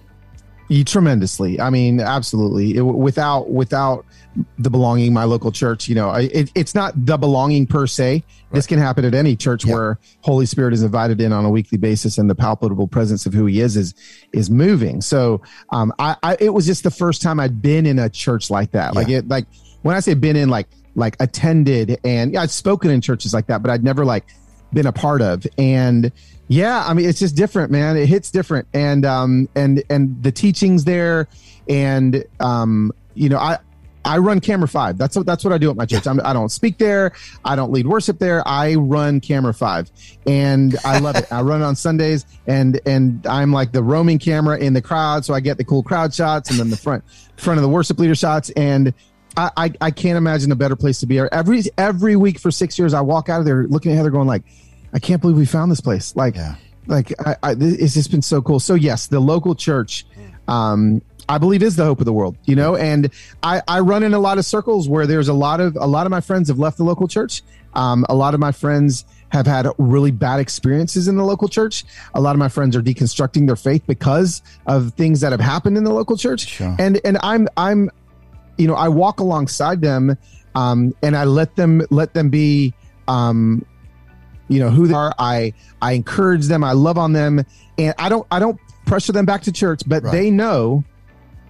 tremendously. 0.86 1.60
I 1.60 1.70
mean, 1.70 2.00
absolutely. 2.00 2.78
It, 2.78 2.82
without 2.82 3.50
without 3.50 4.06
the 4.58 4.70
belonging, 4.70 5.14
my 5.14 5.26
local 5.26 5.52
church, 5.52 5.88
you 5.90 5.96
know, 5.96 6.12
it, 6.14 6.52
it's 6.56 6.74
not 6.74 6.94
the 7.06 7.18
belonging 7.18 7.68
per 7.68 7.86
se. 7.88 8.14
Right. 8.14 8.24
This 8.54 8.68
can 8.68 8.80
happen 8.80 9.06
at 9.06 9.14
any 9.14 9.36
church 9.36 9.66
yeah. 9.66 9.74
where 9.74 10.00
Holy 10.22 10.46
Spirit 10.46 10.74
is 10.74 10.84
invited 10.84 11.20
in 11.20 11.34
on 11.34 11.46
a 11.46 11.50
weekly 11.50 11.78
basis, 11.78 12.18
and 12.18 12.30
the 12.30 12.36
palpable 12.36 12.88
presence 12.88 13.26
of 13.26 13.34
who 13.34 13.46
He 13.46 13.62
is 13.62 13.76
is 13.76 13.94
is 14.34 14.50
moving. 14.50 15.02
So, 15.02 15.42
um, 15.72 15.94
I, 16.00 16.16
I 16.24 16.38
it 16.40 16.54
was 16.54 16.66
just 16.66 16.84
the 16.84 16.92
first 16.92 17.22
time 17.22 17.40
I'd 17.40 17.62
been 17.62 17.86
in 17.86 18.00
a 18.00 18.10
church 18.10 18.50
like 18.50 18.72
that. 18.72 18.94
Yeah. 18.94 19.00
Like 19.00 19.10
it, 19.10 19.28
like 19.28 19.46
when 19.82 19.96
I 19.96 20.00
say 20.00 20.14
been 20.14 20.36
in, 20.36 20.50
like 20.50 20.68
like 20.96 21.16
attended, 21.20 22.00
and 22.04 22.34
yeah, 22.34 22.42
I'd 22.42 22.52
spoken 22.52 22.92
in 22.92 23.02
churches 23.02 23.34
like 23.34 23.48
that, 23.48 23.62
but 23.62 23.72
I'd 23.72 23.84
never 23.84 24.06
like 24.06 24.26
been 24.74 24.86
a 24.86 24.94
part 24.94 25.22
of, 25.22 25.46
and 25.58 26.12
yeah, 26.48 26.84
I 26.86 26.94
mean, 26.94 27.08
it's 27.08 27.20
just 27.20 27.38
different, 27.38 27.72
man. 27.72 27.96
It 27.96 28.08
hits 28.08 28.30
different, 28.30 28.68
and 28.74 29.06
um, 29.06 29.48
and 29.56 29.82
and 29.90 30.22
the 30.22 30.34
teachings 30.34 30.84
there, 30.84 31.30
and 31.70 32.26
um, 32.42 32.92
you 33.14 33.30
know, 33.30 33.38
I 33.38 33.60
I 34.04 34.18
run 34.18 34.40
camera 34.40 34.68
five. 34.68 34.98
That's 34.98 35.16
what 35.16 35.26
that's 35.26 35.44
what 35.44 35.54
I 35.54 35.58
do 35.58 35.70
at 35.70 35.76
my 35.76 35.86
church. 35.86 36.08
I'm, 36.08 36.20
I 36.22 36.34
do 36.34 36.40
not 36.40 36.52
speak 36.52 36.78
there. 36.78 37.14
I 37.46 37.56
don't 37.56 37.72
lead 37.72 37.88
worship 37.88 38.20
there. 38.20 38.46
I 38.48 38.76
run 38.76 39.20
camera 39.20 39.54
five, 39.54 39.92
and 40.26 40.76
I 40.84 41.00
love 41.00 41.16
it. 41.16 41.32
I 41.32 41.42
run 41.44 41.62
it 41.62 41.66
on 41.66 41.76
Sundays, 41.76 42.26
and 42.48 42.80
and 42.86 43.26
I'm 43.28 43.52
like 43.52 43.72
the 43.72 43.84
roaming 43.84 44.20
camera 44.20 44.58
in 44.58 44.74
the 44.74 44.82
crowd, 44.82 45.26
so 45.26 45.34
I 45.34 45.40
get 45.40 45.58
the 45.58 45.64
cool 45.64 45.84
crowd 45.84 46.14
shots, 46.14 46.50
and 46.50 46.60
then 46.60 46.70
the 46.70 46.78
front 46.78 47.04
front 47.38 47.58
of 47.58 47.64
the 47.64 47.70
worship 47.70 48.00
leader 48.00 48.16
shots, 48.16 48.50
and 48.52 48.94
I, 49.38 49.52
I, 49.56 49.74
I 49.82 49.92
can't 49.92 50.18
imagine 50.18 50.52
a 50.52 50.56
better 50.56 50.76
place 50.76 51.00
to 51.02 51.06
be. 51.06 51.20
Every 51.20 51.64
every 51.78 52.16
week 52.16 52.40
for 52.40 52.52
six 52.52 52.78
years, 52.78 52.94
I 52.94 53.02
walk 53.02 53.30
out 53.30 53.40
of 53.40 53.46
there 53.46 53.68
looking 53.68 53.92
at 53.92 53.98
Heather, 53.98 54.10
going 54.10 54.28
like, 54.28 54.44
I 54.94 55.00
can't 55.00 55.22
believe 55.22 55.38
we 55.38 55.46
found 55.46 55.72
this 55.72 55.82
place. 55.82 56.16
Like, 56.16 56.36
yeah. 56.36 56.56
like 56.88 57.14
I, 57.26 57.36
I, 57.44 57.56
it's 57.60 57.94
just 57.94 58.12
been 58.12 58.22
so 58.22 58.42
cool. 58.42 58.60
So 58.60 58.74
yes, 58.76 59.08
the 59.08 59.20
local 59.20 59.56
church. 59.56 60.06
Um, 60.48 61.02
I 61.32 61.38
believe 61.38 61.64
is 61.64 61.78
the 61.78 61.86
hope 61.86 62.00
of 62.00 62.06
the 62.06 62.12
world, 62.12 62.36
you 62.44 62.58
know, 62.58 62.76
and 62.76 63.10
I, 63.42 63.62
I 63.66 63.80
run 63.80 64.04
in 64.04 64.14
a 64.14 64.20
lot 64.20 64.38
of 64.38 64.46
circles 64.46 64.90
where 64.90 65.08
there's 65.08 65.30
a 65.30 65.34
lot 65.34 65.62
of 65.62 65.78
a 65.78 65.88
lot 65.88 66.06
of 66.06 66.12
my 66.12 66.20
friends 66.20 66.50
have 66.50 66.60
left 66.60 66.78
the 66.78 66.84
local 66.84 67.08
church. 67.08 67.42
Um, 67.74 68.06
a 68.10 68.16
lot 68.16 68.34
of 68.34 68.42
my 68.42 68.52
friends 68.52 69.06
have 69.30 69.48
had 69.48 69.66
really 69.78 70.12
bad 70.12 70.42
experiences 70.42 71.08
in 71.08 71.16
the 71.16 71.24
local 71.24 71.48
church. 71.48 71.86
A 72.14 72.20
lot 72.20 72.36
of 72.36 72.40
my 72.40 72.50
friends 72.50 72.76
are 72.76 72.82
deconstructing 72.82 73.48
their 73.48 73.56
faith 73.56 73.82
because 73.88 74.42
of 74.66 74.94
things 74.96 75.22
that 75.22 75.32
have 75.32 75.40
happened 75.40 75.78
in 75.78 75.86
the 75.86 75.94
local 75.94 76.18
church. 76.18 76.48
Sure. 76.48 76.76
And 76.78 77.00
and 77.06 77.18
I'm 77.24 77.48
I'm 77.56 77.90
you 78.58 78.68
know, 78.68 78.76
I 78.76 78.90
walk 78.90 79.22
alongside 79.22 79.80
them 79.80 80.18
um, 80.54 80.94
and 81.02 81.16
I 81.16 81.24
let 81.24 81.56
them 81.56 81.82
let 81.90 82.14
them 82.14 82.30
be 82.30 82.74
um, 83.08 83.66
you 84.50 84.60
know 84.60 84.70
who 84.70 84.86
they 84.86 84.96
are. 84.96 85.16
I 85.18 85.54
I 85.82 85.94
encourage 85.94 86.48
them. 86.48 86.62
I 86.62 86.74
love 86.74 86.98
on 86.98 87.14
them, 87.14 87.46
and 87.78 87.96
I 87.98 88.10
don't 88.10 88.28
I 88.30 88.40
don't 88.40 88.60
pressure 88.86 89.14
them 89.14 89.26
back 89.26 89.44
to 89.44 89.54
church, 89.54 89.84
but 89.88 90.04
right. 90.04 90.12
they 90.12 90.30
know 90.30 90.84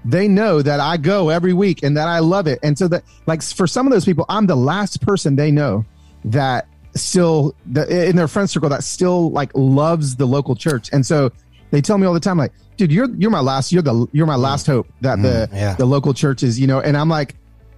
they 0.03 0.27
know 0.27 0.61
that 0.61 0.79
I 0.79 0.97
go 0.97 1.29
every 1.29 1.53
week 1.53 1.83
and 1.83 1.95
that 1.97 2.07
I 2.07 2.19
love 2.19 2.47
it. 2.47 2.59
And 2.63 2.77
so 2.77 2.87
that 2.87 3.03
like 3.27 3.41
for 3.43 3.67
some 3.67 3.85
of 3.87 3.93
those 3.93 4.05
people, 4.05 4.25
I'm 4.29 4.47
the 4.47 4.55
last 4.55 5.01
person 5.01 5.35
they 5.35 5.51
know 5.51 5.85
that 6.25 6.67
still 6.95 7.55
the, 7.65 8.07
in 8.09 8.15
their 8.15 8.27
friend 8.27 8.49
circle 8.49 8.69
that 8.69 8.83
still 8.83 9.31
like 9.31 9.51
loves 9.53 10.15
the 10.15 10.25
local 10.25 10.55
church. 10.55 10.89
And 10.91 11.05
so 11.05 11.31
they 11.71 11.81
tell 11.81 11.97
me 11.97 12.05
all 12.05 12.13
the 12.13 12.19
time, 12.19 12.37
like, 12.37 12.51
dude, 12.77 12.91
you're 12.91 13.09
you're 13.15 13.31
my 13.31 13.39
last, 13.39 13.71
you're 13.71 13.81
the 13.81 14.07
you're 14.11 14.25
my 14.25 14.35
last 14.35 14.67
hope 14.67 14.87
that 15.01 15.19
mm, 15.19 15.23
the 15.23 15.49
yeah. 15.55 15.75
the 15.75 15.85
local 15.85 16.13
churches, 16.13 16.59
you 16.59 16.67
know. 16.67 16.79
And 16.79 16.97
I'm 16.97 17.09
like, 17.09 17.35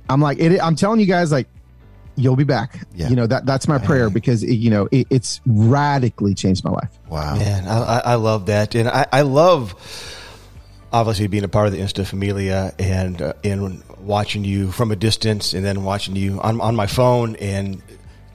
I'm 0.10 0.22
like, 0.22 0.40
it, 0.40 0.60
I'm 0.62 0.76
telling 0.76 1.00
you 1.00 1.06
guys, 1.06 1.32
like, 1.32 1.48
you'll 2.16 2.36
be 2.36 2.44
back. 2.44 2.80
Yeah. 2.96 3.10
You 3.10 3.16
know 3.16 3.28
that 3.28 3.46
that's 3.46 3.68
my 3.68 3.78
prayer 3.78 4.10
because 4.10 4.44
it, 4.44 4.54
you 4.54 4.70
know 4.70 4.88
it, 4.92 5.08
it's 5.10 5.42
radically 5.46 6.34
changed 6.34 6.64
my 6.64 6.72
life. 6.72 6.90
Wow, 7.10 7.36
man, 7.36 7.68
I, 7.68 8.02
I 8.06 8.16
love 8.16 8.48
that, 8.48 8.76
and 8.76 8.90
I, 8.90 9.06
I 9.12 9.22
love 9.22 9.76
obviously 10.94 11.28
being 11.28 11.44
a 11.44 11.50
part 11.50 11.68
of 11.68 11.74
the 11.74 11.80
Insta 11.80 12.06
Familia 12.06 12.74
and 12.80 13.22
uh, 13.22 13.34
and 13.44 13.84
watching 14.00 14.46
you 14.46 14.72
from 14.72 14.92
a 14.92 14.96
distance, 14.96 15.54
and 15.54 15.66
then 15.66 15.84
watching 15.84 16.16
you 16.16 16.40
on 16.40 16.62
on 16.62 16.76
my 16.76 16.88
phone, 16.88 17.36
and 17.38 17.82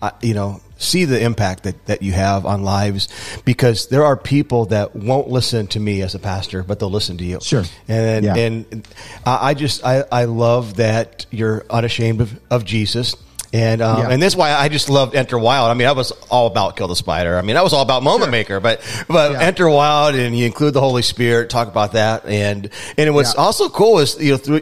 uh, 0.03 0.11
you 0.21 0.35
know 0.35 0.61
see 0.79 1.05
the 1.05 1.21
impact 1.21 1.64
that, 1.64 1.87
that 1.87 2.03
you 2.03 2.12
have 2.12 2.47
on 2.47 2.62
lives 2.62 3.09
because 3.44 3.88
there 3.88 4.05
are 4.05 4.16
people 4.16 4.66
that 4.66 4.94
won't 4.94 5.29
listen 5.29 5.66
to 5.66 5.81
me 5.81 6.03
as 6.03 6.14
a 6.14 6.21
pastor, 6.21 6.62
but 6.62 6.79
they'll 6.79 6.88
listen 6.88 7.18
to 7.18 7.25
you. 7.25 7.40
Sure. 7.40 7.64
And, 7.88 8.25
yeah. 8.25 8.37
and 8.37 8.88
I 9.27 9.55
just, 9.55 9.85
I, 9.85 10.05
I 10.12 10.27
love 10.27 10.77
that 10.77 11.27
you're 11.33 11.64
unashamed 11.68 12.21
of, 12.21 12.40
of 12.49 12.64
Jesus 12.64 13.16
and 13.53 13.81
um, 13.81 13.99
yeah. 13.99 14.11
and 14.11 14.23
this 14.23 14.35
is 14.35 14.37
why 14.37 14.53
I 14.53 14.69
just 14.69 14.91
loved 14.91 15.15
Enter 15.15 15.39
Wild. 15.39 15.71
I 15.71 15.75
mean, 15.75 15.89
I 15.89 15.93
was 15.93 16.13
all 16.31 16.47
about 16.47 16.77
Kill 16.77 16.89
the 16.89 16.97
Spider. 16.97 17.39
I 17.39 17.43
mean, 17.43 17.57
I 17.57 17.63
was 17.63 17.73
all 17.73 17.83
about 17.83 18.03
Moment 18.03 18.25
sure. 18.25 18.33
Maker, 18.33 18.61
but 18.61 18.81
but 19.09 19.33
yeah. 19.33 19.41
Enter 19.41 19.69
Wild 19.69 20.15
and 20.15 20.37
you 20.37 20.45
include 20.45 20.75
the 20.75 20.81
Holy 20.81 21.03
Spirit. 21.03 21.49
Talk 21.49 21.69
about 21.69 21.93
that, 21.93 22.27
and 22.27 22.69
and 22.99 23.15
what's 23.15 23.35
yeah. 23.35 23.41
also 23.41 23.69
cool 23.69 24.01
is 24.01 24.21
you 24.21 24.33
know 24.33 24.37
through 24.37 24.61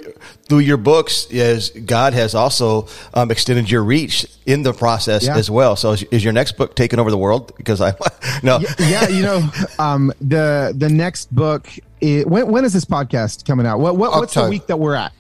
through 0.48 0.60
your 0.60 0.76
books 0.76 1.26
is 1.30 1.70
God 1.70 2.12
has 2.14 2.34
also 2.34 2.86
um, 3.14 3.30
extended 3.30 3.68
your 3.68 3.82
reach 3.82 4.26
in 4.46 4.62
the 4.62 4.72
process 4.72 5.26
as 5.26 5.50
well. 5.50 5.74
So 5.74 5.92
is, 5.92 6.02
is, 6.04 6.22
your 6.22 6.32
next 6.32 6.56
book 6.56 6.76
taking 6.76 7.00
over 7.00 7.10
the 7.10 7.18
world? 7.18 7.52
Because 7.56 7.80
I 7.80 7.94
no, 8.44 8.60
yeah, 8.78 9.08
you 9.08 9.22
know, 9.22 9.48
um, 9.78 10.12
the 10.20 10.72
the 10.76 10.88
next 10.88 11.34
book. 11.34 11.68
Is, 12.00 12.26
when 12.26 12.46
when 12.48 12.64
is 12.64 12.72
this 12.72 12.84
podcast 12.84 13.46
coming 13.46 13.66
out? 13.66 13.80
What, 13.80 13.96
what 13.96 14.12
what's 14.12 14.34
the 14.34 14.48
week 14.48 14.66
that 14.68 14.78
we're 14.78 14.94
at? 14.94 15.12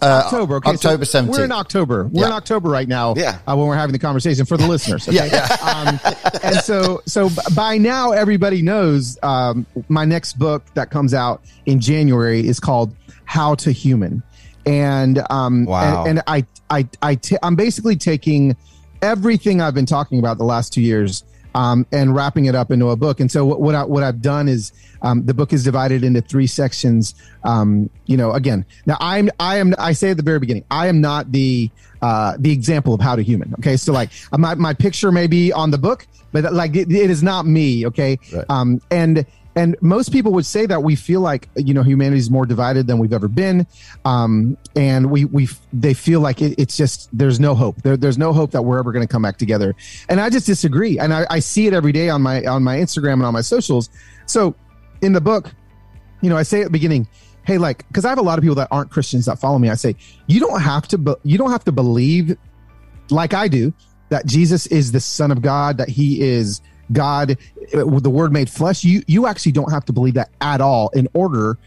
Uh, 0.00 0.22
October. 0.24 0.56
Okay, 0.56 0.70
October 0.70 1.04
so 1.04 1.22
17th. 1.22 1.28
We're 1.28 1.44
in 1.44 1.52
October. 1.52 2.04
We're 2.04 2.22
yeah. 2.22 2.26
in 2.26 2.32
October 2.32 2.68
right 2.68 2.88
now. 2.88 3.14
Yeah. 3.16 3.38
Uh, 3.46 3.56
when 3.56 3.66
we're 3.66 3.76
having 3.76 3.92
the 3.92 3.98
conversation 3.98 4.44
for 4.44 4.56
the 4.56 4.66
listeners. 4.66 5.08
Okay? 5.08 5.28
yeah. 5.28 5.56
Um, 5.62 6.00
and 6.42 6.56
so, 6.56 7.02
so 7.06 7.30
by 7.54 7.78
now 7.78 8.12
everybody 8.12 8.62
knows 8.62 9.18
um, 9.22 9.66
my 9.88 10.04
next 10.04 10.38
book 10.38 10.64
that 10.74 10.90
comes 10.90 11.14
out 11.14 11.42
in 11.66 11.80
January 11.80 12.46
is 12.46 12.60
called 12.60 12.94
How 13.24 13.54
to 13.56 13.72
Human, 13.72 14.22
and 14.66 15.24
um, 15.30 15.64
wow. 15.64 16.04
and, 16.04 16.18
and 16.18 16.22
I 16.26 16.46
I 16.70 16.88
I 17.00 17.14
t- 17.16 17.38
I'm 17.42 17.56
basically 17.56 17.96
taking 17.96 18.56
everything 19.00 19.60
I've 19.60 19.74
been 19.74 19.86
talking 19.86 20.18
about 20.18 20.38
the 20.38 20.44
last 20.44 20.72
two 20.72 20.82
years 20.82 21.24
um, 21.54 21.86
and 21.92 22.14
wrapping 22.14 22.46
it 22.46 22.54
up 22.54 22.70
into 22.70 22.90
a 22.90 22.96
book. 22.96 23.20
And 23.20 23.30
so 23.30 23.44
what, 23.44 23.60
what, 23.60 23.74
I, 23.74 23.84
what 23.84 24.02
I've 24.02 24.22
done 24.22 24.48
is 24.48 24.72
um, 25.02 25.24
the 25.26 25.34
book 25.34 25.52
is 25.52 25.64
divided 25.64 26.04
into 26.04 26.20
three 26.20 26.46
sections. 26.46 27.14
Um, 27.44 27.90
you 28.06 28.16
know, 28.16 28.32
again, 28.32 28.64
now 28.86 28.96
I'm, 29.00 29.30
I 29.38 29.58
am, 29.58 29.74
I 29.78 29.92
say 29.92 30.10
at 30.10 30.16
the 30.16 30.22
very 30.22 30.38
beginning, 30.38 30.64
I 30.70 30.88
am 30.88 31.00
not 31.00 31.32
the, 31.32 31.70
uh, 32.00 32.36
the 32.38 32.52
example 32.52 32.94
of 32.94 33.00
how 33.00 33.16
to 33.16 33.22
human. 33.22 33.54
Okay. 33.58 33.76
So 33.76 33.92
like 33.92 34.10
my, 34.36 34.54
my 34.54 34.74
picture 34.74 35.12
may 35.12 35.26
be 35.26 35.52
on 35.52 35.70
the 35.70 35.78
book, 35.78 36.06
but 36.32 36.52
like 36.52 36.74
it, 36.76 36.90
it 36.90 37.10
is 37.10 37.22
not 37.22 37.46
me. 37.46 37.86
Okay. 37.86 38.18
Right. 38.32 38.44
Um, 38.48 38.80
and, 38.90 39.26
and 39.54 39.76
most 39.80 40.12
people 40.12 40.32
would 40.32 40.46
say 40.46 40.66
that 40.66 40.82
we 40.82 40.96
feel 40.96 41.20
like 41.20 41.48
you 41.56 41.74
know 41.74 41.82
humanity 41.82 42.18
is 42.18 42.30
more 42.30 42.46
divided 42.46 42.86
than 42.86 42.98
we've 42.98 43.12
ever 43.12 43.28
been. 43.28 43.66
Um, 44.04 44.56
and 44.74 45.10
we 45.10 45.24
we 45.24 45.48
they 45.72 45.94
feel 45.94 46.20
like 46.20 46.40
it, 46.40 46.54
it's 46.58 46.76
just 46.76 47.08
there's 47.16 47.38
no 47.38 47.54
hope. 47.54 47.82
There, 47.82 47.96
there's 47.96 48.18
no 48.18 48.32
hope 48.32 48.52
that 48.52 48.62
we're 48.62 48.78
ever 48.78 48.92
going 48.92 49.06
to 49.06 49.10
come 49.10 49.22
back 49.22 49.36
together. 49.36 49.74
And 50.08 50.20
i 50.20 50.30
just 50.30 50.46
disagree. 50.46 50.98
And 50.98 51.12
I, 51.12 51.26
I 51.30 51.38
see 51.40 51.66
it 51.66 51.74
every 51.74 51.92
day 51.92 52.08
on 52.08 52.22
my 52.22 52.44
on 52.44 52.62
my 52.62 52.76
instagram 52.78 53.14
and 53.14 53.24
on 53.24 53.32
my 53.32 53.42
socials. 53.42 53.90
So 54.26 54.54
in 55.02 55.12
the 55.12 55.20
book 55.20 55.52
you 56.22 56.30
know 56.30 56.36
i 56.36 56.42
say 56.42 56.60
at 56.60 56.64
the 56.64 56.70
beginning 56.70 57.06
hey 57.44 57.58
like 57.58 57.86
because 57.88 58.04
i 58.04 58.08
have 58.08 58.18
a 58.18 58.22
lot 58.22 58.38
of 58.38 58.42
people 58.42 58.54
that 58.54 58.68
aren't 58.70 58.90
christians 58.90 59.26
that 59.26 59.38
follow 59.38 59.58
me. 59.58 59.68
I 59.68 59.74
say 59.74 59.96
you 60.26 60.40
don't 60.40 60.60
have 60.60 60.88
to 60.88 60.98
be, 60.98 61.12
you 61.24 61.36
don't 61.36 61.50
have 61.50 61.64
to 61.64 61.72
believe 61.72 62.36
like 63.10 63.34
i 63.34 63.48
do 63.48 63.74
that 64.08 64.24
jesus 64.24 64.66
is 64.68 64.92
the 64.92 65.00
son 65.00 65.30
of 65.30 65.42
god 65.42 65.76
that 65.76 65.88
he 65.88 66.22
is 66.22 66.62
God, 66.92 67.36
the 67.72 68.10
Word 68.10 68.32
made 68.32 68.50
flesh. 68.50 68.84
You 68.84 69.02
you 69.06 69.26
actually 69.26 69.52
don't 69.52 69.70
have 69.70 69.84
to 69.86 69.92
believe 69.92 70.14
that 70.14 70.30
at 70.40 70.60
all 70.60 70.88
in 70.90 71.08
order 71.14 71.58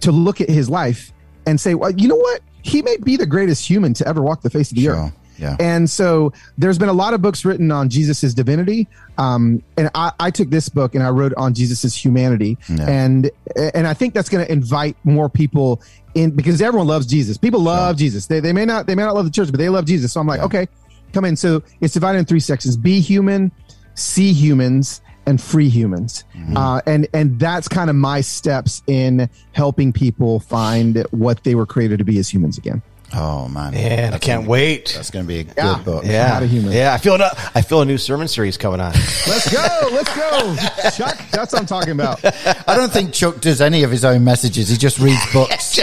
to 0.00 0.12
look 0.12 0.40
at 0.40 0.48
His 0.48 0.68
life 0.68 1.12
and 1.46 1.60
say, 1.60 1.74
well, 1.74 1.90
you 1.90 2.08
know 2.08 2.16
what? 2.16 2.40
He 2.62 2.82
may 2.82 2.96
be 2.96 3.16
the 3.16 3.26
greatest 3.26 3.68
human 3.68 3.94
to 3.94 4.08
ever 4.08 4.20
walk 4.20 4.42
the 4.42 4.50
face 4.50 4.70
of 4.70 4.76
the 4.76 4.82
sure. 4.84 4.96
earth. 4.96 5.12
Yeah. 5.38 5.56
And 5.60 5.88
so 5.88 6.32
there's 6.56 6.78
been 6.78 6.88
a 6.88 6.94
lot 6.94 7.14
of 7.14 7.22
books 7.22 7.44
written 7.44 7.70
on 7.70 7.88
Jesus's 7.88 8.34
divinity. 8.34 8.88
Um, 9.18 9.62
and 9.76 9.90
I, 9.94 10.12
I, 10.18 10.30
took 10.30 10.50
this 10.50 10.68
book 10.68 10.94
and 10.94 11.04
I 11.04 11.10
wrote 11.10 11.34
on 11.36 11.54
Jesus's 11.54 11.94
humanity. 11.94 12.58
Yeah. 12.68 12.88
And 12.88 13.30
and 13.54 13.86
I 13.86 13.94
think 13.94 14.14
that's 14.14 14.28
going 14.28 14.44
to 14.44 14.50
invite 14.50 14.96
more 15.04 15.28
people 15.28 15.82
in 16.14 16.30
because 16.30 16.60
everyone 16.62 16.86
loves 16.86 17.06
Jesus. 17.06 17.36
People 17.36 17.60
love 17.60 17.96
sure. 17.96 17.98
Jesus. 17.98 18.26
They, 18.26 18.40
they 18.40 18.52
may 18.52 18.64
not 18.64 18.86
they 18.86 18.94
may 18.94 19.04
not 19.04 19.14
love 19.14 19.24
the 19.24 19.30
church, 19.30 19.50
but 19.50 19.58
they 19.58 19.68
love 19.68 19.84
Jesus. 19.84 20.12
So 20.12 20.20
I'm 20.20 20.26
like, 20.26 20.38
yeah. 20.38 20.46
okay, 20.46 20.68
come 21.12 21.24
in. 21.24 21.36
So 21.36 21.62
it's 21.80 21.94
divided 21.94 22.18
in 22.18 22.24
three 22.24 22.40
sections: 22.40 22.76
be 22.76 23.00
human, 23.00 23.52
see 23.96 24.32
humans 24.32 25.00
and 25.26 25.40
free 25.40 25.68
humans 25.68 26.24
mm-hmm. 26.34 26.56
uh, 26.56 26.80
and 26.86 27.08
and 27.12 27.40
that's 27.40 27.66
kind 27.66 27.90
of 27.90 27.96
my 27.96 28.20
steps 28.20 28.82
in 28.86 29.28
helping 29.52 29.92
people 29.92 30.38
find 30.38 31.04
what 31.10 31.42
they 31.42 31.54
were 31.54 31.66
created 31.66 31.98
to 31.98 32.04
be 32.04 32.18
as 32.18 32.32
humans 32.32 32.56
again 32.56 32.82
Oh 33.14 33.48
man! 33.48 33.72
Man, 33.72 34.14
I 34.14 34.18
can't 34.18 34.48
wait. 34.48 34.92
That's 34.94 35.10
going 35.10 35.24
to 35.24 35.28
be 35.28 35.38
a 35.38 35.44
good 35.44 35.54
yeah. 35.56 35.78
book. 35.78 36.04
Yeah, 36.04 36.42
yeah. 36.42 36.92
I 36.92 36.98
feel 36.98 37.14
a, 37.14 37.30
I 37.54 37.62
feel 37.62 37.80
a 37.80 37.84
new 37.84 37.98
sermon 37.98 38.26
series 38.26 38.56
coming 38.56 38.80
on. 38.80 38.92
let's 39.28 39.52
go, 39.52 39.88
let's 39.92 40.16
go, 40.16 40.56
Chuck. 40.90 41.16
That's 41.30 41.52
what 41.52 41.60
I'm 41.60 41.66
talking 41.66 41.92
about. 41.92 42.24
I 42.68 42.74
don't 42.74 42.92
think 42.92 43.12
Chuck 43.12 43.40
does 43.40 43.60
any 43.60 43.84
of 43.84 43.92
his 43.92 44.04
own 44.04 44.24
messages. 44.24 44.68
He 44.68 44.76
just 44.76 44.98
reads 44.98 45.20
books. 45.32 45.78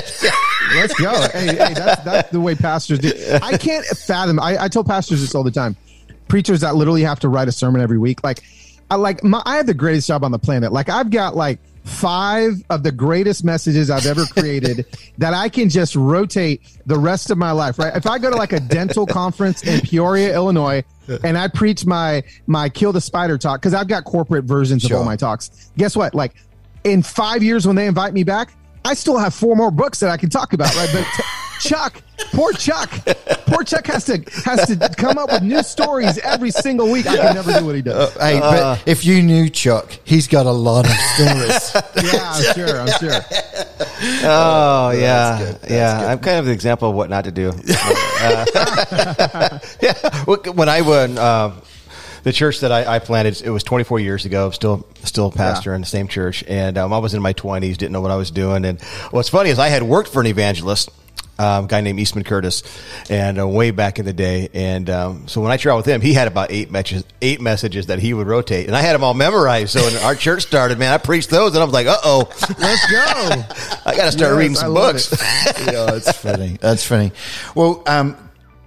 let's 0.75 0.99
go. 0.99 1.11
Hey, 1.31 1.47
hey, 1.47 1.73
that's, 1.73 2.03
that's 2.03 2.29
the 2.31 2.41
way 2.41 2.55
pastors 2.55 2.99
do. 2.99 3.13
I 3.41 3.57
can't 3.57 3.85
fathom. 3.85 4.37
I, 4.39 4.65
I 4.65 4.67
tell 4.67 4.83
pastors 4.83 5.21
this 5.21 5.33
all 5.33 5.43
the 5.43 5.51
time 5.51 5.77
preachers 6.27 6.61
that 6.61 6.75
literally 6.75 7.03
have 7.03 7.19
to 7.21 7.29
write 7.29 7.47
a 7.47 7.51
sermon 7.51 7.81
every 7.81 7.97
week. 7.97 8.23
Like, 8.23 8.43
I 8.89 8.95
like 8.95 9.23
my, 9.23 9.41
I 9.45 9.57
have 9.57 9.65
the 9.65 9.73
greatest 9.73 10.07
job 10.07 10.23
on 10.23 10.31
the 10.31 10.39
planet. 10.39 10.71
Like, 10.71 10.89
I've 10.89 11.09
got 11.09 11.35
like 11.35 11.59
five 11.83 12.63
of 12.69 12.83
the 12.83 12.91
greatest 12.91 13.43
messages 13.43 13.89
I've 13.89 14.05
ever 14.05 14.25
created 14.25 14.85
that 15.17 15.33
I 15.33 15.49
can 15.49 15.69
just 15.69 15.95
rotate 15.95 16.61
the 16.85 16.97
rest 16.97 17.29
of 17.29 17.37
my 17.37 17.51
life. 17.51 17.77
Right? 17.77 17.95
If 17.95 18.07
I 18.07 18.19
go 18.19 18.29
to 18.29 18.35
like 18.35 18.53
a 18.53 18.59
dental 18.59 19.05
conference 19.05 19.63
in 19.63 19.81
Peoria, 19.81 20.33
Illinois, 20.33 20.83
and 21.23 21.37
I 21.37 21.47
preach 21.47 21.85
my 21.85 22.23
my 22.47 22.69
kill 22.69 22.93
the 22.93 23.01
spider 23.01 23.37
talk 23.37 23.61
because 23.61 23.73
I've 23.73 23.87
got 23.87 24.05
corporate 24.05 24.45
versions 24.45 24.83
sure. 24.83 24.97
of 24.97 25.01
all 25.01 25.05
my 25.05 25.15
talks. 25.15 25.71
Guess 25.77 25.95
what? 25.95 26.15
Like 26.15 26.33
in 26.83 27.03
five 27.03 27.43
years 27.43 27.67
when 27.67 27.75
they 27.75 27.87
invite 27.87 28.13
me 28.13 28.23
back, 28.23 28.53
I 28.85 28.93
still 28.93 29.17
have 29.17 29.33
four 29.33 29.55
more 29.55 29.71
books 29.71 29.99
that 29.99 30.09
I 30.09 30.17
can 30.17 30.29
talk 30.29 30.53
about. 30.53 30.73
Right? 30.75 30.89
But 30.93 31.25
Chuck, 31.59 32.01
poor 32.33 32.51
Chuck, 32.53 32.89
poor 33.45 33.63
Chuck 33.63 33.85
has 33.87 34.05
to 34.05 34.17
has 34.45 34.67
to 34.67 34.75
come 34.97 35.17
up 35.17 35.31
with 35.31 35.43
new 35.43 35.63
stories 35.63 36.17
every 36.19 36.51
single 36.51 36.91
week. 36.91 37.07
I 37.07 37.15
can 37.17 37.35
never 37.35 37.59
do 37.59 37.65
what 37.65 37.75
he 37.75 37.81
does. 37.81 38.13
Hey, 38.15 38.39
Uh. 38.39 38.75
but 38.75 38.87
if 38.87 39.05
you 39.05 39.21
knew 39.21 39.49
Chuck, 39.49 39.97
he's 40.03 40.27
got 40.27 40.45
a 40.45 40.51
lot 40.51 40.85
of 40.85 40.91
stories. 40.91 41.73
Yeah, 42.03 42.31
I'm 42.33 42.53
sure. 42.53 42.79
I'm 42.81 42.99
sure. 42.99 43.21
Oh 44.23 44.91
yeah, 44.91 45.37
good. 45.39 45.55
That's 45.61 45.71
yeah. 45.71 45.99
good. 46.01 46.07
I'm 46.09 46.19
kind 46.19 46.37
of 46.39 46.45
the 46.45 46.51
example 46.51 46.89
of 46.89 46.95
what 46.95 47.09
not 47.09 47.23
to 47.25 47.31
do. 47.31 47.51
Uh, 48.19 49.59
yeah, 49.81 50.23
when 50.25 50.67
I 50.69 50.81
went, 50.81 51.17
um, 51.17 51.61
the 52.23 52.33
church 52.33 52.59
that 52.61 52.71
I, 52.71 52.95
I 52.95 52.99
planted, 52.99 53.41
it 53.41 53.49
was 53.49 53.63
24 53.63 53.99
years 53.99 54.25
ago. 54.25 54.49
Still, 54.51 54.85
still 55.03 55.31
pastor 55.31 55.73
in 55.73 55.81
the 55.81 55.87
same 55.87 56.07
church, 56.07 56.43
and 56.47 56.77
um, 56.77 56.91
I 56.93 56.97
was 56.97 57.13
in 57.13 57.21
my 57.21 57.33
20s, 57.33 57.77
didn't 57.77 57.91
know 57.91 58.01
what 58.01 58.11
I 58.11 58.15
was 58.15 58.31
doing. 58.31 58.65
And 58.65 58.81
what's 59.11 59.29
funny 59.29 59.49
is 59.49 59.59
I 59.59 59.67
had 59.69 59.83
worked 59.83 60.09
for 60.09 60.19
an 60.21 60.27
evangelist. 60.27 60.89
Um, 61.39 61.65
guy 61.65 61.81
named 61.81 61.99
Eastman 61.99 62.23
Curtis, 62.23 62.61
and 63.09 63.39
uh, 63.39 63.47
way 63.47 63.71
back 63.71 63.97
in 63.97 64.05
the 64.05 64.13
day, 64.13 64.49
and 64.53 64.87
um, 64.87 65.27
so 65.27 65.41
when 65.41 65.51
I 65.51 65.57
traveled 65.57 65.83
with 65.83 65.93
him, 65.93 65.99
he 65.99 66.13
had 66.13 66.27
about 66.27 66.51
eight 66.51 66.69
messages, 66.69 67.05
eight 67.23 67.41
messages 67.41 67.87
that 67.87 67.97
he 67.97 68.13
would 68.13 68.27
rotate, 68.27 68.67
and 68.67 68.75
I 68.75 68.81
had 68.81 68.93
them 68.93 69.03
all 69.03 69.15
memorized. 69.15 69.71
So 69.71 69.81
when 69.81 69.95
our 70.03 70.13
church 70.13 70.43
started, 70.43 70.77
man, 70.77 70.93
I 70.93 70.99
preached 70.99 71.31
those, 71.31 71.55
and 71.55 71.61
I 71.61 71.65
was 71.65 71.73
like, 71.73 71.87
"Uh 71.87 71.97
oh, 72.03 72.29
Let's 72.59 72.91
go. 72.91 72.99
I 73.85 73.95
got 73.97 74.05
to 74.05 74.11
start 74.11 74.31
Yes, 74.33 74.37
reading 74.37 74.55
some 74.55 74.75
books." 74.75 75.11
yeah, 75.65 75.85
that's 75.87 76.15
funny. 76.15 76.57
That's 76.61 76.85
funny. 76.85 77.11
Well, 77.55 77.81
um, 77.87 78.15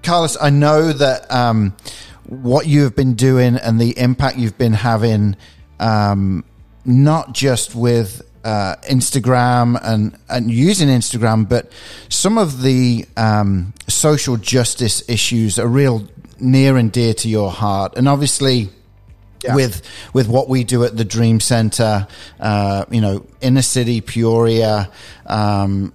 Carlos, 0.02 0.36
I 0.40 0.50
know 0.50 0.92
that 0.92 1.30
um, 1.32 1.72
what 2.24 2.66
you 2.66 2.82
have 2.82 2.96
been 2.96 3.14
doing 3.14 3.54
and 3.54 3.80
the 3.80 3.96
impact 3.96 4.38
you've 4.38 4.58
been 4.58 4.72
having, 4.72 5.36
um, 5.78 6.44
not 6.84 7.32
just 7.32 7.76
with 7.76 8.25
uh, 8.46 8.76
Instagram 8.88 9.76
and, 9.82 10.16
and 10.28 10.52
using 10.52 10.88
Instagram, 10.88 11.48
but 11.48 11.72
some 12.08 12.38
of 12.38 12.62
the 12.62 13.04
um, 13.16 13.74
social 13.88 14.36
justice 14.36 15.02
issues 15.08 15.58
are 15.58 15.66
real 15.66 16.06
near 16.38 16.76
and 16.76 16.92
dear 16.92 17.12
to 17.14 17.28
your 17.28 17.50
heart. 17.50 17.96
And 17.96 18.08
obviously, 18.08 18.68
with 19.48 19.82
with 20.12 20.28
what 20.28 20.48
we 20.48 20.62
do 20.62 20.84
at 20.84 20.96
the 20.96 21.04
Dream 21.04 21.40
Center, 21.40 22.06
uh, 22.38 22.84
you 22.88 23.00
know, 23.00 23.26
inner 23.40 23.62
city 23.62 24.00
Peoria, 24.00 24.92
um, 25.26 25.92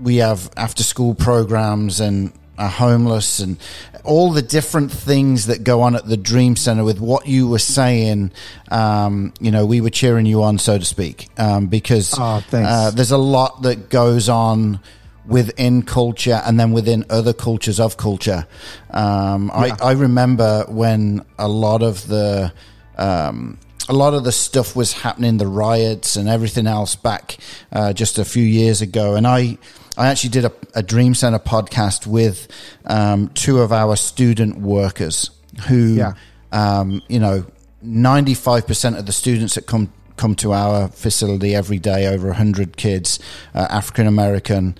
we 0.00 0.16
have 0.16 0.50
after 0.56 0.82
school 0.82 1.14
programs 1.14 2.00
and 2.00 2.32
are 2.56 2.70
homeless 2.70 3.38
and 3.38 3.58
all 4.04 4.32
the 4.32 4.42
different 4.42 4.90
things 4.90 5.46
that 5.46 5.62
go 5.64 5.82
on 5.82 5.94
at 5.94 6.06
the 6.06 6.16
Dream 6.16 6.56
Center 6.56 6.84
with 6.84 7.00
what 7.00 7.26
you 7.26 7.48
were 7.48 7.58
saying. 7.58 8.32
Um, 8.70 9.32
you 9.40 9.50
know, 9.50 9.64
we 9.66 9.80
were 9.80 9.90
cheering 9.90 10.26
you 10.26 10.42
on, 10.42 10.58
so 10.58 10.78
to 10.78 10.84
speak, 10.84 11.28
um, 11.38 11.66
because 11.68 12.14
Oh. 12.18 12.42
Uh, 12.66 12.90
there's 12.90 13.10
a 13.12 13.18
lot 13.18 13.62
that 13.62 13.88
goes 13.90 14.28
on 14.28 14.80
within 15.26 15.82
culture 15.82 16.42
and 16.44 16.58
then 16.58 16.72
within 16.72 17.04
other 17.08 17.32
cultures 17.32 17.78
of 17.78 17.96
culture. 17.96 18.46
Um, 18.90 19.50
I, 19.52 19.70
I 19.80 19.92
remember 19.92 20.64
when 20.68 21.24
a 21.38 21.46
lot 21.48 21.82
of 21.82 22.06
the 22.08 22.52
um, 22.98 23.58
a 23.88 23.92
lot 23.92 24.14
of 24.14 24.24
the 24.24 24.32
stuff 24.32 24.74
was 24.76 24.92
happening, 24.92 25.36
the 25.38 25.46
riots 25.46 26.16
and 26.16 26.28
everything 26.28 26.66
else 26.66 26.96
back 26.96 27.36
uh, 27.72 27.92
just 27.92 28.18
a 28.18 28.24
few 28.24 28.44
years 28.44 28.82
ago, 28.82 29.14
and 29.14 29.26
I. 29.26 29.58
I 29.96 30.08
actually 30.08 30.30
did 30.30 30.44
a, 30.46 30.52
a 30.74 30.82
Dream 30.82 31.14
Center 31.14 31.38
podcast 31.38 32.06
with 32.06 32.48
um, 32.86 33.28
two 33.34 33.60
of 33.60 33.72
our 33.72 33.96
student 33.96 34.58
workers 34.60 35.30
who, 35.68 35.94
Yeah. 35.94 36.14
um, 36.50 37.02
you 37.08 37.18
know, 37.18 37.44
95% 37.84 38.98
of 38.98 39.06
the 39.06 39.12
students 39.12 39.54
that 39.54 39.66
come 39.66 39.92
come 40.16 40.34
to 40.36 40.52
our 40.52 40.88
facility 40.88 41.54
every 41.54 41.78
day, 41.78 42.06
over 42.06 42.28
100 42.28 42.76
kids, 42.76 43.18
uh, 43.54 43.66
African 43.70 44.06
American. 44.06 44.76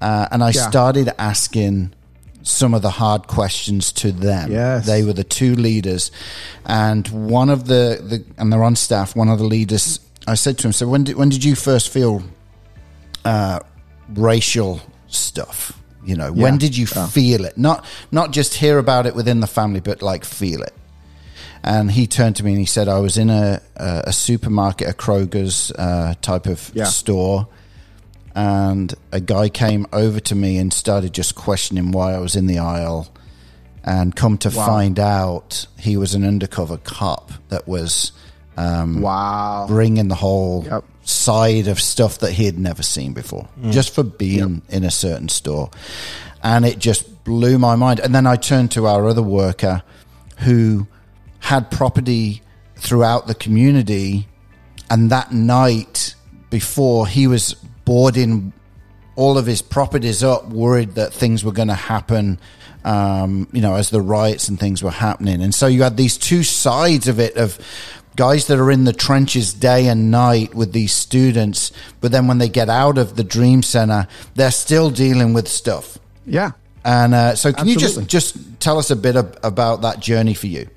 Uh, 0.00 0.28
and 0.30 0.42
I 0.44 0.50
Yeah. 0.50 0.68
started 0.68 1.10
asking 1.18 1.92
some 2.42 2.74
of 2.74 2.82
the 2.82 2.90
hard 2.90 3.26
questions 3.26 3.90
to 3.92 4.12
them. 4.12 4.52
Yes. 4.52 4.86
They 4.86 5.02
were 5.02 5.14
the 5.14 5.24
two 5.24 5.54
leaders. 5.56 6.10
And 6.66 7.08
one 7.08 7.48
of 7.48 7.64
the, 7.66 7.98
the 8.06 8.22
and 8.38 8.52
they're 8.52 8.62
on 8.62 8.76
staff, 8.76 9.16
one 9.16 9.28
of 9.30 9.38
the 9.38 9.46
leaders, 9.46 9.98
I 10.28 10.34
said 10.34 10.58
to 10.58 10.68
him, 10.68 10.72
So 10.72 10.86
when 10.86 11.04
did, 11.04 11.16
when 11.16 11.30
did 11.30 11.42
you 11.42 11.54
first 11.56 11.88
feel 11.88 12.22
uh, 13.24 13.60
racial 14.14 14.80
stuff? 15.08 15.78
You 16.04 16.16
know, 16.16 16.32
when 16.32 16.58
did 16.58 16.76
you 16.76 16.86
feel 16.86 17.44
it? 17.46 17.56
Not 17.56 17.84
not 18.12 18.30
just 18.30 18.54
hear 18.54 18.78
about 18.78 19.06
it 19.06 19.14
within 19.14 19.40
the 19.40 19.46
family, 19.46 19.80
but 19.80 20.02
like 20.02 20.24
feel 20.24 20.62
it. 20.62 20.74
And 21.62 21.90
he 21.90 22.06
turned 22.06 22.36
to 22.36 22.44
me 22.44 22.50
and 22.50 22.60
he 22.60 22.66
said, 22.66 22.88
"I 22.88 22.98
was 22.98 23.16
in 23.16 23.30
a 23.30 23.62
a, 23.76 24.02
a 24.08 24.12
supermarket, 24.12 24.86
a 24.88 24.92
Kroger's 24.92 25.70
uh, 25.72 26.12
type 26.20 26.44
of 26.46 26.70
Yeah. 26.74 26.84
store, 26.84 27.48
and 28.34 28.92
a 29.12 29.20
guy 29.20 29.48
came 29.48 29.86
over 29.92 30.20
to 30.20 30.34
me 30.34 30.58
and 30.58 30.72
started 30.72 31.12
just 31.14 31.34
questioning 31.34 31.90
why 31.92 32.12
I 32.14 32.18
was 32.18 32.36
in 32.36 32.46
the 32.46 32.58
aisle. 32.58 33.08
And 33.86 34.16
come 34.16 34.38
to 34.38 34.50
find 34.50 34.98
out, 34.98 35.66
he 35.78 35.98
was 35.98 36.14
an 36.14 36.24
undercover 36.24 36.78
cop 36.78 37.32
that 37.50 37.68
was 37.68 38.12
um, 38.56 39.02
Wow. 39.02 39.66
bringing 39.68 40.08
the 40.08 40.14
whole 40.14 40.64
Yep. 40.64 40.84
Side 41.04 41.68
of 41.68 41.80
stuff 41.80 42.18
that 42.18 42.32
he 42.32 42.44
had 42.46 42.58
never 42.58 42.82
seen 42.82 43.12
before, 43.12 43.48
just 43.70 43.94
for 43.94 44.02
being 44.02 44.62
in 44.68 44.84
a 44.84 44.90
certain 44.90 45.28
store. 45.28 45.70
And 46.42 46.64
it 46.64 46.78
just 46.78 47.24
blew 47.24 47.58
my 47.58 47.76
mind. 47.76 48.00
And 48.00 48.14
then 48.14 48.26
I 48.26 48.36
turned 48.36 48.70
to 48.72 48.86
our 48.86 49.06
other 49.06 49.22
worker 49.22 49.82
who 50.40 50.86
had 51.40 51.70
property 51.70 52.42
throughout 52.76 53.26
the 53.26 53.34
community. 53.34 54.28
And 54.90 55.10
that 55.10 55.32
night 55.32 56.14
before, 56.50 57.06
he 57.06 57.26
was 57.26 57.54
boarding 57.84 58.52
all 59.16 59.38
of 59.38 59.46
his 59.46 59.62
properties 59.62 60.22
up, 60.24 60.48
worried 60.48 60.96
that 60.96 61.12
things 61.12 61.44
were 61.44 61.52
going 61.52 61.68
to 61.68 61.74
happen, 61.74 62.38
um, 62.84 63.48
you 63.52 63.60
know, 63.60 63.76
as 63.76 63.90
the 63.90 64.00
riots 64.00 64.48
and 64.48 64.58
things 64.58 64.82
were 64.82 64.90
happening. 64.90 65.42
And 65.42 65.54
so 65.54 65.66
you 65.66 65.82
had 65.82 65.96
these 65.96 66.18
two 66.18 66.42
sides 66.42 67.08
of 67.08 67.20
it 67.20 67.36
of 67.36 67.58
guys 68.16 68.46
that 68.46 68.58
are 68.58 68.70
in 68.70 68.84
the 68.84 68.92
trenches 68.92 69.52
day 69.52 69.88
and 69.88 70.10
night 70.10 70.54
with 70.54 70.72
these 70.72 70.92
students, 70.92 71.72
but 72.00 72.12
then 72.12 72.26
when 72.26 72.38
they 72.38 72.48
get 72.48 72.68
out 72.68 72.98
of 72.98 73.16
the 73.16 73.24
Dream 73.24 73.62
Center, 73.62 74.06
they're 74.34 74.50
still 74.50 74.90
dealing 74.90 75.32
with 75.32 75.48
stuff. 75.48 75.98
Yeah. 76.26 76.52
And 76.84 77.14
uh, 77.14 77.34
so, 77.34 77.52
can 77.52 77.66
you 77.66 77.76
just 77.76 78.06
just 78.08 78.36
tell 78.60 78.78
us 78.78 78.90
a 78.90 78.96
bit 78.96 79.16
ab- 79.16 79.38
about 79.42 79.82
that 79.82 80.00
journey 80.00 80.34
for 80.34 80.48
you? 80.48 80.68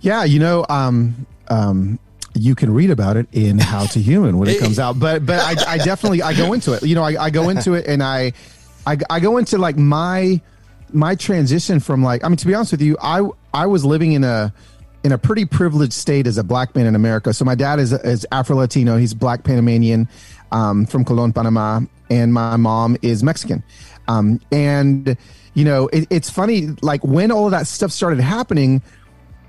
Yeah, 0.00 0.24
you 0.24 0.40
know, 0.40 0.66
um, 0.68 1.26
um, 1.46 1.98
you 2.34 2.54
can 2.54 2.72
read 2.72 2.90
about 2.90 3.16
it 3.16 3.28
in 3.32 3.58
How 3.58 3.86
to 3.86 4.00
Human 4.00 4.38
when 4.38 4.48
it 4.48 4.58
comes 4.60 4.78
out. 4.80 4.98
But 4.98 5.24
but 5.24 5.38
I, 5.40 5.74
I 5.74 5.78
definitely 5.78 6.22
I 6.22 6.34
go 6.34 6.52
into 6.52 6.72
it. 6.72 6.82
You 6.82 6.96
know, 6.96 7.04
I, 7.04 7.24
I 7.24 7.30
go 7.30 7.50
into 7.50 7.74
it 7.74 7.86
and 7.86 8.02
I, 8.02 8.32
I 8.84 8.98
I 9.08 9.20
go 9.20 9.36
into 9.36 9.58
like 9.58 9.76
my 9.76 10.40
my 10.92 11.14
transition 11.14 11.78
from 11.78 12.02
like 12.02 12.24
I 12.24 12.28
mean 12.28 12.36
to 12.36 12.46
be 12.46 12.54
honest 12.54 12.72
with 12.72 12.82
you, 12.82 12.96
I 13.00 13.28
I 13.54 13.66
was 13.66 13.84
living 13.84 14.12
in 14.12 14.24
a 14.24 14.52
in 15.04 15.12
a 15.12 15.18
pretty 15.18 15.44
privileged 15.44 15.92
state 15.92 16.26
as 16.26 16.38
a 16.38 16.44
black 16.44 16.74
man 16.74 16.86
in 16.86 16.94
America. 16.94 17.32
So 17.32 17.44
my 17.44 17.54
dad 17.54 17.78
is 17.78 17.92
is 17.92 18.26
Afro 18.32 18.56
Latino. 18.56 18.96
He's 18.96 19.14
black 19.14 19.44
Panamanian 19.44 20.08
um, 20.52 20.86
from 20.86 21.04
Colon, 21.04 21.32
Panama, 21.32 21.80
and 22.10 22.32
my 22.32 22.56
mom 22.56 22.96
is 23.02 23.22
Mexican. 23.22 23.62
Um, 24.08 24.40
and 24.50 25.16
you 25.54 25.64
know, 25.64 25.88
it, 25.88 26.06
it's 26.10 26.30
funny 26.30 26.68
like 26.82 27.02
when 27.04 27.30
all 27.30 27.46
of 27.46 27.50
that 27.52 27.66
stuff 27.66 27.92
started 27.92 28.20
happening. 28.20 28.82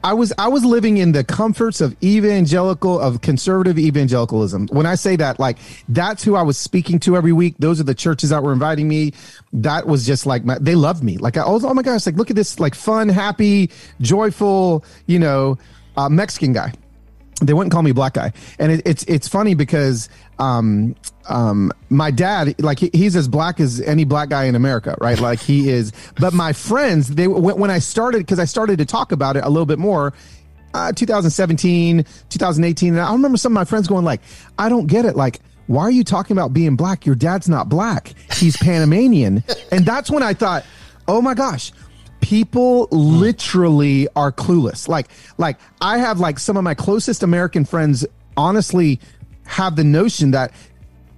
I 0.03 0.13
was 0.13 0.31
I 0.37 0.47
was 0.47 0.63
living 0.63 0.97
in 0.97 1.11
the 1.11 1.23
comforts 1.23 1.81
of 1.81 1.95
evangelical 2.01 2.99
of 2.99 3.21
conservative 3.21 3.77
evangelicalism. 3.77 4.67
When 4.67 4.85
I 4.85 4.95
say 4.95 5.15
that, 5.17 5.39
like 5.39 5.57
that's 5.89 6.23
who 6.23 6.35
I 6.35 6.41
was 6.41 6.57
speaking 6.57 6.99
to 6.99 7.17
every 7.17 7.33
week. 7.33 7.55
Those 7.59 7.79
are 7.81 7.83
the 7.83 7.95
churches 7.95 8.29
that 8.29 8.41
were 8.41 8.53
inviting 8.53 8.87
me. 8.87 9.13
That 9.51 9.87
was 9.87 10.05
just 10.05 10.25
like 10.25 10.45
my, 10.45 10.57
they 10.59 10.75
loved 10.75 11.03
me. 11.03 11.17
Like 11.17 11.35
I 11.35 11.49
was, 11.49 11.65
oh 11.65 11.73
my 11.73 11.81
gosh, 11.81 12.05
like 12.05 12.15
look 12.15 12.29
at 12.29 12.37
this 12.37 12.59
like 12.59 12.75
fun, 12.75 13.09
happy, 13.09 13.71
joyful, 13.99 14.85
you 15.05 15.19
know, 15.19 15.57
uh, 15.97 16.07
Mexican 16.07 16.53
guy 16.53 16.73
they 17.41 17.53
wouldn't 17.53 17.71
call 17.71 17.81
me 17.81 17.93
black 17.93 18.13
guy 18.13 18.33
and 18.59 18.71
it, 18.71 18.81
it's 18.85 19.03
it's 19.05 19.27
funny 19.27 19.53
because 19.53 20.09
um 20.39 20.95
um 21.27 21.71
my 21.89 22.09
dad 22.11 22.55
like 22.61 22.79
he, 22.79 22.89
he's 22.93 23.15
as 23.15 23.27
black 23.27 23.59
as 23.59 23.81
any 23.81 24.05
black 24.05 24.29
guy 24.29 24.45
in 24.45 24.55
america 24.55 24.97
right? 24.99 25.19
Like 25.19 25.39
he 25.39 25.69
is 25.69 25.91
but 26.19 26.33
my 26.33 26.53
friends 26.53 27.09
they 27.09 27.27
when, 27.27 27.57
when 27.57 27.69
i 27.69 27.79
started 27.79 28.19
because 28.19 28.39
i 28.39 28.45
started 28.45 28.77
to 28.79 28.85
talk 28.85 29.11
about 29.11 29.35
it 29.35 29.43
a 29.43 29.49
little 29.49 29.65
bit 29.65 29.79
more 29.79 30.13
uh 30.73 30.91
2017 30.93 32.05
2018 32.29 32.93
and 32.93 33.01
i 33.01 33.11
remember 33.11 33.37
some 33.37 33.51
of 33.51 33.55
my 33.55 33.65
friends 33.65 33.87
going 33.87 34.05
like 34.05 34.21
i 34.57 34.69
don't 34.69 34.87
get 34.87 35.05
it. 35.05 35.15
Like 35.15 35.41
why 35.67 35.83
are 35.83 35.91
you 35.91 36.03
talking 36.03 36.35
about 36.35 36.51
being 36.51 36.75
black? 36.75 37.05
Your 37.05 37.13
dad's 37.13 37.47
not 37.47 37.69
black. 37.69 38.15
He's 38.33 38.57
panamanian. 38.57 39.43
And 39.71 39.85
that's 39.85 40.09
when 40.09 40.23
i 40.23 40.33
thought 40.33 40.65
oh 41.07 41.21
my 41.21 41.33
gosh 41.33 41.71
people 42.21 42.87
literally 42.91 44.07
are 44.15 44.31
clueless. 44.31 44.87
Like 44.87 45.07
like 45.37 45.59
i 45.81 45.97
have 45.97 46.19
like 46.19 46.39
some 46.39 46.57
of 46.57 46.63
my 46.63 46.73
closest 46.73 47.23
american 47.23 47.65
friends 47.65 48.05
honestly 48.37 48.99
have 49.49 49.75
the 49.75 49.83
notion 49.83 50.31
that 50.31 50.51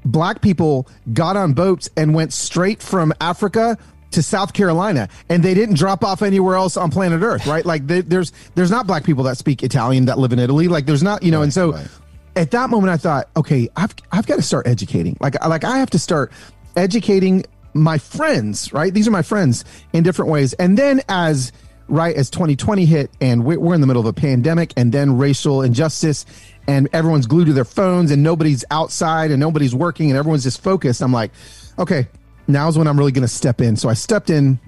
black 0.03 0.41
people 0.41 0.87
got 1.13 1.37
on 1.37 1.53
boats 1.53 1.89
and 1.95 2.13
went 2.15 2.33
straight 2.33 2.81
from 2.81 3.13
africa 3.21 3.77
to 4.09 4.23
south 4.23 4.53
carolina 4.53 5.07
and 5.29 5.43
they 5.43 5.53
didn't 5.53 5.75
drop 5.75 6.03
off 6.03 6.21
anywhere 6.21 6.55
else 6.55 6.75
on 6.75 6.89
planet 6.89 7.21
earth 7.21 7.45
right 7.45 7.65
like 7.65 7.85
they, 7.85 8.01
there's 8.01 8.31
there's 8.55 8.71
not 8.71 8.87
black 8.87 9.03
people 9.03 9.23
that 9.23 9.37
speak 9.37 9.61
italian 9.61 10.05
that 10.05 10.17
live 10.17 10.33
in 10.33 10.39
italy 10.39 10.67
like 10.67 10.85
there's 10.85 11.03
not 11.03 11.21
you 11.21 11.31
know 11.31 11.43
and 11.43 11.53
so 11.53 11.71
right. 11.73 11.87
at 12.35 12.49
that 12.51 12.69
moment 12.69 12.91
i 12.91 12.97
thought 12.97 13.29
okay 13.37 13.69
i've 13.75 13.93
i've 14.11 14.25
got 14.25 14.37
to 14.37 14.41
start 14.41 14.65
educating 14.65 15.15
like 15.19 15.39
like 15.45 15.63
i 15.63 15.77
have 15.77 15.89
to 15.89 15.99
start 15.99 16.31
educating 16.75 17.43
my 17.73 17.97
friends, 17.97 18.73
right? 18.73 18.93
These 18.93 19.07
are 19.07 19.11
my 19.11 19.21
friends 19.21 19.65
in 19.93 20.03
different 20.03 20.31
ways. 20.31 20.53
And 20.53 20.77
then 20.77 21.01
as 21.09 21.51
right 21.87 22.15
as 22.15 22.29
2020 22.29 22.85
hit 22.85 23.11
and 23.19 23.43
we're 23.43 23.73
in 23.73 23.81
the 23.81 23.87
middle 23.87 23.99
of 23.99 24.05
a 24.05 24.13
pandemic 24.13 24.71
and 24.77 24.93
then 24.93 25.17
racial 25.17 25.61
injustice 25.61 26.25
and 26.67 26.87
everyone's 26.93 27.27
glued 27.27 27.45
to 27.45 27.53
their 27.53 27.65
phones 27.65 28.11
and 28.11 28.23
nobody's 28.23 28.63
outside 28.71 29.31
and 29.31 29.39
nobody's 29.39 29.73
working 29.73 30.09
and 30.09 30.17
everyone's 30.17 30.43
just 30.43 30.61
focused. 30.63 31.01
I'm 31.01 31.11
like, 31.11 31.31
okay, 31.79 32.07
now's 32.47 32.77
when 32.77 32.87
I'm 32.87 32.97
really 32.97 33.11
going 33.11 33.23
to 33.23 33.27
step 33.27 33.61
in. 33.61 33.75
So 33.75 33.89
I 33.89 33.93
stepped 33.93 34.29
in 34.29 34.59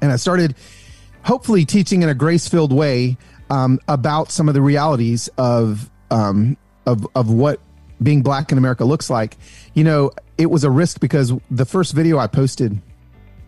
and 0.00 0.12
I 0.12 0.16
started 0.16 0.54
hopefully 1.22 1.64
teaching 1.64 2.02
in 2.02 2.08
a 2.08 2.14
grace 2.14 2.48
filled 2.48 2.72
way 2.72 3.16
um, 3.50 3.78
about 3.88 4.30
some 4.30 4.48
of 4.48 4.54
the 4.54 4.62
realities 4.62 5.28
of, 5.38 5.90
um, 6.10 6.56
of, 6.86 7.06
of 7.14 7.30
what 7.30 7.60
being 8.02 8.22
black 8.22 8.52
in 8.52 8.58
America 8.58 8.84
looks 8.84 9.10
like. 9.10 9.36
You 9.74 9.84
know, 9.84 10.10
it 10.38 10.50
was 10.50 10.64
a 10.64 10.70
risk 10.70 11.00
because 11.00 11.32
the 11.50 11.64
first 11.64 11.92
video 11.92 12.18
I 12.18 12.26
posted 12.26 12.80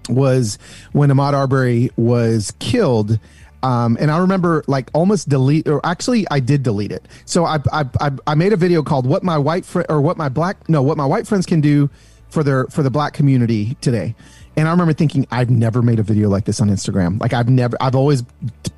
was 0.09 0.59
when 0.93 1.11
Ahmaud 1.11 1.35
Arbery 1.35 1.91
was 1.97 2.53
killed 2.59 3.19
um, 3.63 3.97
and 4.01 4.11
I 4.11 4.19
remember 4.19 4.65
like 4.67 4.91
almost 4.95 5.29
delete, 5.29 5.69
or 5.69 5.85
actually 5.85 6.27
I 6.31 6.41
did 6.41 6.63
delete 6.63 6.93
it. 6.93 7.07
So 7.25 7.45
I, 7.45 7.59
I, 7.73 7.85
I, 8.01 8.11
I 8.27 8.35
made 8.35 8.53
a 8.53 8.57
video 8.57 8.83
called 8.83 9.07
what 9.07 9.23
my 9.23 9.39
white 9.39 9.65
friend 9.65 9.87
or 9.89 10.01
what 10.01 10.17
my 10.17 10.29
black, 10.29 10.69
no, 10.69 10.83
what 10.83 10.97
my 10.97 11.07
white 11.07 11.27
friends 11.27 11.47
can 11.47 11.61
do 11.61 11.91
for 12.31 12.43
their, 12.43 12.67
for 12.67 12.83
the 12.83 12.91
black 12.91 13.15
community 13.15 13.77
today. 13.81 14.15
And 14.57 14.67
I 14.67 14.73
remember 14.73 14.93
thinking, 14.93 15.27
I've 15.31 15.51
never 15.51 15.83
made 15.83 16.01
a 16.01 16.03
video 16.03 16.29
like 16.29 16.45
this 16.45 16.61
on 16.61 16.69
Instagram. 16.69 17.21
Like 17.21 17.33
I've 17.33 17.49
never, 17.49 17.77
I've 17.81 17.95
always 17.95 18.25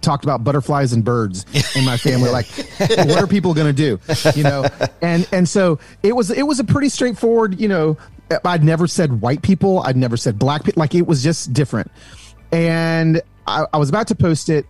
talked 0.03 0.25
about 0.25 0.45
butterflies 0.45 0.93
and 0.93 1.03
birds 1.03 1.47
in 1.75 1.87
my 1.87 1.97
family. 1.97 2.31
like, 2.31 2.47
what 2.79 3.19
are 3.19 3.27
people 3.27 3.55
going 3.55 3.75
to 3.75 3.99
do? 3.99 3.99
You 4.39 4.45
know? 4.45 4.67
And, 5.01 5.27
and 5.33 5.49
so 5.49 5.79
it 6.03 6.15
was, 6.15 6.31
it 6.31 6.43
was 6.43 6.61
a 6.61 6.65
pretty 6.65 6.91
straightforward, 6.91 7.59
you 7.59 7.69
know, 7.69 7.97
I'd 8.45 8.63
never 8.63 8.87
said 8.87 9.21
white 9.21 9.43
people. 9.43 9.81
I'd 9.81 9.97
never 9.97 10.17
said 10.17 10.39
black 10.39 10.65
people. 10.65 10.81
Like 10.81 10.95
it 10.95 11.07
was 11.07 11.23
just 11.23 11.53
different. 11.53 11.91
And 12.53 13.23
I, 13.51 13.67
I 13.75 13.79
was 13.79 13.89
about 13.89 14.09
to 14.09 14.15
post 14.15 14.49
it, 14.49 14.67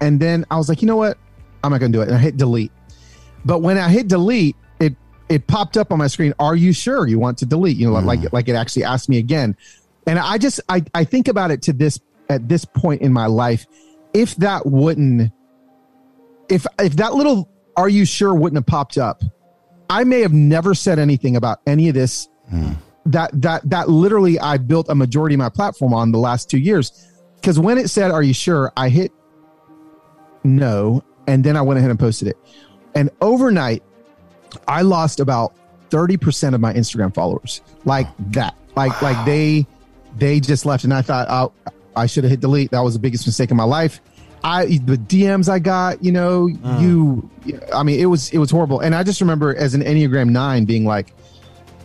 and 0.00 0.20
then 0.20 0.44
I 0.50 0.56
was 0.56 0.68
like, 0.68 0.82
you 0.82 0.86
know 0.86 0.96
what? 0.96 1.18
I'm 1.62 1.70
not 1.70 1.80
going 1.80 1.92
to 1.92 1.98
do 1.98 2.02
it. 2.02 2.08
And 2.08 2.16
I 2.16 2.20
hit 2.20 2.36
delete. 2.36 2.72
But 3.44 3.60
when 3.60 3.78
I 3.78 3.88
hit 3.88 4.08
delete, 4.08 4.56
it 4.80 4.94
it 5.28 5.46
popped 5.46 5.76
up 5.76 5.92
on 5.92 5.98
my 5.98 6.08
screen. 6.08 6.34
Are 6.38 6.56
you 6.56 6.72
sure 6.72 7.06
you 7.06 7.18
want 7.18 7.38
to 7.38 7.46
delete? 7.46 7.76
You 7.76 7.90
know, 7.90 7.96
mm. 7.96 8.04
like 8.04 8.32
like 8.32 8.48
it 8.48 8.54
actually 8.54 8.84
asked 8.84 9.08
me 9.08 9.18
again. 9.18 9.56
And 10.06 10.18
I 10.18 10.38
just 10.38 10.60
I 10.68 10.84
I 10.94 11.04
think 11.04 11.28
about 11.28 11.50
it 11.50 11.62
to 11.62 11.72
this 11.72 11.98
at 12.28 12.48
this 12.48 12.64
point 12.64 13.02
in 13.02 13.12
my 13.12 13.26
life. 13.26 13.66
If 14.12 14.36
that 14.36 14.66
wouldn't, 14.66 15.32
if 16.48 16.66
if 16.78 16.96
that 16.96 17.14
little 17.14 17.48
"Are 17.76 17.88
you 17.88 18.04
sure?" 18.04 18.34
wouldn't 18.34 18.58
have 18.58 18.66
popped 18.66 18.98
up, 18.98 19.22
I 19.88 20.04
may 20.04 20.20
have 20.20 20.32
never 20.32 20.74
said 20.74 20.98
anything 20.98 21.36
about 21.36 21.60
any 21.66 21.88
of 21.88 21.94
this. 21.94 22.28
Mm. 22.52 22.76
That 23.06 23.30
that 23.42 23.70
that 23.70 23.88
literally 23.88 24.40
I 24.40 24.56
built 24.58 24.88
a 24.88 24.94
majority 24.94 25.36
of 25.36 25.38
my 25.38 25.48
platform 25.48 25.94
on 25.94 26.10
the 26.10 26.18
last 26.18 26.50
two 26.50 26.58
years 26.58 27.06
because 27.36 27.58
when 27.58 27.78
it 27.78 27.88
said, 27.88 28.10
Are 28.10 28.22
you 28.22 28.34
sure? 28.34 28.72
I 28.76 28.88
hit 28.88 29.12
no. 30.46 31.02
And 31.26 31.42
then 31.42 31.56
I 31.56 31.62
went 31.62 31.78
ahead 31.78 31.90
and 31.90 31.98
posted 31.98 32.28
it. 32.28 32.38
And 32.94 33.10
overnight, 33.20 33.82
I 34.68 34.82
lost 34.82 35.20
about 35.20 35.54
30% 35.90 36.54
of 36.54 36.60
my 36.60 36.72
Instagram 36.72 37.12
followers. 37.12 37.60
Like 37.84 38.06
that. 38.32 38.56
Like, 38.76 39.00
wow. 39.02 39.12
like 39.12 39.26
they, 39.26 39.66
they 40.16 40.40
just 40.40 40.64
left. 40.64 40.84
And 40.84 40.94
I 40.94 41.02
thought, 41.02 41.26
oh, 41.28 41.52
I 41.96 42.06
should 42.06 42.24
have 42.24 42.30
hit 42.30 42.40
delete. 42.40 42.70
That 42.70 42.80
was 42.80 42.94
the 42.94 43.00
biggest 43.00 43.26
mistake 43.26 43.50
in 43.50 43.56
my 43.56 43.64
life. 43.64 44.00
I, 44.44 44.66
the 44.66 44.96
DMs 44.96 45.48
I 45.48 45.58
got, 45.58 46.04
you 46.04 46.12
know, 46.12 46.46
mm. 46.46 46.80
you, 46.80 47.30
I 47.74 47.82
mean, 47.82 47.98
it 47.98 48.06
was, 48.06 48.30
it 48.30 48.38
was 48.38 48.50
horrible. 48.50 48.80
And 48.80 48.94
I 48.94 49.02
just 49.02 49.20
remember 49.20 49.56
as 49.56 49.74
an 49.74 49.82
Enneagram 49.82 50.28
nine 50.28 50.64
being 50.64 50.84
like, 50.84 51.12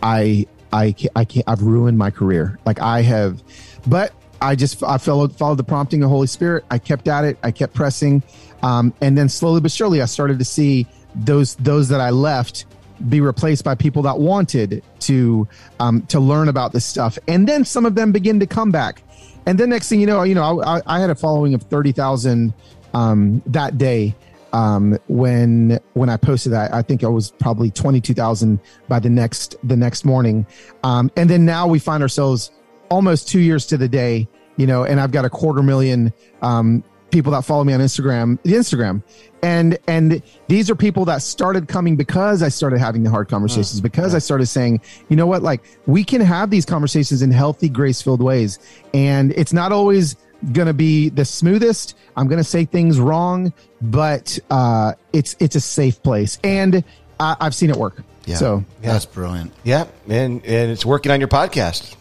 I, 0.02 0.46
I, 0.72 0.92
can't, 0.92 1.12
I 1.16 1.24
can't, 1.24 1.48
I've 1.48 1.62
ruined 1.62 1.98
my 1.98 2.10
career. 2.10 2.58
Like 2.64 2.80
I 2.80 3.02
have, 3.02 3.42
but 3.86 4.12
I 4.42 4.56
just 4.56 4.82
I 4.82 4.98
followed 4.98 5.36
followed 5.36 5.56
the 5.56 5.64
prompting 5.64 6.02
of 6.02 6.10
Holy 6.10 6.26
Spirit. 6.26 6.64
I 6.70 6.78
kept 6.78 7.08
at 7.08 7.24
it. 7.24 7.38
I 7.42 7.50
kept 7.52 7.74
pressing, 7.74 8.22
um, 8.62 8.92
and 9.00 9.16
then 9.16 9.28
slowly 9.28 9.60
but 9.60 9.70
surely, 9.70 10.02
I 10.02 10.06
started 10.06 10.38
to 10.40 10.44
see 10.44 10.86
those 11.14 11.54
those 11.56 11.88
that 11.88 12.00
I 12.00 12.10
left 12.10 12.66
be 13.08 13.20
replaced 13.20 13.64
by 13.64 13.74
people 13.74 14.02
that 14.02 14.18
wanted 14.18 14.82
to 15.00 15.48
um, 15.80 16.02
to 16.06 16.20
learn 16.20 16.48
about 16.48 16.72
this 16.72 16.84
stuff, 16.84 17.18
and 17.28 17.48
then 17.48 17.64
some 17.64 17.86
of 17.86 17.94
them 17.94 18.12
begin 18.12 18.40
to 18.40 18.46
come 18.46 18.70
back. 18.70 19.02
And 19.46 19.58
then 19.58 19.70
next 19.70 19.88
thing 19.88 20.00
you 20.00 20.06
know, 20.06 20.22
you 20.22 20.34
know, 20.34 20.62
I, 20.62 20.82
I 20.86 21.00
had 21.00 21.10
a 21.10 21.14
following 21.14 21.54
of 21.54 21.62
thirty 21.62 21.92
thousand 21.92 22.52
um, 22.94 23.42
that 23.46 23.78
day 23.78 24.14
um, 24.52 24.98
when 25.08 25.78
when 25.94 26.08
I 26.08 26.16
posted 26.16 26.52
that. 26.52 26.74
I 26.74 26.82
think 26.82 27.02
it 27.02 27.08
was 27.08 27.30
probably 27.30 27.70
twenty 27.70 28.00
two 28.00 28.14
thousand 28.14 28.60
by 28.88 28.98
the 28.98 29.10
next 29.10 29.56
the 29.62 29.76
next 29.76 30.04
morning, 30.04 30.46
um, 30.82 31.10
and 31.16 31.30
then 31.30 31.44
now 31.44 31.66
we 31.66 31.78
find 31.78 32.02
ourselves 32.02 32.50
almost 32.92 33.26
two 33.26 33.40
years 33.40 33.66
to 33.66 33.78
the 33.78 33.88
day, 33.88 34.28
you 34.58 34.66
know, 34.66 34.84
and 34.84 35.00
I've 35.00 35.12
got 35.12 35.24
a 35.24 35.30
quarter 35.30 35.62
million 35.62 36.12
um, 36.42 36.84
people 37.10 37.32
that 37.32 37.42
follow 37.42 37.64
me 37.64 37.72
on 37.72 37.80
Instagram, 37.80 38.38
Instagram, 38.42 39.02
and 39.42 39.78
and 39.88 40.22
these 40.48 40.68
are 40.70 40.74
people 40.74 41.06
that 41.06 41.22
started 41.22 41.68
coming 41.68 41.96
because 41.96 42.42
I 42.42 42.50
started 42.50 42.78
having 42.78 43.02
the 43.02 43.10
hard 43.10 43.28
conversations, 43.30 43.80
mm, 43.80 43.82
because 43.82 44.14
I 44.14 44.18
started 44.18 44.46
saying, 44.46 44.82
you 45.08 45.16
know 45.16 45.26
what, 45.26 45.42
like 45.42 45.64
we 45.86 46.04
can 46.04 46.20
have 46.20 46.50
these 46.50 46.66
conversations 46.66 47.22
in 47.22 47.30
healthy, 47.30 47.70
grace 47.70 48.02
filled 48.02 48.22
ways, 48.22 48.58
and 48.92 49.32
it's 49.32 49.54
not 49.54 49.72
always 49.72 50.16
going 50.52 50.66
to 50.66 50.74
be 50.74 51.08
the 51.08 51.24
smoothest. 51.24 51.96
I'm 52.14 52.28
going 52.28 52.38
to 52.38 52.44
say 52.44 52.66
things 52.66 53.00
wrong, 53.00 53.54
but 53.80 54.38
uh, 54.50 54.92
it's 55.14 55.34
it's 55.40 55.56
a 55.56 55.60
safe 55.60 56.02
place, 56.02 56.38
and 56.44 56.84
I, 57.18 57.36
have 57.40 57.54
seen 57.54 57.70
it 57.70 57.76
work. 57.76 58.02
Yeah. 58.26 58.36
So 58.36 58.64
yeah. 58.82 58.92
that's 58.92 59.06
brilliant. 59.06 59.52
Yeah, 59.64 59.86
and 60.08 60.44
and 60.44 60.70
it's 60.70 60.84
working 60.84 61.10
on 61.10 61.20
your 61.20 61.28
podcast. 61.28 61.96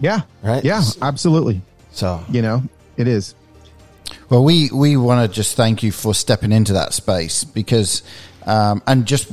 Yeah. 0.00 0.22
Right. 0.42 0.64
Yeah. 0.64 0.82
Absolutely. 1.02 1.62
So 1.90 2.22
you 2.30 2.42
know, 2.42 2.62
it 2.96 3.08
is. 3.08 3.34
Well, 4.30 4.44
we 4.44 4.70
we 4.72 4.96
want 4.96 5.28
to 5.28 5.34
just 5.34 5.56
thank 5.56 5.82
you 5.82 5.92
for 5.92 6.14
stepping 6.14 6.52
into 6.52 6.72
that 6.74 6.92
space 6.92 7.44
because, 7.44 8.02
um, 8.46 8.82
and 8.86 9.06
just 9.06 9.30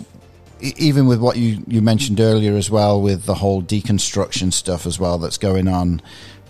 even 0.61 1.07
with 1.07 1.19
what 1.19 1.37
you 1.37 1.63
you 1.67 1.81
mentioned 1.81 2.19
earlier 2.19 2.55
as 2.55 2.69
well, 2.69 3.01
with 3.01 3.25
the 3.25 3.35
whole 3.35 3.61
deconstruction 3.61 4.53
stuff 4.53 4.85
as 4.85 4.99
well 4.99 5.17
that's 5.17 5.37
going 5.37 5.67
on. 5.67 6.01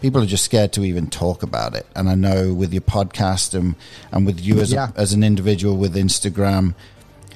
People 0.02 0.22
are 0.22 0.28
just 0.28 0.46
scared 0.46 0.72
to 0.74 0.84
even 0.84 1.10
talk 1.10 1.42
about 1.42 1.74
it, 1.74 1.88
and 1.96 2.10
I 2.10 2.16
know 2.16 2.54
with 2.54 2.74
your 2.74 2.82
podcast 2.82 3.54
and 3.54 3.76
and 4.12 4.26
with 4.26 4.40
you 4.40 4.60
as 4.60 4.72
yeah. 4.72 4.92
a, 4.96 5.00
as 5.00 5.14
an 5.14 5.24
individual 5.24 5.78
with 5.78 5.96
Instagram, 5.96 6.76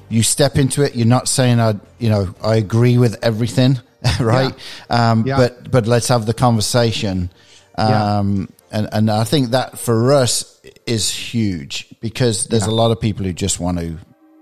you 0.10 0.22
step 0.22 0.58
into 0.58 0.84
it. 0.84 0.96
You're 0.96 1.08
not 1.08 1.28
saying 1.28 1.60
I, 1.60 1.76
you 1.98 2.10
know, 2.10 2.36
I 2.44 2.56
agree 2.56 2.98
with 2.98 3.18
everything, 3.24 3.80
right? 4.20 4.54
Yeah. 4.90 5.12
Um, 5.12 5.26
yeah. 5.26 5.38
But 5.38 5.72
but 5.72 5.88
let's 5.88 6.08
have 6.08 6.26
the 6.26 6.34
conversation. 6.34 7.30
Um, 7.78 8.50
and 8.72 8.90
and 8.92 9.10
I 9.10 9.24
think 9.24 9.50
that 9.52 9.80
for 9.80 10.14
us 10.14 10.62
is 10.86 11.10
huge 11.10 11.88
because 12.02 12.48
there's 12.48 12.66
a 12.66 12.72
lot 12.72 12.92
of 12.92 13.00
people 13.00 13.26
who 13.26 13.34
just 13.34 13.60
want 13.60 13.80
to 13.80 13.98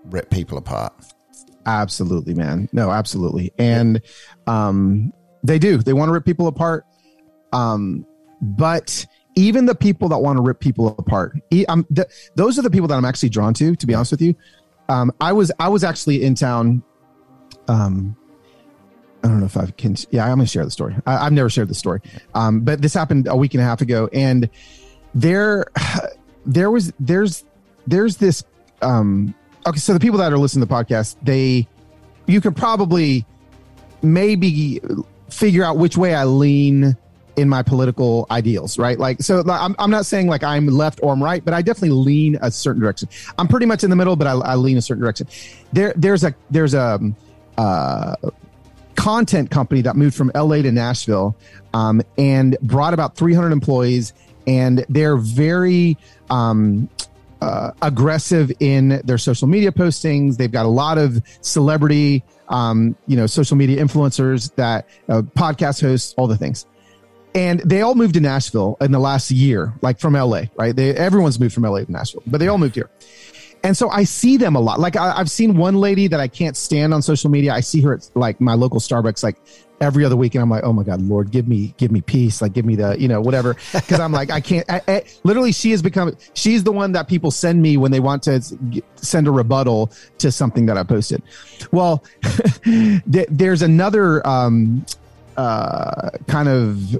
rip 0.05 0.29
people 0.29 0.57
apart. 0.57 0.93
Absolutely, 1.65 2.33
man. 2.33 2.69
No, 2.71 2.91
absolutely, 2.91 3.51
and 3.57 4.01
um, 4.47 5.13
they 5.43 5.59
do. 5.59 5.77
They 5.77 5.93
want 5.93 6.09
to 6.09 6.13
rip 6.13 6.25
people 6.25 6.47
apart. 6.47 6.85
Um, 7.53 8.05
but 8.41 9.05
even 9.35 9.65
the 9.65 9.75
people 9.75 10.09
that 10.09 10.19
want 10.19 10.37
to 10.37 10.41
rip 10.41 10.59
people 10.59 10.95
apart, 10.97 11.37
um, 11.67 11.85
th- 11.93 12.07
those 12.35 12.57
are 12.59 12.61
the 12.61 12.69
people 12.69 12.87
that 12.87 12.95
I'm 12.95 13.05
actually 13.05 13.29
drawn 13.29 13.53
to. 13.55 13.75
To 13.75 13.87
be 13.87 13.93
honest 13.93 14.11
with 14.11 14.21
you, 14.21 14.35
um, 14.89 15.11
I 15.21 15.33
was 15.33 15.51
I 15.59 15.69
was 15.69 15.83
actually 15.83 16.23
in 16.23 16.35
town 16.35 16.83
um, 17.67 18.15
I 19.27 19.29
don't 19.29 19.41
know 19.41 19.45
if 19.45 19.57
I 19.57 19.65
can. 19.71 19.97
Yeah, 20.09 20.23
I'm 20.23 20.35
going 20.35 20.45
to 20.45 20.47
share 20.47 20.63
the 20.63 20.71
story. 20.71 20.95
I, 21.05 21.25
have 21.25 21.33
never 21.33 21.49
shared 21.49 21.67
the 21.67 21.75
story, 21.75 21.99
um, 22.33 22.61
but 22.61 22.81
this 22.81 22.93
happened 22.93 23.27
a 23.27 23.35
week 23.35 23.53
and 23.53 23.61
a 23.61 23.65
half 23.65 23.81
ago, 23.81 24.09
and 24.13 24.49
there, 25.13 25.65
there 26.45 26.71
was 26.71 26.93
there's 26.97 27.43
there's 27.85 28.15
this. 28.15 28.45
Um, 28.81 29.35
okay, 29.65 29.79
so 29.79 29.93
the 29.93 29.99
people 29.99 30.19
that 30.19 30.31
are 30.31 30.37
listening 30.37 30.65
to 30.65 30.69
the 30.69 30.73
podcast, 30.73 31.17
they, 31.21 31.67
you 32.25 32.39
could 32.39 32.55
probably 32.55 33.25
maybe 34.01 34.79
figure 35.29 35.63
out 35.65 35.77
which 35.77 35.97
way 35.97 36.15
I 36.15 36.23
lean 36.23 36.95
in 37.35 37.49
my 37.49 37.63
political 37.63 38.27
ideals, 38.31 38.79
right? 38.79 38.97
Like, 38.97 39.21
so 39.21 39.43
I'm, 39.49 39.75
I'm 39.77 39.91
not 39.91 40.05
saying 40.05 40.27
like 40.27 40.43
I'm 40.43 40.67
left 40.67 41.01
or 41.03 41.11
I'm 41.11 41.21
right, 41.21 41.43
but 41.43 41.53
I 41.53 41.61
definitely 41.61 41.97
lean 41.97 42.37
a 42.41 42.49
certain 42.49 42.81
direction. 42.81 43.09
I'm 43.37 43.47
pretty 43.47 43.65
much 43.65 43.83
in 43.83 43.89
the 43.89 43.95
middle, 43.95 44.15
but 44.15 44.25
I, 44.25 44.31
I 44.31 44.55
lean 44.55 44.77
a 44.77 44.81
certain 44.81 45.01
direction. 45.01 45.27
There, 45.73 45.91
there's 45.97 46.23
a, 46.23 46.33
there's 46.49 46.73
a, 46.73 46.99
uh, 47.57 48.15
content 48.97 49.49
company 49.51 49.81
that 49.81 49.95
moved 49.95 50.15
from 50.15 50.31
LA 50.35 50.57
to 50.57 50.71
Nashville 50.71 51.37
um, 51.73 52.01
and 52.17 52.57
brought 52.61 52.93
about 52.93 53.15
300 53.15 53.51
employees. 53.51 54.13
And 54.45 54.85
they're 54.89 55.17
very 55.17 55.97
um, 56.29 56.89
uh, 57.41 57.71
aggressive 57.81 58.51
in 58.59 59.01
their 59.05 59.17
social 59.17 59.47
media 59.47 59.71
postings. 59.71 60.37
They've 60.37 60.51
got 60.51 60.65
a 60.65 60.69
lot 60.69 60.97
of 60.97 61.21
celebrity, 61.41 62.23
um, 62.49 62.95
you 63.05 63.15
know, 63.15 63.27
social 63.27 63.55
media 63.55 63.81
influencers 63.83 64.53
that 64.55 64.89
uh, 65.07 65.21
podcast 65.21 65.81
hosts, 65.81 66.13
all 66.17 66.27
the 66.27 66.37
things. 66.37 66.65
And 67.35 67.59
they 67.59 67.81
all 67.81 67.93
moved 67.93 68.15
to 68.15 68.19
Nashville 68.19 68.77
in 68.81 68.91
the 68.91 68.99
last 68.99 69.29
year, 69.29 69.73
like 69.81 69.99
from 69.99 70.13
LA, 70.13 70.43
right? 70.55 70.75
They, 70.75 70.95
everyone's 70.95 71.39
moved 71.39 71.53
from 71.53 71.63
LA 71.63 71.83
to 71.83 71.91
Nashville, 71.91 72.23
but 72.25 72.39
they 72.39 72.47
all 72.47 72.57
moved 72.57 72.73
here 72.73 72.89
And 73.67 73.75
so 73.75 73.89
I 73.89 74.05
see 74.05 74.37
them 74.37 74.55
a 74.55 74.61
lot. 74.61 74.79
Like 74.79 74.95
I, 74.95 75.11
I've 75.17 75.29
seen 75.29 75.57
one 75.57 75.75
lady 75.75 76.07
that 76.07 76.21
I 76.21 76.29
can't 76.29 76.55
stand 76.55 76.93
on 76.93 77.01
social 77.01 77.29
media. 77.29 77.51
I 77.53 77.59
see 77.59 77.81
her 77.81 77.95
at 77.95 78.09
like 78.15 78.39
my 78.39 78.53
local 78.53 78.79
Starbucks, 78.79 79.23
like 79.23 79.35
every 79.81 80.03
other 80.03 80.15
week 80.15 80.33
and 80.33 80.41
i'm 80.41 80.49
like 80.49 80.63
oh 80.63 80.73
my 80.73 80.81
god 80.81 80.99
lord 81.03 81.29
give 81.29 81.47
me 81.47 81.71
give 81.77 81.91
me 81.91 82.01
peace 82.01 82.41
like 82.41 82.51
give 82.51 82.65
me 82.65 82.75
the 82.75 82.99
you 82.99 83.07
know 83.07 83.21
whatever 83.21 83.55
because 83.73 83.99
i'm 83.99 84.11
like 84.11 84.31
i 84.31 84.41
can't 84.41 84.67
I, 84.67 84.81
I, 84.87 85.03
literally 85.23 85.51
she 85.51 85.69
has 85.69 85.83
become 85.83 86.17
she's 86.33 86.63
the 86.63 86.71
one 86.71 86.93
that 86.93 87.07
people 87.07 87.29
send 87.29 87.61
me 87.61 87.77
when 87.77 87.91
they 87.91 87.99
want 87.99 88.23
to 88.23 88.41
send 88.95 89.27
a 89.27 89.31
rebuttal 89.31 89.91
to 90.17 90.31
something 90.31 90.65
that 90.65 90.79
i 90.79 90.83
posted 90.83 91.21
well 91.71 92.03
there's 93.05 93.61
another 93.61 94.25
um 94.25 94.83
uh 95.37 96.09
kind 96.25 96.49
of 96.49 96.99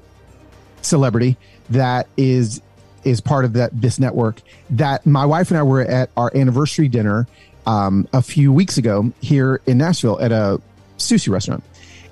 celebrity 0.83 1.35
that 1.71 2.07
is 2.15 2.61
is 3.07 3.21
part 3.21 3.45
of 3.45 3.53
that 3.53 3.69
this 3.79 3.99
network 3.99 4.41
that 4.69 5.05
my 5.05 5.25
wife 5.25 5.49
and 5.49 5.57
i 5.57 5.63
were 5.63 5.81
at 5.81 6.09
our 6.17 6.31
anniversary 6.35 6.87
dinner 6.87 7.27
um, 7.65 8.07
a 8.13 8.21
few 8.21 8.53
weeks 8.53 8.77
ago 8.77 9.11
here 9.21 9.61
in 9.65 9.77
nashville 9.77 10.19
at 10.19 10.31
a 10.31 10.61
sushi 10.97 11.29
restaurant 11.29 11.63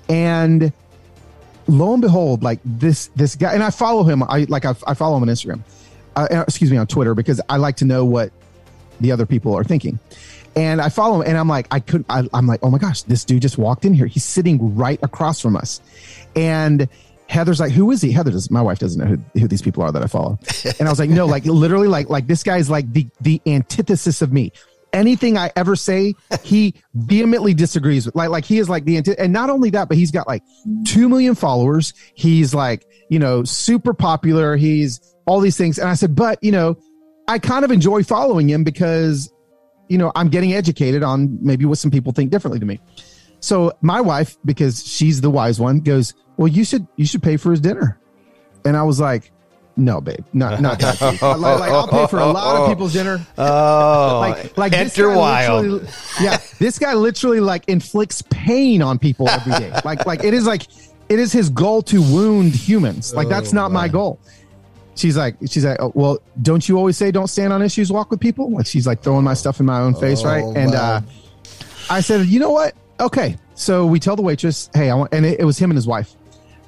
and 0.08 0.72
lo 1.68 1.92
and 1.92 2.02
behold, 2.02 2.42
like 2.42 2.60
this 2.64 3.08
this 3.16 3.36
guy, 3.36 3.54
and 3.54 3.62
I 3.62 3.70
follow 3.70 4.04
him. 4.04 4.22
I 4.22 4.46
like 4.48 4.64
I, 4.64 4.74
I 4.86 4.94
follow 4.94 5.16
him 5.16 5.22
on 5.22 5.28
Instagram. 5.28 5.60
Uh, 6.14 6.44
excuse 6.46 6.70
me 6.70 6.76
on 6.76 6.86
Twitter 6.86 7.14
because 7.14 7.40
I 7.48 7.58
like 7.58 7.76
to 7.76 7.84
know 7.84 8.04
what 8.04 8.32
the 9.00 9.12
other 9.12 9.26
people 9.26 9.54
are 9.54 9.64
thinking. 9.64 9.98
And 10.54 10.80
I 10.80 10.88
follow 10.88 11.20
him, 11.20 11.28
and 11.28 11.36
I'm 11.36 11.48
like, 11.48 11.66
I 11.70 11.80
could, 11.80 12.06
I, 12.08 12.26
I'm 12.32 12.46
like, 12.46 12.60
oh 12.62 12.70
my 12.70 12.78
gosh, 12.78 13.02
this 13.02 13.26
dude 13.26 13.42
just 13.42 13.58
walked 13.58 13.84
in 13.84 13.92
here. 13.92 14.06
He's 14.06 14.24
sitting 14.24 14.74
right 14.74 14.98
across 15.02 15.38
from 15.40 15.54
us, 15.54 15.82
and 16.34 16.88
Heather's 17.28 17.58
like, 17.60 17.72
who 17.72 17.90
is 17.90 18.00
he? 18.00 18.12
Heather 18.12 18.30
does. 18.30 18.50
My 18.50 18.62
wife 18.62 18.78
doesn't 18.78 19.02
know 19.02 19.16
who, 19.16 19.40
who 19.40 19.48
these 19.48 19.62
people 19.62 19.82
are 19.82 19.90
that 19.90 20.02
I 20.02 20.06
follow. 20.06 20.38
And 20.78 20.88
I 20.88 20.92
was 20.92 20.98
like, 20.98 21.10
no, 21.10 21.26
like 21.26 21.44
literally, 21.44 21.88
like 21.88 22.08
like 22.08 22.26
this 22.26 22.42
guy's 22.42 22.68
like 22.70 22.92
the 22.92 23.06
the 23.20 23.40
antithesis 23.46 24.22
of 24.22 24.32
me 24.32 24.52
anything 24.96 25.36
I 25.36 25.52
ever 25.56 25.76
say, 25.76 26.14
he 26.42 26.74
vehemently 26.94 27.54
disagrees 27.54 28.06
with. 28.06 28.16
Like, 28.16 28.30
like 28.30 28.44
he 28.44 28.58
is 28.58 28.68
like 28.68 28.84
the 28.84 28.96
and 29.18 29.32
not 29.32 29.50
only 29.50 29.70
that, 29.70 29.88
but 29.88 29.96
he's 29.96 30.10
got 30.10 30.26
like 30.26 30.42
two 30.84 31.08
million 31.08 31.34
followers. 31.34 31.92
He's 32.14 32.54
like, 32.54 32.86
you 33.10 33.18
know, 33.18 33.44
super 33.44 33.94
popular. 33.94 34.56
He's 34.56 35.00
all 35.26 35.40
these 35.40 35.56
things. 35.56 35.78
And 35.78 35.88
I 35.88 35.94
said, 35.94 36.14
but 36.14 36.42
you 36.42 36.52
know, 36.52 36.76
I 37.28 37.38
kind 37.38 37.64
of 37.64 37.70
enjoy 37.70 38.02
following 38.02 38.48
him 38.48 38.64
because, 38.64 39.32
you 39.88 39.98
know, 39.98 40.10
I'm 40.14 40.28
getting 40.28 40.54
educated 40.54 41.02
on 41.02 41.38
maybe 41.42 41.64
what 41.64 41.78
some 41.78 41.90
people 41.90 42.12
think 42.12 42.30
differently 42.30 42.60
to 42.60 42.66
me. 42.66 42.80
So 43.40 43.72
my 43.82 44.00
wife, 44.00 44.36
because 44.44 44.84
she's 44.86 45.20
the 45.20 45.30
wise 45.30 45.60
one, 45.60 45.80
goes, 45.80 46.14
well, 46.36 46.48
you 46.48 46.64
should 46.64 46.86
you 46.96 47.06
should 47.06 47.22
pay 47.22 47.36
for 47.36 47.50
his 47.50 47.60
dinner. 47.60 47.98
And 48.64 48.76
I 48.76 48.82
was 48.82 48.98
like, 48.98 49.30
no, 49.76 50.00
babe, 50.00 50.24
not 50.32 50.60
not 50.60 50.78
that. 50.80 51.00
like, 51.00 51.20
like, 51.20 51.70
I'll 51.70 51.88
pay 51.88 52.06
for 52.06 52.18
a 52.18 52.26
lot 52.26 52.62
of 52.62 52.68
people's 52.68 52.94
dinner. 52.94 53.20
Oh, 53.36 54.18
like 54.20 54.56
like 54.56 54.72
enter 54.72 55.10
wild. 55.10 55.88
Yeah, 56.20 56.38
this 56.58 56.78
guy 56.78 56.94
literally 56.94 57.40
like 57.40 57.68
inflicts 57.68 58.22
pain 58.22 58.80
on 58.82 58.98
people 58.98 59.28
every 59.28 59.52
day. 59.52 59.72
Like 59.84 60.06
like 60.06 60.24
it 60.24 60.34
is 60.34 60.46
like 60.46 60.62
it 61.08 61.18
is 61.18 61.32
his 61.32 61.50
goal 61.50 61.82
to 61.82 62.00
wound 62.00 62.54
humans. 62.54 63.14
Like 63.14 63.28
that's 63.28 63.52
not 63.52 63.70
my 63.70 63.88
goal. 63.88 64.18
She's 64.94 65.16
like 65.16 65.36
she's 65.46 65.64
like, 65.64 65.76
oh, 65.80 65.92
well, 65.94 66.18
don't 66.40 66.66
you 66.66 66.78
always 66.78 66.96
say 66.96 67.10
don't 67.10 67.28
stand 67.28 67.52
on 67.52 67.60
issues, 67.60 67.92
walk 67.92 68.10
with 68.10 68.18
people? 68.18 68.50
Like 68.50 68.66
she's 68.66 68.86
like 68.86 69.02
throwing 69.02 69.24
my 69.24 69.34
stuff 69.34 69.60
in 69.60 69.66
my 69.66 69.80
own 69.80 69.94
face, 69.94 70.22
oh, 70.22 70.28
right? 70.28 70.56
And 70.56 70.74
uh, 70.74 71.02
I 71.90 72.00
said, 72.00 72.26
you 72.26 72.40
know 72.40 72.50
what? 72.50 72.74
Okay, 72.98 73.36
so 73.54 73.84
we 73.84 74.00
tell 74.00 74.16
the 74.16 74.22
waitress, 74.22 74.70
hey, 74.72 74.88
I 74.88 74.94
want, 74.94 75.12
and 75.12 75.26
it, 75.26 75.40
it 75.40 75.44
was 75.44 75.58
him 75.58 75.70
and 75.70 75.76
his 75.76 75.86
wife 75.86 76.16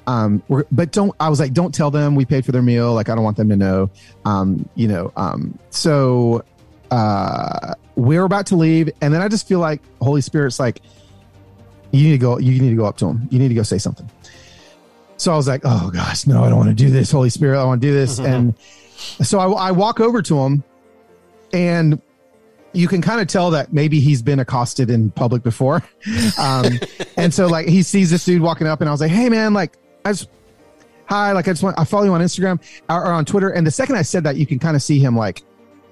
um, 0.09 0.41
but 0.71 0.91
don't, 0.91 1.15
I 1.19 1.29
was 1.29 1.39
like, 1.39 1.53
don't 1.53 1.73
tell 1.73 1.91
them 1.91 2.15
we 2.15 2.25
paid 2.25 2.43
for 2.43 2.51
their 2.51 2.63
meal. 2.63 2.95
Like, 2.95 3.09
I 3.09 3.15
don't 3.15 3.23
want 3.23 3.37
them 3.37 3.47
to 3.49 3.55
know. 3.55 3.91
Um, 4.25 4.67
you 4.73 4.87
know, 4.87 5.13
um, 5.15 5.57
so, 5.69 6.43
uh, 6.89 7.75
we're 7.95 8.23
about 8.23 8.47
to 8.47 8.55
leave. 8.55 8.89
And 9.01 9.13
then 9.13 9.21
I 9.21 9.27
just 9.27 9.47
feel 9.47 9.59
like 9.59 9.81
Holy 10.01 10.21
Spirit's 10.21 10.59
like, 10.59 10.81
you 11.91 12.05
need 12.05 12.11
to 12.13 12.17
go, 12.17 12.39
you 12.39 12.59
need 12.59 12.71
to 12.71 12.75
go 12.75 12.85
up 12.85 12.97
to 12.97 13.07
him. 13.07 13.27
You 13.29 13.37
need 13.37 13.49
to 13.49 13.53
go 13.53 13.61
say 13.61 13.77
something. 13.77 14.09
So 15.17 15.31
I 15.31 15.35
was 15.35 15.47
like, 15.47 15.61
oh 15.63 15.91
gosh, 15.91 16.25
no, 16.25 16.43
I 16.43 16.49
don't 16.49 16.57
want 16.57 16.69
to 16.69 16.75
do 16.75 16.89
this. 16.89 17.11
Holy 17.11 17.29
Spirit, 17.29 17.59
I 17.59 17.65
want 17.65 17.79
to 17.79 17.87
do 17.87 17.93
this. 17.93 18.19
Mm-hmm. 18.19 18.31
And 19.19 19.27
so 19.27 19.37
I, 19.37 19.67
I 19.67 19.71
walk 19.71 19.99
over 19.99 20.23
to 20.23 20.39
him 20.39 20.63
and 21.53 22.01
you 22.73 22.87
can 22.87 23.03
kind 23.03 23.21
of 23.21 23.27
tell 23.27 23.51
that 23.51 23.73
maybe 23.73 23.99
he's 23.99 24.23
been 24.23 24.39
accosted 24.39 24.89
in 24.89 25.11
public 25.11 25.43
before. 25.43 25.83
Um, 26.39 26.79
and 27.17 27.31
so 27.33 27.45
like 27.47 27.67
he 27.67 27.83
sees 27.83 28.09
this 28.09 28.25
dude 28.25 28.41
walking 28.41 28.65
up 28.65 28.81
and 28.81 28.89
I 28.89 28.91
was 28.91 29.01
like, 29.01 29.11
Hey 29.11 29.29
man, 29.29 29.53
like 29.53 29.77
I 30.09 30.13
just, 30.13 30.29
hi, 31.05 31.31
like 31.31 31.47
I 31.47 31.51
just 31.51 31.63
want, 31.63 31.77
I 31.79 31.85
follow 31.85 32.05
you 32.05 32.13
on 32.13 32.21
Instagram 32.21 32.59
or, 32.89 33.05
or 33.05 33.11
on 33.11 33.25
Twitter. 33.25 33.49
And 33.49 33.65
the 33.65 33.71
second 33.71 33.95
I 33.95 34.01
said 34.01 34.23
that, 34.23 34.37
you 34.37 34.45
can 34.45 34.59
kind 34.59 34.75
of 34.75 34.81
see 34.81 34.99
him 34.99 35.15
like 35.15 35.43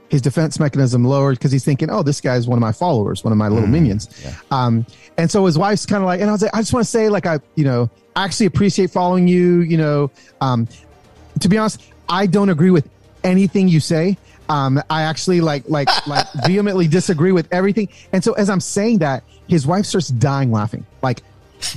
his 0.09 0.22
defense 0.22 0.59
mechanism 0.59 1.03
lowered 1.03 1.38
because 1.38 1.51
he's 1.51 1.65
thinking, 1.65 1.89
oh, 1.89 2.01
this 2.01 2.20
guy's 2.20 2.47
one 2.47 2.57
of 2.57 2.61
my 2.61 2.72
followers, 2.72 3.24
one 3.24 3.32
of 3.32 3.38
my 3.38 3.47
little 3.47 3.68
mm, 3.68 3.74
minions. 3.74 4.09
Yeah. 4.24 4.34
Um, 4.51 4.86
and 5.18 5.30
so 5.30 5.45
his 5.45 5.57
wife's 5.57 5.86
kind 5.86 6.01
of 6.01 6.07
like, 6.07 6.22
and 6.22 6.30
I 6.30 6.34
was 6.34 6.41
like, 6.41 6.55
I 6.55 6.59
just 6.59 6.74
want 6.74 6.86
to 6.86 6.89
say, 6.89 7.09
like, 7.09 7.26
I, 7.26 7.39
you 7.55 7.65
know, 7.65 7.89
I 8.15 8.26
actually 8.26 8.47
appreciate 8.47 8.89
following 8.89 9.28
you. 9.28 9.61
You 9.61 9.78
know, 9.78 10.11
um, 10.41 10.68
to 11.39 11.49
be 11.49 11.57
honest, 11.57 11.82
I 12.09 12.26
don't 12.26 12.49
agree 12.49 12.72
with 12.72 12.89
anything 13.24 13.68
you 13.68 13.80
say. 13.80 14.18
Um, 14.49 14.82
I 14.89 15.03
actually 15.03 15.41
like, 15.41 15.68
like, 15.68 15.89
like 16.07 16.26
vehemently 16.45 16.88
disagree 16.88 17.32
with 17.32 17.47
everything. 17.51 17.89
And 18.13 18.24
so 18.24 18.34
as 18.34 18.49
I'm 18.49 18.61
saying 18.61 18.99
that, 18.99 19.24
his 19.47 19.68
wife 19.68 19.86
starts 19.86 20.09
dying 20.09 20.51
laughing, 20.51 20.86
like 21.01 21.22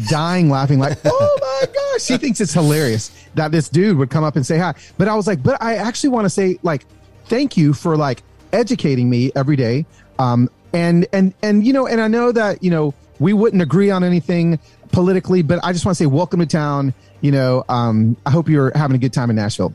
dying 0.08 0.50
laughing, 0.50 0.78
like, 0.78 0.98
oh 1.04 1.38
my 1.40 1.72
gosh, 1.72 2.02
she 2.02 2.16
thinks 2.16 2.40
it's 2.40 2.52
hilarious 2.52 3.10
that 3.34 3.52
this 3.52 3.68
dude 3.68 3.96
would 3.98 4.10
come 4.10 4.24
up 4.24 4.36
and 4.36 4.46
say 4.46 4.58
hi. 4.58 4.74
But 4.98 5.08
I 5.08 5.14
was 5.14 5.26
like, 5.26 5.42
but 5.42 5.60
I 5.62 5.76
actually 5.76 6.10
want 6.10 6.24
to 6.24 6.30
say, 6.30 6.58
like, 6.62 6.84
thank 7.26 7.56
you 7.56 7.72
for 7.72 7.96
like 7.96 8.22
educating 8.52 9.08
me 9.08 9.30
every 9.34 9.56
day. 9.56 9.86
Um, 10.18 10.48
and 10.72 11.06
and 11.12 11.34
and 11.42 11.66
you 11.66 11.72
know, 11.72 11.86
and 11.86 12.00
I 12.00 12.08
know 12.08 12.32
that 12.32 12.62
you 12.62 12.70
know 12.70 12.94
we 13.18 13.32
wouldn't 13.32 13.62
agree 13.62 13.90
on 13.90 14.04
anything 14.04 14.58
politically, 14.92 15.42
but 15.42 15.60
I 15.64 15.72
just 15.72 15.84
want 15.84 15.96
to 15.96 16.02
say, 16.02 16.06
welcome 16.06 16.40
to 16.40 16.46
town. 16.46 16.94
You 17.20 17.32
know, 17.32 17.64
um, 17.68 18.16
I 18.24 18.30
hope 18.30 18.48
you're 18.48 18.72
having 18.74 18.94
a 18.94 18.98
good 18.98 19.12
time 19.12 19.30
in 19.30 19.36
Nashville. 19.36 19.74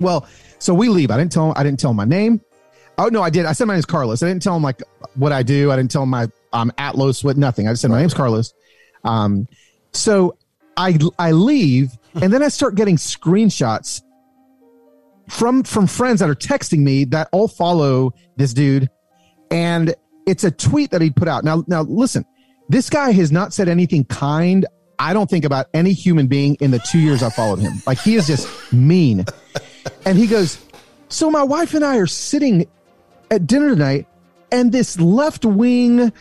Well, 0.00 0.26
so 0.58 0.74
we 0.74 0.88
leave. 0.88 1.10
I 1.10 1.16
didn't 1.16 1.32
tell 1.32 1.48
him. 1.48 1.54
I 1.56 1.62
didn't 1.62 1.80
tell 1.80 1.90
him 1.90 1.96
my 1.96 2.04
name. 2.04 2.40
Oh 2.98 3.06
no, 3.06 3.22
I 3.22 3.30
did. 3.30 3.46
I 3.46 3.52
said 3.52 3.66
my 3.66 3.74
name's 3.74 3.86
Carlos. 3.86 4.22
I 4.22 4.28
didn't 4.28 4.42
tell 4.42 4.56
him 4.56 4.62
like 4.62 4.82
what 5.14 5.32
I 5.32 5.42
do. 5.42 5.70
I 5.70 5.76
didn't 5.76 5.90
tell 5.90 6.02
him 6.02 6.10
my 6.10 6.28
I'm 6.52 6.70
at 6.78 6.96
Los 6.96 7.24
with 7.24 7.36
nothing. 7.36 7.66
I 7.66 7.72
just 7.72 7.82
said 7.82 7.90
my 7.90 8.00
name's 8.00 8.14
Carlos. 8.14 8.52
Um, 9.04 9.48
so 9.92 10.36
I 10.76 10.98
I 11.18 11.32
leave 11.32 11.90
and 12.14 12.32
then 12.32 12.42
I 12.42 12.48
start 12.48 12.74
getting 12.74 12.96
screenshots 12.96 14.02
from 15.28 15.62
from 15.62 15.86
friends 15.86 16.20
that 16.20 16.28
are 16.28 16.34
texting 16.34 16.80
me 16.80 17.04
that 17.06 17.28
all 17.32 17.48
follow 17.48 18.12
this 18.36 18.52
dude, 18.54 18.88
and 19.50 19.94
it's 20.26 20.44
a 20.44 20.50
tweet 20.50 20.90
that 20.90 21.00
he 21.00 21.10
put 21.10 21.28
out. 21.28 21.44
Now 21.44 21.64
now 21.66 21.82
listen, 21.82 22.24
this 22.68 22.90
guy 22.90 23.12
has 23.12 23.32
not 23.32 23.52
said 23.52 23.68
anything 23.68 24.04
kind. 24.04 24.66
I 24.98 25.12
don't 25.12 25.28
think 25.28 25.44
about 25.44 25.66
any 25.74 25.92
human 25.92 26.26
being 26.26 26.56
in 26.60 26.70
the 26.70 26.78
two 26.78 26.98
years 26.98 27.22
I 27.22 27.30
followed 27.30 27.58
him. 27.58 27.82
Like 27.86 27.98
he 27.98 28.14
is 28.14 28.26
just 28.26 28.72
mean. 28.72 29.24
And 30.06 30.16
he 30.16 30.26
goes, 30.26 30.64
so 31.08 31.30
my 31.30 31.42
wife 31.42 31.74
and 31.74 31.84
I 31.84 31.96
are 31.96 32.06
sitting 32.06 32.68
at 33.30 33.46
dinner 33.46 33.70
tonight, 33.70 34.06
and 34.52 34.70
this 34.70 35.00
left 35.00 35.44
wing 35.44 36.12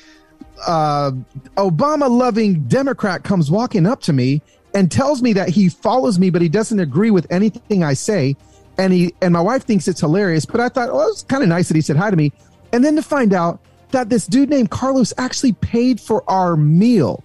uh, 0.67 1.11
Obama 1.57 2.09
loving 2.09 2.63
Democrat 2.63 3.23
comes 3.23 3.49
walking 3.49 3.85
up 3.85 4.01
to 4.01 4.13
me 4.13 4.41
and 4.73 4.91
tells 4.91 5.21
me 5.21 5.33
that 5.33 5.49
he 5.49 5.69
follows 5.69 6.19
me, 6.19 6.29
but 6.29 6.41
he 6.41 6.49
doesn't 6.49 6.79
agree 6.79 7.11
with 7.11 7.27
anything 7.31 7.83
I 7.83 7.93
say. 7.93 8.35
And 8.77 8.93
he 8.93 9.13
and 9.21 9.33
my 9.33 9.41
wife 9.41 9.63
thinks 9.63 9.87
it's 9.87 9.99
hilarious. 9.99 10.45
But 10.45 10.61
I 10.61 10.69
thought, 10.69 10.89
oh, 10.89 11.01
it 11.01 11.05
was 11.05 11.23
kind 11.23 11.43
of 11.43 11.49
nice 11.49 11.67
that 11.67 11.75
he 11.75 11.81
said 11.81 11.97
hi 11.97 12.09
to 12.09 12.15
me. 12.15 12.31
And 12.71 12.83
then 12.83 12.95
to 12.95 13.01
find 13.01 13.33
out 13.33 13.59
that 13.91 14.09
this 14.09 14.25
dude 14.25 14.49
named 14.49 14.71
Carlos 14.71 15.13
actually 15.17 15.53
paid 15.53 15.99
for 15.99 16.23
our 16.29 16.55
meal. 16.55 17.23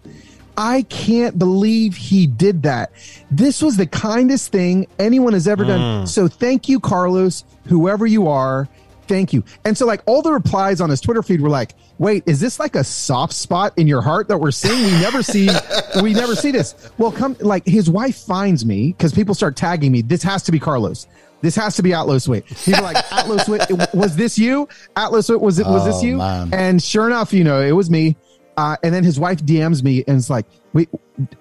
I 0.59 0.83
can't 0.83 1.39
believe 1.39 1.97
he 1.97 2.27
did 2.27 2.63
that. 2.63 2.91
This 3.31 3.63
was 3.63 3.77
the 3.77 3.87
kindest 3.87 4.51
thing 4.53 4.87
anyone 4.99 5.35
has 5.35 5.47
ever 5.47 5.65
mm. 5.65 5.69
done. 5.69 6.07
So 6.07 6.29
thank 6.29 6.69
you, 6.69 6.81
Carlos, 6.81 7.45
whoever 7.67 8.07
you 8.07 8.29
are. 8.29 8.69
Thank 9.09 9.33
you. 9.33 9.45
And 9.65 9.77
so, 9.77 9.87
like, 9.87 10.03
all 10.07 10.23
the 10.23 10.33
replies 10.33 10.81
on 10.81 10.91
his 10.91 11.01
Twitter 11.01 11.23
feed 11.23 11.41
were 11.41 11.49
like, 11.49 11.75
wait, 11.99 12.25
is 12.27 12.41
this 12.41 12.59
like 12.59 12.75
a 12.75 12.85
soft 12.85 13.33
spot 13.33 13.73
in 13.77 13.87
your 13.87 14.03
heart 14.03 14.29
that 14.29 14.39
we're 14.39 14.51
seeing? 14.51 14.83
We 14.85 15.01
never 15.01 15.23
see, 15.23 15.49
we 16.03 16.13
never 16.13 16.35
see 16.35 16.51
this. 16.51 16.91
Well, 16.99 17.13
come, 17.13 17.37
like, 17.41 17.67
his 17.67 17.89
wife 17.89 18.17
finds 18.17 18.65
me 18.65 18.89
because 18.93 19.13
people 19.13 19.35
start 19.35 19.57
tagging 19.57 19.93
me. 19.93 20.03
This 20.03 20.23
has 20.23 20.43
to 20.45 20.53
be 20.53 20.59
Carlos. 20.59 21.07
This 21.43 21.55
has 21.57 21.77
to 21.77 21.83
be 21.83 21.93
at 21.93 22.03
Los 22.03 22.27
Whit. 22.27 22.47
People 22.47 22.83
like 22.83 22.97
at 23.13 23.29
Los 23.29 23.49
Whit. 23.49 23.71
Was 23.95 24.17
this 24.17 24.39
you? 24.39 24.69
at 24.97 25.13
Los 25.13 25.29
Whit. 25.29 25.41
Was 25.41 25.59
it? 25.59 25.67
Was 25.67 25.85
this 25.85 25.97
oh, 25.97 26.03
you? 26.03 26.17
Man. 26.17 26.53
And 26.53 26.83
sure 26.83 27.07
enough, 27.07 27.33
you 27.33 27.45
know, 27.45 27.61
it 27.61 27.73
was 27.73 27.91
me. 27.91 28.17
Uh, 28.57 28.77
and 28.83 28.95
then 28.95 29.05
his 29.05 29.21
wife 29.21 29.43
DMs 29.43 29.83
me 29.83 30.03
and 30.09 30.17
it's 30.17 30.31
like, 30.31 30.47
we, 30.73 30.89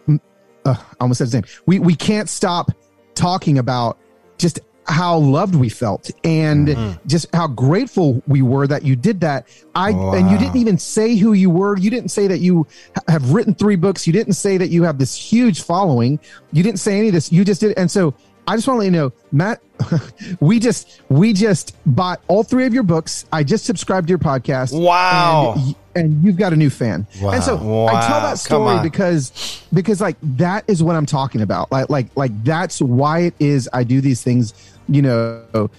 uh, 0.07 0.17
I 0.65 0.77
almost 0.99 1.19
said 1.19 1.25
his 1.25 1.33
name. 1.33 1.45
We 1.65 1.79
we 1.79 1.95
can't 1.95 2.27
stop 2.27 2.71
talking 3.13 3.57
about 3.57 3.97
just 4.37 4.59
how 4.87 5.17
loved 5.17 5.55
we 5.55 5.69
felt 5.69 6.11
and 6.23 6.67
mm-hmm. 6.67 7.07
just 7.07 7.33
how 7.33 7.47
grateful 7.47 8.21
we 8.27 8.41
were 8.41 8.67
that 8.67 8.83
you 8.83 8.95
did 8.95 9.19
that. 9.21 9.47
I 9.73 9.91
wow. 9.91 10.13
and 10.13 10.29
you 10.29 10.37
didn't 10.37 10.57
even 10.57 10.77
say 10.77 11.15
who 11.15 11.33
you 11.33 11.49
were. 11.49 11.77
You 11.77 11.89
didn't 11.89 12.09
say 12.09 12.27
that 12.27 12.39
you 12.39 12.67
have 13.07 13.31
written 13.31 13.55
three 13.55 13.75
books. 13.75 14.05
You 14.05 14.13
didn't 14.13 14.33
say 14.33 14.57
that 14.57 14.69
you 14.69 14.83
have 14.83 14.97
this 14.97 15.15
huge 15.15 15.63
following. 15.63 16.19
You 16.51 16.63
didn't 16.63 16.79
say 16.79 16.97
any 16.97 17.07
of 17.07 17.13
this. 17.13 17.31
You 17.31 17.43
just 17.43 17.61
did. 17.61 17.77
And 17.77 17.89
so 17.89 18.13
I 18.47 18.55
just 18.55 18.67
want 18.67 18.77
to 18.77 18.79
let 18.79 18.85
you 18.85 18.91
know, 18.91 19.11
Matt. 19.31 19.61
we 20.39 20.59
just 20.59 21.01
we 21.09 21.33
just 21.33 21.75
bought 21.85 22.21
all 22.27 22.43
three 22.43 22.65
of 22.65 22.73
your 22.73 22.83
books. 22.83 23.25
I 23.31 23.43
just 23.43 23.65
subscribed 23.65 24.07
to 24.07 24.11
your 24.11 24.19
podcast. 24.19 24.79
Wow. 24.79 25.55
And, 25.55 25.75
and 25.95 26.23
you've 26.23 26.37
got 26.37 26.53
a 26.53 26.55
new 26.55 26.69
fan. 26.69 27.07
Wow. 27.21 27.31
And 27.31 27.43
so 27.43 27.55
Wow. 27.55 27.87
I 27.87 28.07
tell 28.07 28.21
that 28.21 28.37
story 28.37 28.81
because 28.83 29.63
because 29.73 29.99
like 29.99 30.17
that 30.21 30.63
is 30.67 30.83
what 30.83 30.95
I'm 30.95 31.05
talking 31.05 31.41
about. 31.41 31.71
Like 31.71 31.89
like 31.89 32.07
like 32.15 32.43
that's 32.43 32.81
why 32.81 33.21
it 33.21 33.33
is 33.39 33.67
I 33.73 33.83
do 33.83 33.99
these 33.99 34.21
things. 34.21 34.53
You 34.87 35.01
know, 35.01 35.69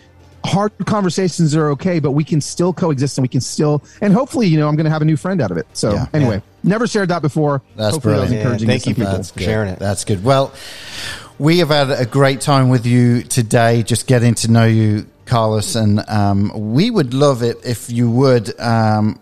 hard 0.44 0.72
conversations 0.86 1.54
are 1.56 1.68
okay, 1.70 1.98
but 2.00 2.12
we 2.12 2.22
can 2.24 2.40
still 2.40 2.72
coexist 2.72 3.18
and 3.18 3.22
we 3.22 3.28
can 3.28 3.40
still 3.40 3.82
and 4.00 4.12
hopefully 4.12 4.46
you 4.46 4.58
know 4.58 4.68
I'm 4.68 4.76
going 4.76 4.84
to 4.84 4.90
have 4.90 5.02
a 5.02 5.04
new 5.04 5.16
friend 5.16 5.40
out 5.40 5.50
of 5.50 5.56
it. 5.56 5.66
So 5.72 5.92
Yeah. 5.92 6.06
anyway, 6.14 6.42
never 6.62 6.86
shared 6.86 7.08
that 7.10 7.22
before. 7.22 7.62
That's 7.76 7.94
hopefully 7.94 8.14
that 8.14 8.20
was 8.20 8.28
brilliant. 8.30 8.42
encouraging 8.46 8.68
Yeah, 8.68 8.72
thank 8.74 8.86
you 8.86 8.94
for 8.94 9.00
people. 9.00 9.16
that. 9.18 9.26
for 9.26 9.40
sharing 9.40 9.68
it. 9.70 9.78
That's 9.78 10.04
good. 10.04 10.22
Well, 10.24 10.52
we 11.38 11.58
have 11.58 11.68
had 11.68 11.90
a 11.90 12.06
great 12.06 12.40
time 12.40 12.68
with 12.68 12.86
you 12.86 13.22
today, 13.22 13.82
just 13.82 14.06
getting 14.06 14.34
to 14.36 14.50
know 14.50 14.64
you, 14.66 15.06
Carlos, 15.26 15.74
and 15.76 16.00
um, 16.08 16.72
we 16.74 16.90
would 16.90 17.12
love 17.12 17.42
it 17.42 17.58
if 17.64 17.90
you 17.90 18.10
would 18.10 18.58
um, 18.60 19.20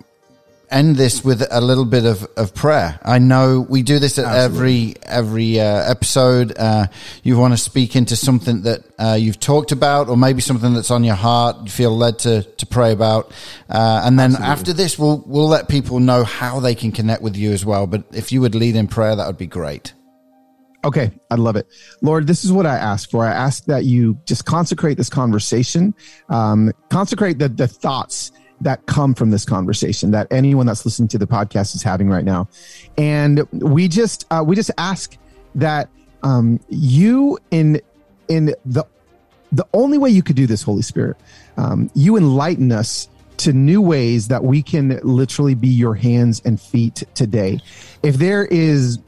end 0.75 0.97
this 0.97 1.25
with 1.25 1.47
a 1.49 1.61
little 1.61 1.85
bit 1.85 2.05
of, 2.05 2.27
of 2.37 2.55
prayer. 2.55 2.99
I 3.03 3.19
know 3.19 3.61
we 3.61 3.83
do 3.83 3.99
this 3.99 4.19
at 4.19 4.27
every 4.35 4.95
every 5.03 5.61
uh, 5.61 5.91
episode. 5.91 6.53
Uh, 6.59 6.89
you 7.23 7.39
want 7.39 7.55
to 7.55 7.59
speak 7.59 7.95
into 7.97 8.17
something 8.17 8.63
that 8.63 8.85
uh, 8.99 9.17
you've 9.19 9.41
talked 9.41 9.73
about, 9.73 10.09
or 10.09 10.17
maybe 10.17 10.41
something 10.41 10.75
that's 10.75 10.91
on 10.91 11.05
your 11.05 11.15
heart. 11.15 11.57
You 11.65 11.71
feel 11.71 11.97
led 11.97 12.19
to 12.21 12.43
to 12.43 12.67
pray 12.67 12.93
about, 12.93 13.33
uh, 13.71 14.03
and 14.05 14.19
then 14.19 14.35
after 14.37 14.73
this, 14.73 14.99
we'll 14.99 15.23
we'll 15.27 15.49
let 15.49 15.69
people 15.69 16.01
know 16.01 16.25
how 16.25 16.61
they 16.61 16.75
can 16.75 16.93
connect 16.93 17.23
with 17.23 17.37
you 17.37 17.53
as 17.53 17.65
well. 17.65 17.87
But 17.87 18.05
if 18.13 18.33
you 18.33 18.41
would 18.41 18.55
lead 18.55 18.77
in 18.77 18.89
prayer, 18.89 19.15
that 19.17 19.27
would 19.27 19.39
be 19.39 19.47
great. 19.47 19.95
Okay, 20.85 21.13
I 21.31 21.37
love 21.37 21.57
it. 21.57 21.67
Lord, 22.03 22.27
this 22.27 22.45
is 22.45 22.53
what 22.53 22.67
I 22.67 22.77
ask 22.77 23.11
for. 23.11 23.25
I 23.25 23.33
ask 23.33 23.65
that 23.65 23.85
you 23.85 24.19
just 24.27 24.45
consecrate 24.45 24.99
this 24.99 25.09
conversation, 25.09 25.95
um, 26.29 26.73
consecrate 26.91 27.39
the, 27.39 27.49
the 27.49 27.67
thoughts 27.67 28.33
that 28.61 28.85
come 28.87 29.15
from 29.15 29.31
this 29.31 29.45
conversation 29.45 30.11
that 30.13 30.27
anyone 30.31 30.67
that's 30.67 30.85
listening 30.85 31.09
to 31.09 31.19
the 31.19 31.27
podcast 31.27 31.75
is 31.75 31.83
having 31.83 32.09
right 32.09 32.25
now. 32.25 32.49
And 32.97 33.47
we 33.53 33.89
just, 33.89 34.27
uh, 34.31 34.43
we 34.47 34.57
just 34.57 34.71
ask 34.79 35.17
that 35.55 35.89
um, 36.23 36.61
you 36.69 37.39
in, 37.51 37.81
in 38.29 38.55
the, 38.65 38.87
the 39.53 39.67
only 39.73 39.99
way 39.99 40.11
you 40.11 40.23
could 40.23 40.37
do 40.37 40.47
this, 40.47 40.63
Holy 40.63 40.83
Spirit, 40.83 41.17
um, 41.57 41.91
you 41.95 42.17
enlighten 42.17 42.73
us 42.73 43.09
to 43.37 43.53
new 43.53 43.81
ways 43.81 44.29
that 44.29 44.43
we 44.43 44.63
can 44.63 45.01
literally 45.03 45.55
be 45.55 45.69
your 45.69 45.95
hands 45.95 46.41
and 46.45 46.61
feet 46.61 47.03
today. 47.15 47.61
If 48.03 48.17
there 48.17 48.47
is 48.47 48.99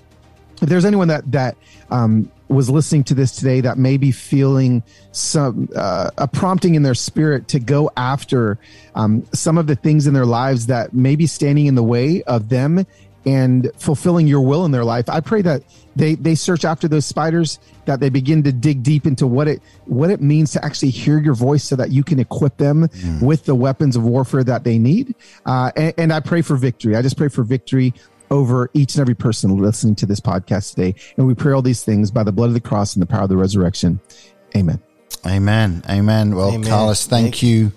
if 0.62 0.68
there's 0.68 0.84
anyone 0.84 1.08
that 1.08 1.30
that 1.32 1.56
um, 1.90 2.30
was 2.48 2.70
listening 2.70 3.04
to 3.04 3.14
this 3.14 3.32
today 3.32 3.60
that 3.60 3.78
may 3.78 3.96
be 3.96 4.12
feeling 4.12 4.82
some 5.12 5.68
uh, 5.74 6.10
a 6.18 6.28
prompting 6.28 6.74
in 6.74 6.82
their 6.82 6.94
spirit 6.94 7.48
to 7.48 7.58
go 7.58 7.90
after 7.96 8.58
um, 8.94 9.26
some 9.32 9.58
of 9.58 9.66
the 9.66 9.76
things 9.76 10.06
in 10.06 10.14
their 10.14 10.26
lives 10.26 10.66
that 10.66 10.92
may 10.92 11.16
be 11.16 11.26
standing 11.26 11.66
in 11.66 11.74
the 11.74 11.82
way 11.82 12.22
of 12.24 12.48
them 12.48 12.86
and 13.26 13.72
fulfilling 13.76 14.28
your 14.28 14.40
will 14.40 14.64
in 14.64 14.70
their 14.70 14.84
life. 14.84 15.08
I 15.08 15.20
pray 15.20 15.42
that 15.42 15.62
they 15.96 16.14
they 16.14 16.36
search 16.36 16.64
after 16.64 16.86
those 16.86 17.04
spiders 17.04 17.58
that 17.86 17.98
they 17.98 18.08
begin 18.08 18.42
to 18.44 18.52
dig 18.52 18.82
deep 18.82 19.06
into 19.06 19.26
what 19.26 19.48
it 19.48 19.60
what 19.86 20.10
it 20.10 20.20
means 20.20 20.52
to 20.52 20.64
actually 20.64 20.90
hear 20.90 21.18
your 21.18 21.34
voice 21.34 21.64
so 21.64 21.74
that 21.76 21.90
you 21.90 22.04
can 22.04 22.20
equip 22.20 22.56
them 22.56 22.88
with 23.20 23.44
the 23.44 23.54
weapons 23.54 23.96
of 23.96 24.04
warfare 24.04 24.44
that 24.44 24.62
they 24.62 24.78
need. 24.78 25.14
Uh, 25.44 25.72
and, 25.76 25.94
and 25.98 26.12
i 26.12 26.20
pray 26.20 26.42
for 26.42 26.56
victory. 26.56 26.94
I 26.94 27.02
just 27.02 27.16
pray 27.16 27.28
for 27.28 27.42
victory 27.42 27.92
over 28.30 28.70
each 28.74 28.94
and 28.94 29.00
every 29.00 29.14
person 29.14 29.56
listening 29.56 29.94
to 29.96 30.06
this 30.06 30.20
podcast 30.20 30.74
today. 30.74 30.94
And 31.16 31.26
we 31.26 31.34
pray 31.34 31.52
all 31.52 31.62
these 31.62 31.84
things 31.84 32.10
by 32.10 32.22
the 32.22 32.32
blood 32.32 32.48
of 32.48 32.54
the 32.54 32.60
cross 32.60 32.94
and 32.94 33.02
the 33.02 33.06
power 33.06 33.22
of 33.22 33.28
the 33.28 33.36
resurrection. 33.36 34.00
Amen. 34.56 34.80
Amen. 35.26 35.82
Amen. 35.88 36.34
Well, 36.34 36.52
Amen. 36.52 36.68
Carlos, 36.68 37.06
thank, 37.06 37.26
Thank 37.26 37.42
you 37.42 37.72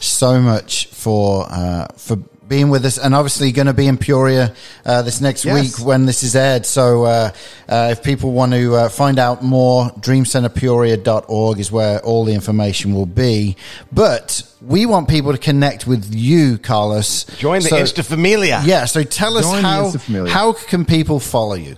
so 0.00 0.40
much 0.40 0.86
for 0.86 1.46
uh, 1.50 1.88
for 1.96 2.18
being 2.54 2.70
with 2.70 2.84
us, 2.84 2.98
and 2.98 3.16
obviously 3.16 3.50
going 3.50 3.66
to 3.66 3.74
be 3.74 3.88
in 3.88 3.98
Peoria 3.98 4.54
uh, 4.86 5.02
this 5.02 5.20
next 5.20 5.44
Yes. 5.44 5.54
week 5.78 5.84
when 5.84 6.06
this 6.06 6.22
is 6.22 6.36
aired. 6.36 6.64
So, 6.64 7.02
uh, 7.04 7.32
uh, 7.68 7.88
if 7.90 8.00
people 8.04 8.30
want 8.30 8.52
to 8.52 8.76
uh, 8.76 8.88
find 8.88 9.18
out 9.18 9.42
more, 9.42 9.90
dreamcenterpeoria.org 9.98 11.58
is 11.58 11.72
where 11.72 11.98
all 12.00 12.24
the 12.24 12.32
information 12.32 12.94
will 12.94 13.06
be. 13.06 13.56
But 13.92 14.42
we 14.62 14.86
want 14.86 15.08
people 15.08 15.32
to 15.32 15.38
connect 15.38 15.86
with 15.88 16.14
you, 16.14 16.58
Carlos. 16.58 17.24
Join 17.38 17.60
the 17.60 17.68
So- 17.70 17.76
Insta 17.76 18.04
Familia. 18.04 18.62
Yeah. 18.64 18.84
So 18.84 19.02
tell 19.02 19.36
us 19.36 19.44
Join 19.50 19.62
how 19.64 19.92
how 20.28 20.52
can 20.52 20.84
people 20.84 21.18
follow 21.18 21.54
you? 21.54 21.76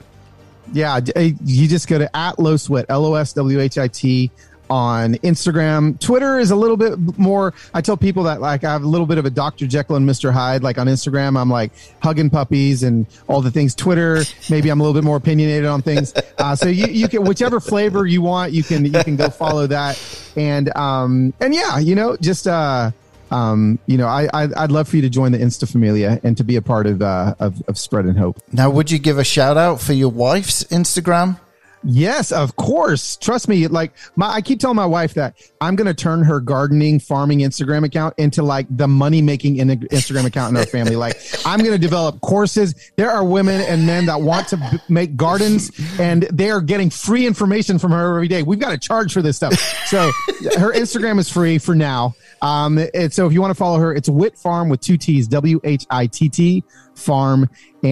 Yeah. 0.74 1.00
You 1.42 1.68
just 1.68 1.88
go 1.88 1.96
to 1.98 2.14
at 2.14 2.38
Los 2.38 2.68
Whit, 2.68 2.84
L 2.90 3.06
O 3.06 3.14
S 3.14 3.32
W 3.32 3.60
H 3.60 3.78
I 3.78 3.88
T 3.88 4.30
on 4.70 5.14
Instagram. 5.16 5.98
Twitter 6.00 6.38
is 6.38 6.50
a 6.50 6.56
little 6.56 6.76
bit 6.76 7.18
more. 7.18 7.54
I 7.74 7.80
tell 7.80 7.96
people 7.96 8.24
that 8.24 8.40
like 8.40 8.64
I 8.64 8.72
have 8.72 8.82
a 8.82 8.88
little 8.88 9.06
bit 9.06 9.18
of 9.18 9.24
a 9.24 9.30
Dr. 9.30 9.66
Jekyll 9.66 9.96
and 9.96 10.08
Mr. 10.08 10.32
Hyde. 10.32 10.62
Like 10.62 10.78
on 10.78 10.86
Instagram, 10.86 11.38
I'm 11.40 11.50
like 11.50 11.72
hugging 12.00 12.30
puppies 12.30 12.82
and 12.82 13.06
all 13.28 13.40
the 13.40 13.50
things. 13.50 13.74
Twitter, 13.74 14.22
maybe 14.50 14.68
I'm 14.68 14.80
a 14.80 14.82
little 14.82 14.98
bit 14.98 15.04
more 15.04 15.16
opinionated 15.16 15.66
on 15.66 15.82
things. 15.82 16.14
Uh, 16.38 16.54
so 16.54 16.68
you, 16.68 16.86
you 16.88 17.08
can, 17.08 17.24
whichever 17.24 17.60
flavor 17.60 18.06
you 18.06 18.20
want, 18.20 18.52
you 18.52 18.62
can, 18.62 18.84
you 18.84 18.92
can 19.02 19.16
go 19.16 19.30
follow 19.30 19.66
that. 19.66 19.98
And, 20.36 20.74
um, 20.76 21.32
and 21.40 21.54
yeah, 21.54 21.78
you 21.78 21.94
know, 21.94 22.14
just, 22.18 22.46
uh, 22.46 22.90
um, 23.30 23.78
you 23.86 23.96
know, 23.96 24.06
I, 24.06 24.28
I 24.32 24.48
I'd 24.56 24.70
love 24.70 24.88
for 24.88 24.96
you 24.96 25.02
to 25.02 25.08
join 25.08 25.32
the 25.32 25.38
Insta 25.38 25.70
Familia 25.70 26.20
and 26.22 26.36
to 26.36 26.44
be 26.44 26.56
a 26.56 26.62
part 26.62 26.86
of 26.86 27.02
uh, 27.02 27.34
of, 27.38 27.62
of 27.68 27.78
Spread 27.78 28.04
and 28.04 28.18
Hope. 28.18 28.38
Now, 28.52 28.70
would 28.70 28.90
you 28.90 28.98
give 28.98 29.18
a 29.18 29.24
shout 29.24 29.56
out 29.56 29.80
for 29.80 29.92
your 29.94 30.10
wife's 30.10 30.64
Instagram? 30.64 31.40
Yes, 31.89 32.32
of 32.32 32.57
course. 32.57 33.16
Trust 33.16 33.49
me. 33.49 33.68
Like 33.68 33.93
my, 34.16 34.28
I 34.28 34.41
keep 34.41 34.59
telling 34.59 34.76
my 34.76 34.87
wife 34.87 35.14
that 35.14 35.37
I'm 35.61 35.76
going 35.76 35.87
to 35.87 35.95
turn 35.95 36.24
her 36.24 36.41
gardening, 36.41 36.99
farming 36.99 37.39
Instagram 37.39 37.84
account 37.84 38.14
into 38.18 38.43
like 38.43 38.66
the 38.68 38.89
money 38.89 39.22
making 39.22 39.57
in- 39.57 39.68
Instagram 39.68 40.26
account 40.26 40.51
in 40.51 40.57
our 40.57 40.66
family. 40.66 40.97
Like 40.97 41.16
I'm 41.45 41.61
going 41.61 41.72
to 41.72 41.78
develop 41.78 42.20
courses. 42.22 42.74
There 42.97 43.11
are 43.11 43.24
women 43.24 43.61
and 43.61 43.87
men 43.87 44.07
that 44.07 44.20
want 44.20 44.49
to 44.49 44.57
b- 44.57 44.78
make 44.89 45.16
gardens 45.16 45.70
and 46.01 46.24
they 46.24 46.51
are 46.51 46.61
getting 46.61 46.91
free 46.91 47.24
information 47.24 47.78
from 47.78 47.93
her 47.93 48.16
every 48.16 48.28
day. 48.28 48.43
We've 48.43 48.59
got 48.59 48.70
to 48.70 48.78
charge 48.78 49.12
for 49.12 49.22
this 49.22 49.37
stuff. 49.37 49.55
So 49.87 50.11
her 50.59 50.72
Instagram 50.72 51.20
is 51.20 51.30
free 51.30 51.59
for 51.59 51.76
now. 51.76 52.14
Um, 52.43 52.78
and 52.95 53.12
so 53.12 53.26
if 53.26 53.32
you 53.32 53.41
want 53.41 53.53
to 53.53 53.55
follow 53.55 53.78
her, 53.78 53.95
it's 53.95 54.09
Whitt 54.09 54.37
Farm 54.37 54.68
with 54.68 54.80
two 54.80 54.97
T's, 54.97 55.28
W 55.28 55.61
H 55.62 55.87
I 55.89 56.07
T 56.07 56.28
T 56.28 56.64
Farm. 56.97 57.49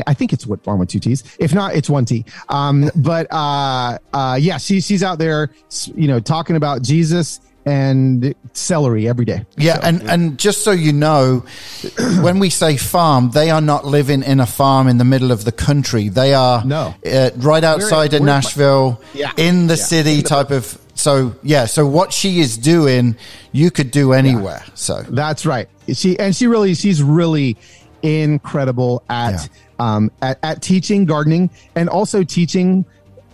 I 0.07 0.15
think 0.15 0.33
it's 0.33 0.47
Whitt 0.47 0.65
Farm 0.65 0.81
with 0.81 0.89
two 0.89 0.99
T's. 0.99 1.23
If 1.39 1.55
not, 1.55 1.75
it's 1.77 1.89
one 1.89 2.05
T. 2.05 2.25
Um, 2.49 2.91
but 2.97 3.27
uh, 3.33 3.99
uh, 4.13 4.37
yeah, 4.41 4.59
she, 4.59 4.81
she's 4.81 5.03
out 5.05 5.19
there, 5.19 5.51
you 5.95 6.09
know, 6.09 6.19
talking 6.21 6.57
about 6.57 6.83
Jesus 6.83 7.39
and 7.67 8.35
celery 8.53 9.09
every 9.09 9.25
day. 9.25 9.47
Yeah, 9.57 9.79
and 9.83 10.03
and 10.11 10.39
just 10.39 10.65
so 10.65 10.71
you 10.73 10.93
know, 10.93 11.45
when 12.23 12.39
we 12.39 12.51
say 12.51 12.77
farm, 12.77 13.31
they 13.31 13.51
are 13.51 13.61
not 13.61 13.87
living 13.87 14.23
in 14.23 14.41
a 14.41 14.47
farm 14.47 14.89
in 14.89 14.99
the 14.99 15.05
middle 15.05 15.31
of 15.33 15.45
the 15.45 15.53
country. 15.53 16.09
They 16.09 16.35
are 16.35 16.65
No. 16.65 16.95
uh, 17.11 17.31
right 17.37 17.65
outside 17.65 18.13
of 18.15 18.21
we're- 18.21 18.33
Nashville, 18.33 19.01
Yeah. 19.15 19.31
in 19.37 19.67
the 19.69 19.77
Yeah. 19.77 19.85
city 19.85 20.23
type 20.23 20.51
of. 20.51 20.79
So 20.97 21.35
yeah, 21.43 21.67
so 21.67 21.87
what 21.87 22.13
she 22.13 22.41
is 22.41 22.57
doing, 22.59 23.17
you 23.53 23.71
could 23.71 23.91
do 23.91 24.13
anywhere. 24.13 24.63
So 24.75 25.03
That's 25.09 25.47
right. 25.47 25.69
She 25.93 26.19
and 26.19 26.35
she 26.37 26.47
really 26.47 26.75
she's 26.75 27.03
really 27.03 27.57
incredible 28.05 29.03
at 29.09 29.49
um 29.79 30.13
at, 30.23 30.39
at 30.43 30.63
teaching 30.63 31.05
gardening 31.07 31.51
and 31.75 31.89
also 31.89 32.23
teaching 32.23 32.85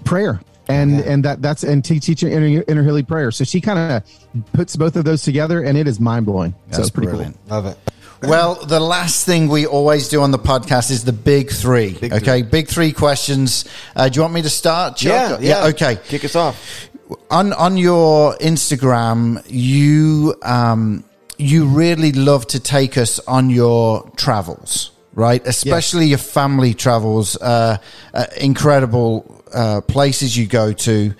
prayer. 0.04 0.40
And 0.68 1.00
and 1.00 1.24
that 1.24 1.42
that's 1.42 1.64
and 1.64 1.84
te- 1.84 1.98
teaching 1.98 2.30
inner, 2.30 2.62
inner 2.68 2.84
Hilly 2.84 3.02
prayer. 3.02 3.32
So 3.32 3.42
she 3.42 3.60
kind 3.60 3.78
of 3.78 4.42
puts 4.52 4.76
both 4.76 4.94
of 4.94 5.04
those 5.04 5.24
together, 5.24 5.64
and 5.64 5.76
it 5.76 5.88
is 5.88 5.98
mind 5.98 6.26
blowing. 6.26 6.52
So 6.52 6.58
that's 6.68 6.78
it's 6.78 6.90
pretty 6.90 7.08
brilliant. 7.08 7.36
Love 7.50 7.66
it. 7.66 7.76
Well, 8.22 8.54
the 8.54 8.78
last 8.78 9.26
thing 9.26 9.48
we 9.48 9.66
always 9.66 10.08
do 10.08 10.22
on 10.22 10.30
the 10.30 10.38
podcast 10.38 10.92
is 10.92 11.04
the 11.04 11.12
big 11.12 11.50
three. 11.50 11.94
Big 11.94 12.12
okay, 12.12 12.42
big 12.42 12.68
three 12.68 12.92
questions. 12.92 13.64
Uh, 13.96 14.08
do 14.08 14.16
you 14.16 14.22
want 14.22 14.34
me 14.34 14.42
to 14.42 14.50
start? 14.50 14.96
Chuck? 14.96 15.40
Yeah, 15.40 15.62
yeah. 15.62 15.66
Okay. 15.70 15.96
Kick 16.06 16.24
us 16.24 16.36
off. 16.36 16.88
on 17.30 17.52
on 17.52 17.76
your 17.76 18.36
Instagram, 18.36 19.42
you 19.48 20.34
um, 20.42 21.04
you 21.40 21.66
really 21.66 22.12
love 22.12 22.46
to 22.48 22.60
take 22.60 22.96
us 22.98 23.18
on 23.20 23.50
your 23.50 24.08
travels, 24.16 24.92
right? 25.14 25.44
Especially 25.46 26.06
your 26.06 26.18
family 26.18 26.74
travels, 26.74 27.36
uh, 27.36 27.78
uh, 28.14 28.26
incredible 28.40 29.42
uh, 29.52 29.80
places 29.80 30.36
you 30.36 30.46
go 30.46 30.72
to. 30.72 31.14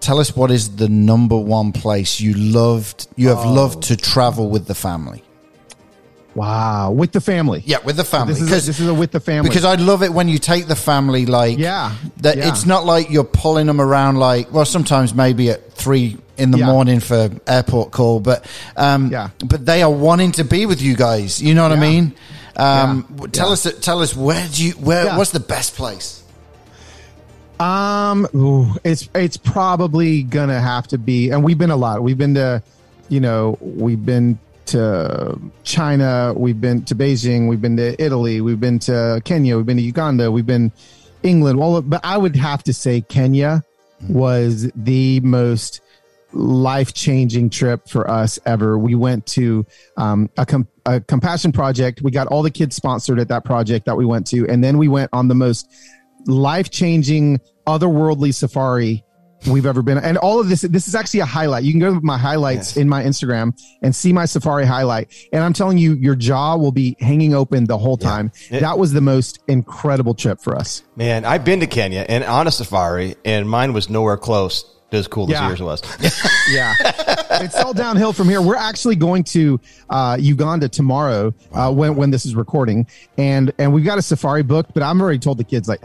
Tell 0.00 0.18
us 0.18 0.34
what 0.34 0.50
is 0.50 0.76
the 0.76 0.88
number 0.88 1.38
one 1.38 1.72
place 1.72 2.20
you 2.20 2.34
loved, 2.34 3.06
you 3.16 3.28
have 3.28 3.44
loved 3.44 3.84
to 3.84 3.96
travel 3.96 4.50
with 4.50 4.66
the 4.66 4.74
family. 4.74 5.22
Wow, 6.34 6.92
with 6.92 7.12
the 7.12 7.20
family. 7.20 7.62
Yeah, 7.66 7.78
with 7.84 7.96
the 7.96 8.04
family. 8.04 8.32
This 8.34 8.42
is 8.42 8.48
a, 8.48 8.66
this 8.66 8.80
is 8.80 8.88
a 8.88 8.94
with 8.94 9.12
the 9.12 9.20
family. 9.20 9.48
Because 9.50 9.64
I 9.64 9.74
love 9.74 10.02
it 10.02 10.12
when 10.12 10.28
you 10.28 10.38
take 10.38 10.66
the 10.66 10.76
family, 10.76 11.26
like 11.26 11.58
Yeah, 11.58 11.94
that. 12.18 12.38
yeah. 12.38 12.48
It's 12.48 12.64
not 12.64 12.86
like 12.86 13.10
you're 13.10 13.22
pulling 13.22 13.66
them 13.66 13.80
around, 13.80 14.16
like 14.16 14.50
well, 14.50 14.64
sometimes 14.64 15.14
maybe 15.14 15.50
at 15.50 15.72
three 15.74 16.16
in 16.42 16.50
the 16.50 16.58
Yeah. 16.58 16.66
morning 16.66 17.00
for 17.00 17.30
airport 17.46 17.90
call, 17.92 18.20
but 18.20 18.44
um, 18.76 19.10
Yeah. 19.10 19.28
but 19.46 19.64
they 19.64 19.82
are 19.82 19.90
wanting 20.08 20.32
to 20.32 20.44
be 20.44 20.66
with 20.66 20.82
you 20.82 20.94
guys. 20.96 21.40
You 21.40 21.54
know 21.54 21.62
what 21.62 21.72
I 21.72 21.80
mean? 21.80 22.12
Um, 22.56 23.06
Yeah. 23.20 23.26
Tell 23.32 23.46
Yeah. 23.48 23.52
us, 23.54 23.66
tell 23.80 24.00
us 24.02 24.14
where 24.16 24.46
do 24.52 24.64
you 24.64 24.72
where 24.72 25.04
Yeah. 25.06 25.16
what's 25.16 25.30
the 25.30 25.40
best 25.54 25.74
place? 25.76 26.18
Um, 27.60 28.26
ooh, 28.34 28.74
it's 28.82 29.08
it's 29.14 29.36
probably 29.36 30.22
gonna 30.24 30.60
have 30.60 30.88
to 30.88 30.98
be, 30.98 31.30
and 31.30 31.44
we've 31.44 31.58
been 31.58 31.70
a 31.70 31.76
lot. 31.76 32.02
We've 32.02 32.18
been 32.18 32.34
to, 32.34 32.62
you 33.08 33.20
know, 33.20 33.56
we've 33.60 34.04
been 34.04 34.38
to 34.66 35.38
China, 35.64 36.32
we've 36.36 36.60
been 36.60 36.82
to 36.84 36.94
Beijing, 36.94 37.48
we've 37.48 37.60
been 37.60 37.76
to 37.76 38.00
Italy, 38.02 38.40
we've 38.40 38.60
been 38.60 38.78
to 38.80 39.20
Kenya, 39.24 39.56
we've 39.56 39.66
been 39.66 39.76
to 39.76 39.82
Uganda, 39.82 40.30
we've 40.32 40.46
been 40.46 40.72
England. 41.22 41.58
Well, 41.58 41.82
but 41.82 42.00
I 42.04 42.16
would 42.18 42.36
have 42.36 42.62
to 42.64 42.72
say 42.72 43.00
Kenya 43.00 43.62
was 44.08 44.68
the 44.74 45.20
most 45.20 45.80
life 46.32 46.92
changing 46.94 47.50
trip 47.50 47.88
for 47.88 48.08
us 48.10 48.38
ever. 48.46 48.78
We 48.78 48.94
went 48.94 49.26
to 49.28 49.66
um, 49.96 50.30
a, 50.36 50.46
com- 50.46 50.68
a 50.86 51.00
compassion 51.00 51.52
project. 51.52 52.02
We 52.02 52.10
got 52.10 52.26
all 52.28 52.42
the 52.42 52.50
kids 52.50 52.76
sponsored 52.76 53.18
at 53.20 53.28
that 53.28 53.44
project 53.44 53.86
that 53.86 53.96
we 53.96 54.04
went 54.04 54.26
to, 54.28 54.46
and 54.48 54.62
then 54.62 54.78
we 54.78 54.88
went 54.88 55.10
on 55.12 55.28
the 55.28 55.34
most 55.34 55.70
life 56.26 56.70
changing, 56.70 57.40
otherworldly 57.66 58.34
safari 58.34 59.04
we've 59.48 59.66
ever 59.66 59.82
been. 59.82 59.98
And 59.98 60.16
all 60.18 60.38
of 60.38 60.48
this, 60.48 60.60
this 60.60 60.86
is 60.86 60.94
actually 60.94 61.18
a 61.18 61.24
highlight. 61.26 61.64
You 61.64 61.72
can 61.72 61.80
go 61.80 61.94
to 61.94 62.00
my 62.00 62.16
highlights 62.16 62.70
Yes. 62.70 62.76
in 62.76 62.88
my 62.88 63.02
Instagram 63.02 63.58
and 63.82 63.92
see 63.94 64.12
my 64.12 64.24
safari 64.24 64.64
highlight. 64.64 65.12
And 65.32 65.42
I'm 65.42 65.52
telling 65.52 65.78
you, 65.78 65.94
your 65.94 66.14
jaw 66.14 66.56
will 66.56 66.70
be 66.70 66.96
hanging 67.00 67.34
open 67.34 67.64
the 67.64 67.76
whole 67.76 67.96
time. 67.96 68.30
It- 68.52 68.60
that 68.60 68.78
was 68.78 68.92
the 68.92 69.00
most 69.00 69.40
incredible 69.48 70.14
trip 70.14 70.40
for 70.40 70.54
us. 70.56 70.84
Man, 70.94 71.24
I've 71.24 71.44
been 71.44 71.58
to 71.58 71.66
Kenya 71.66 72.06
and 72.08 72.22
on 72.22 72.46
a 72.46 72.52
safari, 72.52 73.16
and 73.24 73.50
mine 73.50 73.72
was 73.72 73.90
nowhere 73.90 74.16
close 74.16 74.64
as 74.92 75.06
cool 75.08 75.28
Yeah. 75.30 75.50
as 75.50 75.58
yours 75.58 75.62
was. 75.82 75.82
yeah 76.50 76.74
it's 77.42 77.56
all 77.56 77.72
downhill 77.72 78.12
from 78.12 78.28
here 78.28 78.42
we're 78.42 78.56
actually 78.56 78.96
going 78.96 79.24
to 79.24 79.58
uh, 79.90 80.16
uganda 80.20 80.68
tomorrow 80.68 81.32
uh, 81.52 81.72
when, 81.72 81.96
when 81.96 82.10
this 82.10 82.26
is 82.26 82.34
recording 82.34 82.86
and 83.18 83.52
and 83.58 83.72
we've 83.72 83.84
got 83.84 83.98
a 83.98 84.02
safari 84.02 84.42
booked 84.42 84.74
but 84.74 84.82
i'm 84.82 85.00
already 85.00 85.18
told 85.18 85.38
the 85.38 85.44
kids 85.44 85.68
like 85.68 85.80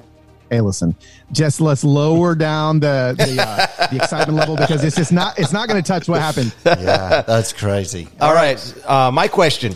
hey 0.50 0.62
listen 0.62 0.96
just 1.32 1.60
let's 1.62 1.84
lower 1.84 2.34
down 2.36 2.80
the 2.80 3.14
the, 3.18 3.42
uh, 3.42 3.88
the 3.90 3.96
excitement 3.98 4.38
level 4.38 4.56
because 4.56 4.84
it's 4.84 4.96
just 4.96 5.12
not 5.12 5.38
it's 5.40 5.52
not 5.54 5.68
going 5.68 5.82
to 5.82 5.86
touch 5.88 6.08
what 6.08 6.22
happened 6.22 6.54
Yeah, 6.66 7.22
that's 7.22 7.52
crazy. 7.54 8.08
All 8.22 8.34
right. 8.34 8.58
Uh, 8.86 9.12
my 9.12 9.28
question 9.28 9.76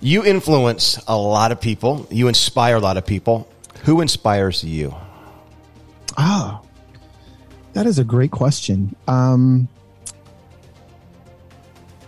You 0.00 0.24
influence 0.24 0.98
a 1.08 1.16
lot 1.16 1.52
of 1.52 1.60
people, 1.60 2.06
you 2.10 2.28
inspire 2.28 2.76
a 2.76 2.80
lot 2.80 2.96
of 2.96 3.04
people. 3.06 3.46
Who 3.84 4.00
inspires 4.02 4.62
you? 4.64 4.94
Oh, 6.18 6.60
that 7.74 7.86
is 7.86 7.98
a 7.98 8.04
great 8.04 8.30
question. 8.30 8.94
Um, 9.08 9.68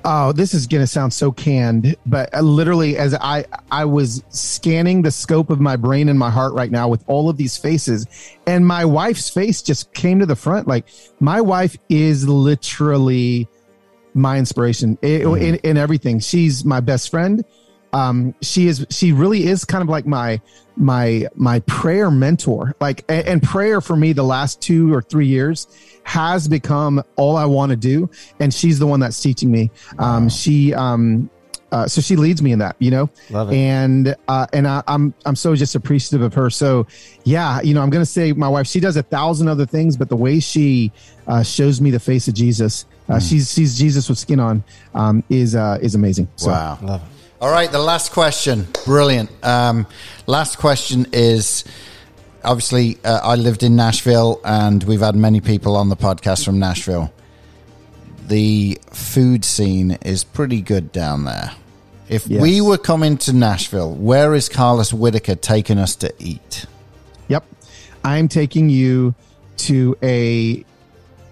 oh, 0.05 0.33
this 0.33 0.55
is 0.55 0.67
going 0.67 0.83
to 0.83 0.87
sound 0.87 1.13
so 1.13 1.31
canned, 1.33 1.95
but 2.07 2.35
uh, 2.35 2.41
literally, 2.41 2.97
as 2.97 3.15
I 3.15 3.45
I 3.71 3.85
was 3.85 4.23
scanning 4.31 5.03
the 5.03 5.11
scope 5.11 5.51
of 5.51 5.61
my 5.61 5.77
brain 5.77 6.09
and 6.09 6.19
my 6.19 6.31
heart 6.31 6.53
right 6.55 6.71
now 6.71 6.89
with 6.89 7.05
all 7.07 7.29
of 7.29 7.37
these 7.37 7.57
faces, 7.57 8.07
and 8.47 8.67
my 8.67 8.85
wife's 8.85 9.29
face 9.29 9.63
just 9.63 9.93
came 9.95 10.19
to 10.21 10.27
the 10.27 10.37
front. 10.37 10.67
Like 10.67 10.87
my 11.21 11.41
wife 11.41 11.77
is 11.89 12.27
literally 12.29 13.49
my 14.15 14.39
inspiration 14.39 14.99
i- 15.03 15.07
in, 15.07 15.55
in 15.57 15.77
everything. 15.79 16.21
She's 16.21 16.65
my 16.65 16.81
best 16.81 17.11
friend. 17.11 17.45
Um, 17.93 18.35
she 18.41 18.67
is, 18.69 18.87
she 18.91 19.13
really 19.13 19.47
is 19.47 19.65
kind 19.65 19.83
of 19.83 19.89
like 19.89 20.07
my, 20.07 20.41
my, 20.77 21.27
my 21.35 21.61
prayer 21.61 22.11
mentor. 22.11 22.75
Like, 22.81 23.05
and, 23.09 23.27
and 23.27 23.43
prayer 23.43 23.81
for 23.81 23.97
me 23.97 24.13
the 24.13 24.23
last 24.23 24.61
two 24.63 24.93
or 24.95 25.03
three 25.03 25.27
years 25.27 25.67
has 26.05 26.49
become 26.49 27.03
all 27.17 27.37
I 27.37 27.45
want 27.45 27.71
to 27.71 27.77
do. 27.77 28.11
And 28.41 28.53
she's 28.53 28.79
the 28.79 28.87
one 28.87 29.01
that's 29.01 29.21
teaching 29.21 29.51
me. 29.51 29.71
Um, 29.99 30.29
she, 30.29 30.73
um, 30.75 31.31
uh, 31.71 31.89
so 31.89 32.03
she 32.03 32.17
leads 32.17 32.43
me 32.43 32.53
in 32.53 32.59
that, 32.59 32.77
you 32.81 32.91
know, 32.91 33.09
Love 33.31 33.51
it. 33.51 33.57
and 33.57 34.15
uh, 34.29 34.47
and 34.53 34.69
I, 34.69 34.83
I'm 34.87 35.15
I'm 35.25 35.35
so 35.35 35.57
just 35.57 35.75
appreciative 35.75 36.21
of 36.21 36.35
her. 36.35 36.51
So 36.51 36.87
yeah, 37.25 37.63
you 37.63 37.73
know, 37.73 37.81
I'm 37.81 37.89
gonna 37.89 38.05
say 38.05 38.35
my 38.35 38.49
wife. 38.49 38.67
She 38.67 38.79
does 38.79 38.99
a 38.99 39.03
thousand 39.03 39.49
other 39.49 39.65
things, 39.65 39.97
but 39.97 40.11
the 40.11 40.17
way 40.17 40.39
she 40.39 40.93
uh, 41.27 41.43
shows 41.43 41.81
me 41.81 41.91
the 41.91 41.99
face 41.99 42.29
of 42.29 42.35
Jesus, 42.35 42.85
uh, 43.09 43.19
she's 43.19 43.51
she's 43.51 43.79
Jesus 43.79 44.07
with 44.11 44.19
skin 44.19 44.39
on, 44.39 44.63
um, 44.95 45.25
is 45.31 45.57
uh, 45.57 45.79
is 45.81 45.95
amazing. 45.95 46.29
So, 46.37 46.51
Wow. 46.51 46.79
Love 46.83 47.03
it. 47.05 47.09
All 47.43 47.51
right, 47.51 47.73
the 47.73 47.81
last 47.81 48.13
question. 48.13 48.69
Brilliant. 48.85 49.29
Um, 49.45 49.89
last 50.29 50.59
question 50.59 51.09
is 51.13 51.65
obviously, 52.45 52.99
uh, 53.05 53.19
I 53.21 53.35
lived 53.35 53.65
in 53.65 53.75
Nashville 53.75 54.41
and 54.45 54.81
we've 54.85 55.01
had 55.01 55.17
many 55.17 55.41
people 55.41 55.75
on 55.75 55.89
the 55.89 55.97
podcast 55.97 56.45
from 56.45 56.61
Nashville. 56.61 57.13
The 58.29 58.79
food 58.93 59.45
scene 59.45 59.99
is 60.03 60.23
pretty 60.23 60.61
good 60.61 60.93
down 60.93 61.25
there. 61.25 61.51
If 62.09 62.29
Yes. 62.29 62.41
we 62.43 62.61
were 62.61 62.79
coming 62.79 63.17
to 63.19 63.33
Nashville, 63.33 63.93
where 63.93 64.35
is 64.35 64.49
Carlos 64.49 64.93
Whittaker 64.93 65.35
taking 65.35 65.79
us 65.79 65.97
to 65.97 66.15
eat? 66.21 66.67
Yep. 67.27 67.45
I'm 68.05 68.29
taking 68.29 68.69
you 68.71 69.17
to 69.57 69.97
a, 70.01 70.65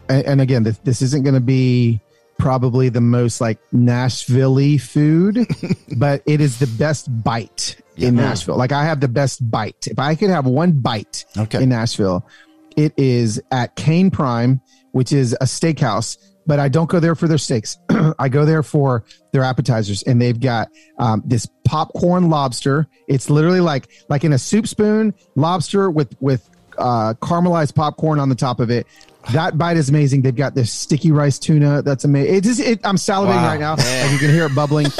and 0.08 0.40
again, 0.40 0.64
this, 0.64 0.78
this 0.78 1.02
isn't 1.02 1.22
going 1.22 1.34
to 1.36 1.40
be 1.40 2.00
probably 2.40 2.88
the 2.88 3.00
most 3.00 3.40
like 3.40 3.58
Nashville 3.70 4.78
food, 4.78 5.46
but 5.96 6.22
it 6.26 6.40
is 6.40 6.58
the 6.58 6.66
best 6.66 7.08
bite 7.22 7.76
in 7.96 8.16
Nashville. 8.16 8.56
Like 8.56 8.72
I 8.72 8.84
have 8.84 9.00
the 9.00 9.08
best 9.08 9.48
bite. 9.50 9.86
If 9.86 9.98
I 9.98 10.14
could 10.14 10.30
have 10.30 10.46
one 10.46 10.72
bite 10.72 11.26
Okay. 11.36 11.62
in 11.62 11.68
Nashville, 11.68 12.26
it 12.76 12.94
is 12.96 13.40
at 13.52 13.76
Kayne 13.76 14.10
Prime, 14.10 14.60
which 14.92 15.12
is 15.12 15.34
a 15.34 15.44
steakhouse. 15.44 16.16
But 16.46 16.58
I 16.58 16.68
don't 16.68 16.88
go 16.88 16.98
there 16.98 17.14
for 17.14 17.28
their 17.28 17.38
steaks. 17.38 17.76
I 18.18 18.28
go 18.28 18.44
there 18.44 18.62
for 18.62 19.04
their 19.32 19.42
appetizers, 19.42 20.02
and 20.02 20.20
they've 20.20 20.40
got 20.40 20.68
um, 20.98 21.22
this 21.24 21.46
popcorn 21.64 22.30
lobster. 22.30 22.88
It's 23.06 23.28
literally 23.28 23.60
like 23.60 23.88
like 24.08 24.24
in 24.24 24.32
a 24.32 24.38
soup 24.38 24.66
spoon 24.66 25.14
lobster 25.36 25.90
with 25.90 26.16
with 26.20 26.48
uh, 26.78 27.14
caramelized 27.20 27.74
popcorn 27.74 28.18
on 28.18 28.30
the 28.30 28.34
top 28.34 28.58
of 28.58 28.70
it. 28.70 28.86
That 29.32 29.56
bite 29.58 29.76
is 29.76 29.88
amazing. 29.90 30.22
They've 30.22 30.34
got 30.34 30.54
this 30.54 30.72
sticky 30.72 31.12
rice 31.12 31.38
tuna. 31.38 31.82
That's 31.82 32.04
amazing. 32.04 32.34
It 32.34 32.40
just, 32.44 32.60
it, 32.60 32.80
I'm 32.84 32.96
salivating 32.96 33.26
Wow, 33.36 33.46
right 33.46 33.60
now. 33.60 33.76
man. 33.76 34.02
Like 34.04 34.12
you 34.12 34.18
can 34.18 34.30
hear 34.34 34.46
it 34.46 34.54
bubbling. 34.54 34.86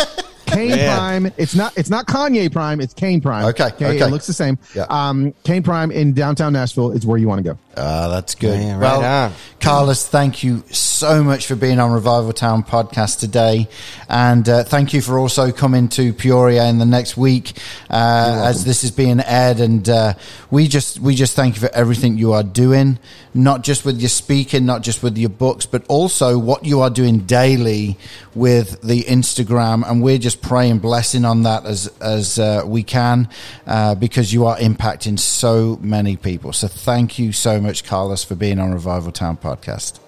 Kayne 0.50 0.70
Man. 0.70 0.96
Prime. 0.96 1.32
It's 1.36 1.54
not. 1.54 1.76
It's 1.76 1.90
not 1.90 2.06
Kanye 2.06 2.52
Prime. 2.52 2.80
It's 2.80 2.94
Kayne 2.94 3.20
Prime. 3.20 3.46
Okay, 3.46 3.64
okay. 3.64 3.98
It 3.98 4.10
looks 4.10 4.26
the 4.26 4.32
same. 4.32 4.58
Yeah. 4.74 4.86
Um, 4.88 5.32
Kayne 5.44 5.62
Prime 5.62 5.90
in 5.90 6.12
downtown 6.12 6.52
Nashville 6.52 6.92
is 6.92 7.06
where 7.06 7.18
you 7.18 7.28
want 7.28 7.38
to 7.44 7.54
go. 7.54 7.58
Ah, 7.76 8.08
that's 8.08 8.34
good. 8.34 8.58
Man, 8.58 8.78
right 8.78 8.98
well, 8.98 9.26
on. 9.26 9.32
Carlos, 9.60 10.06
thank 10.06 10.42
you 10.42 10.62
so 10.70 11.22
much 11.22 11.46
for 11.46 11.54
being 11.54 11.78
on 11.78 11.92
Revival 11.92 12.32
Town 12.32 12.62
podcast 12.62 13.20
today, 13.20 13.68
and 14.08 14.48
uh, 14.48 14.64
thank 14.64 14.92
you 14.92 15.00
for 15.00 15.18
also 15.18 15.52
coming 15.52 15.88
to 15.90 16.12
Peoria 16.12 16.66
in 16.68 16.78
the 16.78 16.86
next 16.86 17.16
week 17.16 17.52
uh, 17.88 18.42
as 18.46 18.64
this 18.64 18.84
is 18.84 18.90
being 18.90 19.20
aired. 19.20 19.60
And 19.60 19.88
uh, 19.88 20.14
we 20.50 20.66
just 20.66 20.98
we 20.98 21.14
just 21.14 21.36
thank 21.36 21.54
you 21.54 21.60
for 21.60 21.74
everything 21.74 22.18
you 22.18 22.32
are 22.32 22.42
doing, 22.42 22.98
not 23.34 23.62
just 23.62 23.84
with 23.84 24.00
your 24.00 24.08
speaking, 24.08 24.66
not 24.66 24.82
just 24.82 25.02
with 25.02 25.16
your 25.16 25.30
books, 25.30 25.64
but 25.64 25.84
also 25.86 26.38
what 26.38 26.64
you 26.64 26.80
are 26.80 26.90
doing 26.90 27.20
daily 27.20 27.96
with 28.34 28.80
the 28.82 29.04
Instagram. 29.04 29.88
And 29.88 30.02
we're 30.02 30.18
just 30.18 30.39
praying 30.42 30.78
blessing 30.78 31.24
on 31.24 31.42
that 31.42 31.64
as 31.66 31.86
as 32.00 32.38
uh, 32.38 32.62
we 32.66 32.82
can, 32.82 33.28
uh, 33.66 33.94
because 33.94 34.32
you 34.32 34.46
are 34.46 34.56
impacting 34.58 35.18
so 35.18 35.78
many 35.80 36.16
people. 36.16 36.52
So 36.52 36.68
thank 36.68 37.18
you 37.18 37.32
so 37.32 37.60
much, 37.60 37.84
Carlos, 37.84 38.24
for 38.24 38.34
being 38.34 38.58
on 38.58 38.72
Revival 38.72 39.12
Town 39.12 39.36
podcast. 39.36 40.00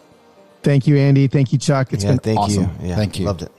Thank 0.62 0.86
you, 0.86 0.96
Andy. 0.96 1.26
Thank 1.26 1.52
you, 1.52 1.58
Chuck. 1.58 1.92
It's 1.92 2.04
yeah, 2.04 2.10
been 2.10 2.18
thank 2.20 2.38
awesome. 2.38 2.62
you. 2.80 2.88
Yeah, 2.88 2.96
Thank 2.96 3.18
you. 3.18 3.26
Loved 3.26 3.42
it. 3.42 3.52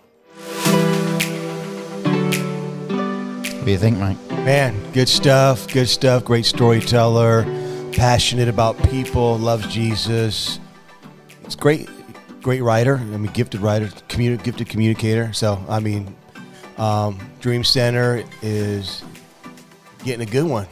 What 3.57 3.65
do 3.65 3.71
you 3.71 3.77
think, 3.77 3.97
Mike? 3.97 4.17
Man, 4.45 4.91
good 4.91 5.07
stuff. 5.07 5.71
Good 5.71 5.87
stuff. 5.87 6.25
Great 6.25 6.45
storyteller. 6.45 7.43
Passionate 7.93 8.47
about 8.49 8.81
people. 8.89 9.37
Loves 9.37 9.67
Jesus. 9.67 10.59
It's 11.45 11.55
great. 11.55 11.89
Great 12.41 12.61
writer. 12.61 12.97
I 12.97 13.03
mean, 13.03 13.31
gifted 13.31 13.61
writer. 13.61 13.87
Communi- 14.09 14.43
gifted 14.43 14.67
communicator. 14.67 15.31
So, 15.31 15.63
I 15.69 15.79
mean, 15.79 16.13
um, 16.77 17.19
Dream 17.39 17.63
Center 17.63 18.23
is 18.41 19.03
getting 20.03 20.27
a 20.27 20.31
good 20.31 20.45
one. 20.45 20.67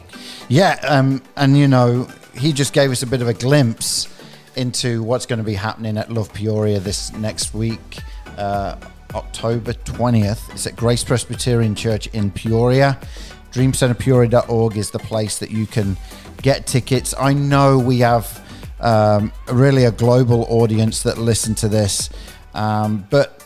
Yeah, 0.48 0.78
um, 0.86 1.22
and 1.36 1.56
you 1.56 1.68
know, 1.68 2.08
he 2.34 2.52
just 2.52 2.72
gave 2.72 2.90
us 2.90 3.02
a 3.02 3.06
bit 3.06 3.22
of 3.22 3.28
a 3.28 3.34
glimpse 3.34 4.08
into 4.56 5.02
what's 5.02 5.26
going 5.26 5.38
to 5.38 5.44
be 5.44 5.54
happening 5.54 5.96
at 5.96 6.10
Love 6.10 6.32
Peoria 6.32 6.78
this 6.80 7.12
next 7.14 7.54
week, 7.54 7.98
uh, 8.36 8.76
October 9.14 9.72
20th. 9.72 10.52
It's 10.52 10.66
at 10.66 10.76
Grace 10.76 11.04
Presbyterian 11.04 11.74
Church 11.74 12.06
in 12.08 12.30
Peoria. 12.30 12.98
DreamCenterPeoria.org 13.52 14.76
is 14.76 14.90
the 14.90 14.98
place 14.98 15.38
that 15.38 15.50
you 15.50 15.66
can 15.66 15.96
get 16.40 16.66
tickets. 16.66 17.14
I 17.18 17.34
know 17.34 17.78
we 17.78 17.98
have 17.98 18.40
um, 18.80 19.32
really 19.50 19.84
a 19.84 19.92
global 19.92 20.46
audience 20.48 21.02
that 21.02 21.18
listen 21.18 21.54
to 21.56 21.68
this, 21.68 22.10
um, 22.54 23.06
but 23.10 23.41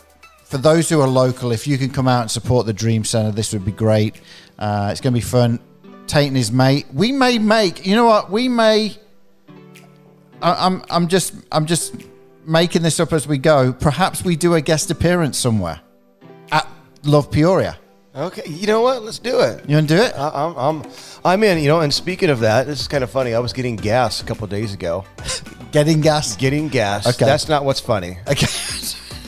for 0.49 0.57
those 0.57 0.87
who 0.89 1.01
are 1.01 1.07
local, 1.07 1.51
if 1.51 1.67
you 1.67 1.77
can 1.77 1.89
come 1.89 2.07
out 2.07 2.21
and 2.21 2.31
support 2.31 2.65
the 2.65 2.73
Dream 2.73 3.03
Center, 3.03 3.31
this 3.31 3.51
would 3.53 3.65
be 3.65 3.71
great. 3.73 4.15
Uh, 4.57 4.89
it's 4.91 5.01
going 5.01 5.13
to 5.13 5.17
be 5.17 5.25
fun. 5.25 5.59
Tate 6.07 6.27
and 6.27 6.37
his 6.37 6.51
mate. 6.53 6.85
We 6.93 7.11
may 7.11 7.37
make. 7.37 7.85
You 7.85 7.95
know 7.97 8.05
what? 8.05 8.31
We 8.31 8.47
may. 8.47 8.95
I, 10.41 10.65
I'm. 10.65 10.83
I'm 10.89 11.07
just. 11.09 11.33
I'm 11.51 11.65
just 11.65 11.95
making 12.45 12.81
this 12.81 12.99
up 13.01 13.11
as 13.11 13.27
we 13.27 13.37
go. 13.37 13.73
Perhaps 13.73 14.23
we 14.23 14.37
do 14.37 14.53
a 14.55 14.61
guest 14.61 14.89
appearance 14.89 15.37
somewhere 15.37 15.81
at 16.51 16.65
Love 17.03 17.29
Peoria. 17.29 17.77
Okay, 18.15 18.49
you 18.49 18.65
know 18.67 18.81
what? 18.81 19.03
Let's 19.03 19.19
do 19.19 19.41
it. 19.41 19.69
You 19.69 19.75
want 19.75 19.89
to 19.89 19.97
do 19.97 20.01
it? 20.01 20.13
I- 20.17 20.45
I'm, 20.45 20.55
I'm, 20.55 20.91
I'm 21.25 21.43
in. 21.43 21.59
You 21.59 21.67
know, 21.67 21.81
and 21.81 21.93
speaking 21.93 22.29
of 22.29 22.39
that, 22.39 22.65
this 22.67 22.79
is 22.79 22.87
kind 22.87 23.03
of 23.03 23.11
funny. 23.11 23.33
I 23.35 23.39
was 23.39 23.51
getting 23.51 23.75
gas 23.75 24.21
a 24.21 24.25
couple 24.25 24.45
of 24.45 24.49
days 24.49 24.73
ago. 24.73 25.03
Getting 25.73 25.99
gas. 25.99 26.37
Getting 26.37 26.69
gas. 26.69 27.05
Okay. 27.05 27.25
That's 27.25 27.49
not 27.49 27.65
what's 27.65 27.81
funny. 27.81 28.17
Okay. 28.27 28.47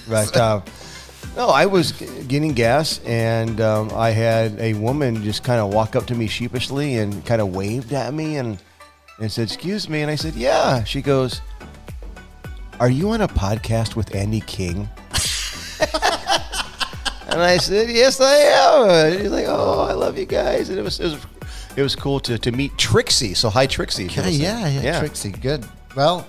But 0.10 0.36
uh, 0.36 0.62
no, 1.40 1.48
I 1.48 1.66
was 1.68 1.94
getting 2.28 2.52
gas, 2.54 3.00
and 3.06 3.62
um, 3.62 3.90
I 3.96 4.10
had 4.10 4.60
a 4.60 4.74
woman 4.74 5.24
just 5.24 5.42
kind 5.42 5.62
of 5.62 5.74
walk 5.74 5.96
up 5.96 6.06
to 6.08 6.14
me 6.16 6.28
sheepishly 6.28 6.98
and 6.98 7.26
kind 7.26 7.42
of 7.42 7.56
waved 7.56 7.94
at 7.94 8.14
me 8.14 8.36
and 8.36 8.60
and 9.22 9.32
said, 9.32 9.48
"Excuse 9.48 9.88
me," 9.88 10.02
and 10.02 10.12
I 10.12 10.16
said, 10.16 10.36
"Yeah." 10.36 10.84
She 10.84 11.02
goes, 11.02 11.40
"Are 12.82 12.90
you 12.90 13.10
on 13.12 13.22
a 13.22 13.28
podcast 13.30 13.96
with 13.96 14.14
Andy 14.14 14.42
King?" 14.42 14.90
and 17.30 17.42
I 17.42 17.56
said, 17.58 17.90
"Yes, 17.90 18.20
I 18.20 18.36
am." 18.36 18.90
And 18.90 19.22
she's 19.22 19.32
like, 19.32 19.46
"Oh, 19.48 19.80
I 19.90 19.94
love 19.94 20.18
you 20.18 20.26
guys," 20.26 20.68
and 20.70 20.78
it 20.78 20.82
was 20.82 21.00
it 21.00 21.06
was, 21.06 21.26
it 21.78 21.82
was 21.84 21.96
cool 21.96 22.20
to, 22.22 22.38
to 22.38 22.52
meet 22.52 22.78
Trixie. 22.78 23.34
So 23.34 23.50
hi, 23.50 23.66
Trixie. 23.66 24.06
if 24.08 24.16
you're 24.18 24.26
Okay, 24.26 24.38
listening. 24.40 24.74
yeah, 24.76 24.82
yeah, 24.82 25.00
Trixie, 25.00 25.32
good. 25.32 25.66
Well, 25.96 26.28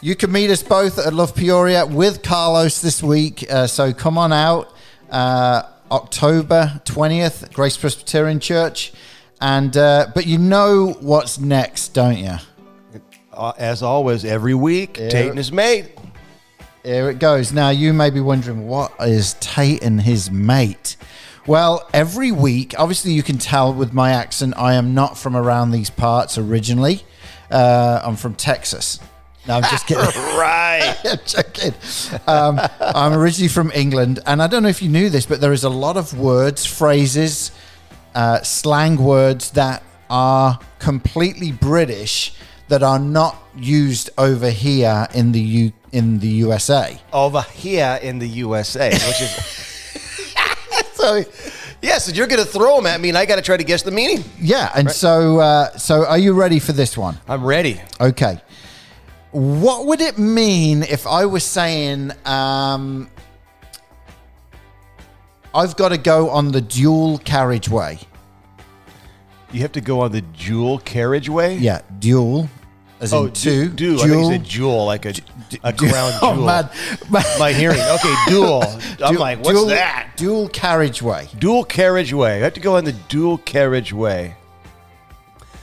you 0.00 0.16
can 0.16 0.32
meet 0.32 0.50
us 0.50 0.62
both 0.62 0.98
at 0.98 1.12
Love 1.12 1.34
Peoria 1.34 1.86
with 1.86 2.22
Carlos 2.22 2.80
this 2.80 3.02
week. 3.02 3.44
Uh, 3.50 3.66
so 3.66 3.92
come 3.92 4.16
on 4.16 4.32
out, 4.32 4.72
uh, 5.10 5.62
October 5.90 6.80
twentieth, 6.84 7.52
Grace 7.52 7.76
Presbyterian 7.76 8.40
Church, 8.40 8.92
and 9.40 9.76
uh, 9.76 10.06
but 10.14 10.26
you 10.26 10.38
know 10.38 10.96
what's 11.00 11.38
next, 11.38 11.88
don't 11.88 12.18
you? 12.18 12.36
Uh, 13.32 13.52
as 13.58 13.82
always, 13.82 14.24
every 14.24 14.54
week, 14.54 14.94
Tate 14.94 15.28
and 15.28 15.38
his 15.38 15.52
mate. 15.52 15.96
Here 16.82 17.10
it 17.10 17.18
goes. 17.18 17.52
Now, 17.52 17.68
you 17.68 17.92
may 17.92 18.08
be 18.08 18.20
wondering, 18.20 18.66
what 18.66 18.92
is 19.00 19.34
Tate 19.34 19.82
and 19.82 20.00
his 20.00 20.30
mate? 20.30 20.96
Well, 21.46 21.86
every 21.92 22.32
week, 22.32 22.74
obviously, 22.78 23.12
you 23.12 23.22
can 23.22 23.36
tell 23.36 23.74
with 23.74 23.92
my 23.92 24.12
accent, 24.12 24.54
I 24.56 24.74
am 24.74 24.94
not 24.94 25.18
from 25.18 25.36
around 25.36 25.72
these 25.72 25.90
parts 25.90 26.38
originally. 26.38 27.02
Uh, 27.50 28.00
I'm 28.02 28.16
from 28.16 28.34
Texas. 28.34 28.98
No, 29.48 29.54
I'm 29.56 29.62
just 29.64 29.86
kidding. 29.86 30.04
Right. 30.40 30.96
I'm 31.04 31.18
joking. 31.26 31.74
Um, 32.26 32.60
I'm 32.80 33.12
originally 33.12 33.48
from 33.48 33.70
England, 33.74 34.20
and 34.26 34.42
I 34.42 34.46
don't 34.46 34.62
know 34.62 34.68
if 34.70 34.80
you 34.82 34.88
knew 34.88 35.10
this, 35.10 35.26
but 35.26 35.40
there 35.40 35.52
is 35.52 35.64
a 35.64 35.68
lot 35.70 35.96
of 35.98 36.18
words, 36.18 36.64
phrases, 36.64 37.50
uh, 38.14 38.40
slang 38.42 38.96
words 38.96 39.50
that 39.52 39.82
are 40.08 40.58
completely 40.78 41.52
British 41.52 42.32
that 42.68 42.82
are 42.82 42.98
not 42.98 43.36
used 43.56 44.08
over 44.16 44.48
here 44.50 45.06
in 45.14 45.32
the 45.32 45.40
U- 45.40 45.72
in 45.92 46.20
the 46.20 46.28
USA. 46.28 46.98
over 47.12 47.42
here 47.52 47.98
in 48.02 48.18
the 48.18 48.28
USA, 48.28 48.90
which 48.90 49.20
is 49.20 49.30
so. 50.94 51.24
Yes, 51.82 52.08
and 52.08 52.16
you're 52.16 52.26
going 52.26 52.44
to 52.44 52.50
throw 52.50 52.76
them 52.76 52.86
at 52.86 53.00
me, 53.00 53.08
and 53.08 53.16
I 53.16 53.24
got 53.24 53.36
to 53.36 53.42
try 53.42 53.56
to 53.56 53.64
guess 53.64 53.82
the 53.82 53.90
meaning. 53.90 54.22
Yeah, 54.38 54.70
and 54.74 54.90
so 54.90 55.38
uh, 55.40 55.76
so 55.78 56.04
are 56.06 56.18
you 56.18 56.34
ready 56.34 56.58
for 56.58 56.72
this 56.72 56.96
one? 56.96 57.18
I'm 57.26 57.42
ready. 57.44 57.80
Okay. 58.00 58.38
What 59.32 59.86
would 59.86 60.00
it 60.00 60.18
mean 60.18 60.82
if 60.82 61.06
I 61.06 61.24
was 61.26 61.44
saying 61.44 62.10
um, 62.24 63.08
I've 65.54 65.76
got 65.76 65.90
to 65.90 65.98
go 65.98 66.30
on 66.30 66.52
the 66.52 66.60
dual 66.60 67.18
carriageway? 67.18 67.98
You 69.52 69.60
have 69.62 69.72
to 69.72 69.80
go 69.80 70.00
on 70.00 70.12
the 70.12 70.20
dual 70.20 70.78
carriageway. 70.78 71.56
Yeah, 71.58 71.82
dual, 71.98 72.48
as 73.00 73.12
Oh, 73.12 73.26
in 73.26 73.32
two. 73.32 73.68
Du- 73.68 73.96
dual. 73.96 74.00
I 74.00 74.06
think 74.08 74.18
you 74.20 74.30
said 74.32 74.44
jewel, 74.44 74.84
like 74.86 75.06
a, 75.06 75.14
a 75.64 75.72
crown 75.72 76.12
Oh, 76.22 76.34
jewel. 76.34 76.46
man. 76.46 76.68
My 77.38 77.52
hearing. 77.56 77.80
Okay, 77.80 78.14
dual. 78.28 78.62
I'm 79.04 79.16
like, 79.16 79.38
what's 79.38 79.50
dual, 79.58 79.66
that? 79.66 80.10
Dual 80.16 80.48
carriageway. 80.48 81.28
Dual 81.38 81.64
carriageway. 81.64 82.36
I 82.36 82.44
have 82.44 82.54
to 82.54 82.60
go 82.60 82.76
on 82.76 82.84
the 82.84 82.92
dual 83.08 83.38
carriageway. 83.38 84.36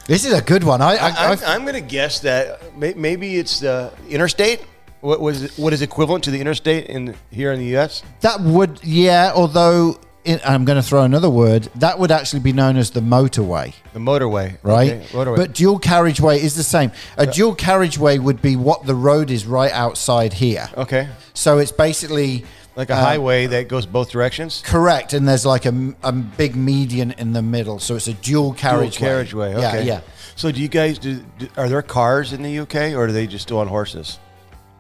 This 0.08 0.26
is 0.26 0.32
a 0.34 0.41
good 0.41 0.64
one. 0.64 0.82
I, 0.82 0.95
I, 0.95 1.38
I'm, 1.45 1.64
going 1.64 1.74
to 1.74 1.82
guess 1.82 2.22
that 2.22 2.78
maybe 2.78 3.38
it's 3.38 3.60
the 3.60 3.91
interstate. 4.10 4.66
What 5.01 5.20
was 5.20 5.55
what 5.58 5.74
is 5.74 5.82
equivalent 5.82 6.24
to 6.24 6.32
the 6.32 6.39
interstate 6.39 6.88
in 6.88 7.14
here 7.30 7.51
in 7.51 7.60
the 7.60 7.66
U.S. 7.68 8.01
that 8.22 8.39
would, 8.41 8.84
yeah. 8.84 9.32
Although 9.36 9.99
in, 10.28 10.41
I'm 10.43 10.66
going 10.66 10.76
to 10.76 10.82
throw 10.82 11.03
another 11.03 11.30
word. 11.30 11.64
That 11.76 11.99
would 11.99 12.12
actually 12.12 12.39
be 12.41 12.51
known 12.51 12.78
as 12.78 12.91
the 12.91 12.99
motorway. 12.99 13.74
The 13.93 13.99
motorway, 13.99 14.58
right? 14.64 14.91
Okay, 14.93 15.05
motorway. 15.08 15.36
But 15.38 15.53
dual 15.53 15.80
carriageway 15.80 16.41
is 16.41 16.55
the 16.55 16.64
same. 16.64 16.91
A 17.18 17.26
dual 17.26 17.55
carriageway 17.55 18.18
would 18.18 18.41
be 18.41 18.55
what 18.55 18.86
the 18.86 18.95
road 18.95 19.32
is 19.32 19.45
right 19.45 19.72
outside 19.72 20.34
here. 20.34 20.70
okay, 20.76 21.10
So 21.34 21.58
it's 21.60 21.72
basically 21.72 22.45
like 22.78 22.91
a 22.91 22.93
um, 22.93 22.99
highway 23.03 23.47
that 23.47 23.67
goes 23.67 23.86
both 23.86 24.11
directions. 24.11 24.63
correct, 24.65 25.13
and 25.13 25.28
there's 25.28 25.45
like 25.45 25.65
a, 25.65 25.95
a 26.03 26.11
big 26.13 26.55
median 26.55 27.11
in 27.11 27.34
the 27.34 27.41
middle. 27.41 27.80
So 27.80 27.95
it's 27.95 28.07
a 28.07 28.13
dual 28.13 28.51
Dual 28.51 28.53
carriageway. 28.53 29.07
carriageway. 29.07 29.53
Okay. 29.55 29.61
Yeah, 29.61 29.95
yeah. 29.95 30.01
So 30.36 30.51
do 30.51 30.61
you 30.61 30.67
guys 30.67 30.99
do, 30.99 31.25
do? 31.39 31.49
Are 31.57 31.67
there 31.67 31.82
cars 31.82 32.32
in 32.32 32.43
the 32.43 32.59
UK, 32.59 32.93
or 32.93 33.05
are 33.05 33.11
they 33.11 33.25
just 33.25 33.51
on 33.51 33.67
horses? 33.67 34.19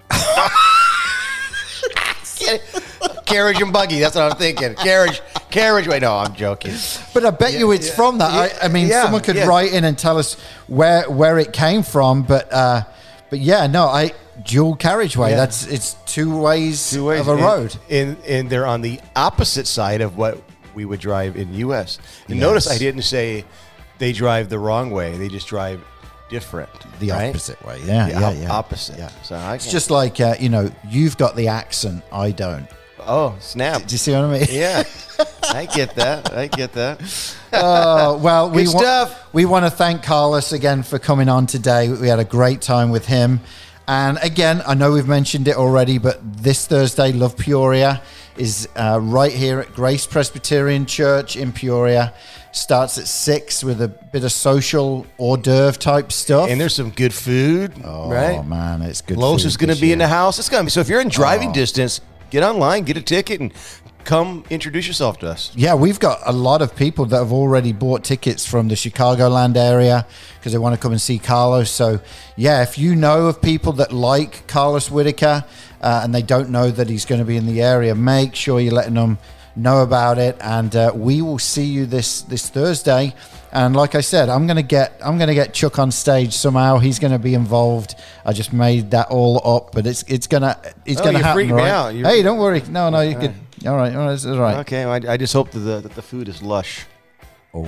Carriage 3.25 3.61
and 3.61 3.73
buggy. 3.73 3.99
That's 3.99 4.15
what 4.15 4.31
I'm 4.31 4.37
thinking. 4.37 4.73
Carriage, 4.75 5.21
carriageway. 5.49 5.99
No, 5.99 6.15
I'm 6.15 6.33
joking. 6.33 6.73
But 7.13 7.25
I 7.25 7.31
bet 7.31 7.53
you 7.59 7.71
it's 7.71 7.89
yeah. 7.89 7.95
from 7.95 8.19
that. 8.19 8.33
Yeah, 8.33 8.59
I, 8.61 8.65
I 8.65 8.69
mean, 8.69 8.87
yeah, 8.87 9.03
someone 9.03 9.21
could 9.21 9.35
yeah. 9.35 9.47
write 9.47 9.73
in 9.73 9.83
and 9.83 9.97
tell 9.97 10.17
us 10.17 10.35
where 10.67 11.09
where 11.09 11.37
it 11.39 11.51
came 11.51 11.83
from. 11.83 12.23
But 12.23 12.53
uh, 12.53 12.83
but 13.29 13.39
yeah, 13.39 13.67
no, 13.67 13.85
I 13.87 14.13
dual 14.45 14.75
carriageway. 14.75 15.31
Yeah. 15.31 15.37
That's 15.37 15.65
it's 15.67 15.95
two 16.05 16.37
ways, 16.37 16.91
Two 16.91 17.05
ways 17.05 17.21
of 17.21 17.27
a 17.27 17.33
and- 17.33 17.41
road. 17.41 17.75
and 17.89 18.17
and 18.27 18.49
they're 18.49 18.65
on 18.65 18.81
the 18.81 18.99
opposite 19.15 19.67
side 19.67 20.01
of 20.01 20.17
what 20.17 20.41
we 20.75 20.85
would 20.85 20.99
drive 20.99 21.35
in 21.37 21.53
U.S. 21.55 21.97
And 22.27 22.39
notice 22.39 22.69
I 22.69 22.77
didn't 22.77 23.01
say 23.03 23.45
they 23.97 24.13
drive 24.13 24.49
the 24.49 24.59
wrong 24.59 24.91
way. 24.91 25.17
They 25.17 25.27
just 25.27 25.47
drive 25.47 25.83
different. 26.29 26.69
The 26.99 27.11
right? 27.11 27.29
opposite 27.29 27.63
way. 27.65 27.79
Yeah, 27.85 28.05
The 28.07 28.11
yeah, 28.11 28.27
op- 28.27 28.35
yeah. 28.37 28.51
opposite. 28.51 28.97
Yeah. 28.99 29.09
So 29.23 29.35
I 29.35 29.55
It's 29.55 29.71
just 29.71 29.89
like 29.89 30.19
uh, 30.19 30.35
you 30.39 30.49
know, 30.49 30.71
you've 30.87 31.17
got 31.17 31.35
the 31.35 31.47
accent, 31.47 32.03
I 32.11 32.31
don't. 32.31 32.67
oh 32.99 33.35
snap. 33.39 33.85
Do 33.87 33.93
you 33.93 33.97
see 33.97 34.11
what 34.11 34.21
I 34.25 34.31
mean? 34.39 34.47
yeah, 34.51 34.83
I 35.51 35.65
get 35.65 35.95
that. 35.95 36.31
I 36.33 36.47
get 36.47 36.73
that. 36.73 37.01
Uh, 37.53 38.17
well, 38.21 38.49
we 38.51 38.65
Good 38.65 38.73
wa- 38.75 38.79
stuff. 38.81 39.33
we 39.33 39.45
want 39.45 39.65
to 39.65 39.71
thank 39.71 40.03
Carlos 40.03 40.51
again 40.51 40.83
for 40.83 40.99
coming 40.99 41.29
on 41.29 41.47
today. 41.47 41.89
We 41.89 42.07
had 42.07 42.19
a 42.19 42.25
great 42.25 42.61
time 42.61 42.89
with 42.91 43.05
him. 43.07 43.39
And 43.87 44.17
again, 44.21 44.61
I 44.67 44.73
know 44.73 44.91
we've 44.91 45.07
mentioned 45.07 45.47
it 45.47 45.55
already, 45.55 45.97
but 45.97 46.19
this 46.43 46.67
Thursday, 46.67 47.11
Love 47.13 47.37
Peoria 47.37 48.01
is 48.35 48.67
uh, 48.75 48.99
right 49.01 49.31
here 49.31 49.59
at 49.61 49.73
Grace 49.73 50.05
Presbyterian 50.05 50.85
Church 50.85 51.35
in 51.37 51.53
Peoria. 51.53 52.13
Starts 52.51 52.97
at 52.97 53.07
six 53.07 53.63
with 53.63 53.81
a 53.81 53.87
bit 53.87 54.23
of 54.23 54.31
social 54.31 55.05
hors 55.17 55.37
d'oeuvre 55.37 55.77
type 55.79 56.11
stuff. 56.11 56.49
And 56.49 56.59
there's 56.59 56.73
some 56.75 56.89
good 56.89 57.13
food, 57.13 57.73
oh 57.83 58.09
right? 58.09 58.45
man, 58.45 58.81
it's 58.81 59.01
good. 59.01 59.17
Los 59.17 59.41
food 59.43 59.47
is 59.47 59.57
going 59.57 59.67
to 59.69 59.73
this 59.75 59.81
be 59.81 59.91
in 59.91 59.99
the 59.99 60.07
house. 60.07 60.39
It's 60.39 60.49
going 60.49 60.61
to 60.63 60.65
be 60.65 60.71
so. 60.71 60.81
If 60.81 60.89
you're 60.89 61.01
in 61.01 61.09
driving 61.09 61.49
Oh. 61.49 61.53
distance, 61.53 62.01
get 62.31 62.41
online, 62.43 62.83
get 62.83 62.97
a 62.97 63.01
ticket, 63.01 63.39
and 63.41 63.53
come 64.07 64.43
introduce 64.49 64.87
yourself 64.87 65.19
to 65.19 65.29
us. 65.29 65.51
Yeah, 65.53 65.75
we've 65.75 65.99
got 65.99 66.21
a 66.25 66.31
lot 66.31 66.61
of 66.61 66.75
people 66.75 67.05
that 67.07 67.17
have 67.17 67.33
already 67.33 67.73
bought 67.73 68.05
tickets 68.05 68.45
from 68.45 68.69
the 68.69 68.75
Chicagoland 68.75 69.57
area 69.57 70.07
because 70.39 70.53
they 70.53 70.57
want 70.57 70.73
to 70.75 70.81
come 70.81 70.93
and 70.93 71.01
see 71.01 71.19
Carlos. 71.19 71.69
So, 71.69 71.99
yeah, 72.37 72.63
if 72.63 72.77
you 72.77 72.95
know 72.95 73.27
of 73.27 73.41
people 73.41 73.73
that 73.73 73.91
like 73.91 74.47
Carlos 74.47 74.89
Whittaker 74.89 75.43
uh, 75.81 76.01
and 76.03 76.15
they 76.15 76.21
don't 76.21 76.49
know 76.49 76.71
that 76.71 76.89
he's 76.89 77.05
going 77.05 77.19
to 77.19 77.25
be 77.25 77.35
in 77.35 77.45
the 77.45 77.61
area, 77.61 77.93
make 77.93 78.33
sure 78.33 78.61
you're 78.61 78.73
letting 78.73 78.93
them 78.93 79.19
know 79.57 79.83
about 79.83 80.17
it. 80.17 80.37
And 80.39 80.73
uh, 80.73 80.93
we 80.95 81.21
will 81.21 81.39
see 81.39 81.65
you 81.65 81.85
this 81.85 82.21
this 82.21 82.49
Thursday. 82.49 83.13
And 83.51 83.75
like 83.75 83.93
I 83.95 84.01
said, 84.01 84.29
I'm 84.29 84.45
gonna 84.45 84.61
get 84.61 84.99
I'm 85.03 85.17
gonna 85.17 85.33
get 85.33 85.53
Chuck 85.53 85.79
on 85.79 85.89
stage 85.91 86.33
somehow. 86.33 86.77
He's 86.79 86.99
gonna 86.99 87.17
be 87.19 87.33
involved. 87.33 87.95
I 88.25 88.31
just 88.33 88.53
made 88.53 88.91
that 88.91 89.07
all 89.09 89.41
up, 89.43 89.71
but 89.73 89.85
it's 89.87 90.03
it's 90.03 90.27
gonna 90.27 90.59
it's 90.85 91.01
Oh, 91.01 91.03
gonna 91.05 91.19
happen. 91.19 91.51
right? 91.53 91.93
Hey, 92.05 92.21
don't 92.23 92.37
worry. 92.39 92.61
No, 92.69 92.89
no, 92.89 93.01
you 93.01 93.15
good. 93.15 93.33
All 93.65 93.75
right, 93.75 93.95
all 93.95 94.07
right, 94.07 94.25
all 94.25 94.39
right. 94.39 94.57
Okay, 94.57 94.83
I, 94.83 95.13
I 95.13 95.17
just 95.17 95.33
hope 95.33 95.51
that 95.51 95.59
the, 95.59 95.79
that 95.81 95.93
the 95.93 96.01
food 96.01 96.27
is 96.29 96.41
lush. 96.41 96.85
Oh, 97.53 97.61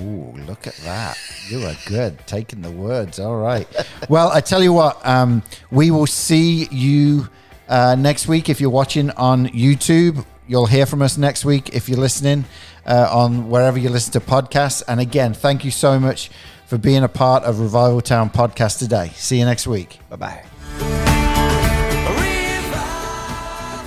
look 0.45 0.67
at 0.67 0.75
that. 0.77 1.17
You 1.47 1.65
are 1.65 1.75
good. 1.87 2.19
Taking 2.27 2.61
the 2.61 2.69
words. 2.69 3.19
All 3.19 3.37
right. 3.37 3.67
well, 4.09 4.29
I 4.29 4.41
tell 4.41 4.61
you 4.61 4.73
what, 4.73 5.03
um, 5.05 5.41
we 5.71 5.89
will 5.89 6.05
see 6.05 6.67
you 6.69 7.27
uh, 7.67 7.95
next 7.97 8.27
week. 8.27 8.49
If 8.49 8.61
you're 8.61 8.69
watching 8.69 9.09
on 9.11 9.47
YouTube, 9.47 10.25
you'll 10.47 10.67
hear 10.67 10.85
from 10.85 11.01
us 11.01 11.17
next 11.17 11.43
week. 11.43 11.73
If 11.73 11.89
you're 11.89 11.97
listening 11.97 12.45
uh, 12.85 13.07
on 13.11 13.49
wherever 13.49 13.77
you 13.77 13.89
listen 13.89 14.13
to 14.13 14.19
podcasts. 14.19 14.83
And 14.87 14.99
again, 14.99 15.33
thank 15.33 15.63
you 15.63 15.71
so 15.71 15.99
much 15.99 16.29
for 16.65 16.77
being 16.77 17.03
a 17.03 17.09
part 17.09 17.43
of 17.43 17.59
Revival 17.59 18.01
Town 18.01 18.29
podcast 18.29 18.79
today. 18.79 19.11
See 19.15 19.39
you 19.39 19.45
next 19.45 19.67
week. 19.67 19.99
Bye 20.09 20.15
bye. 20.15 21.18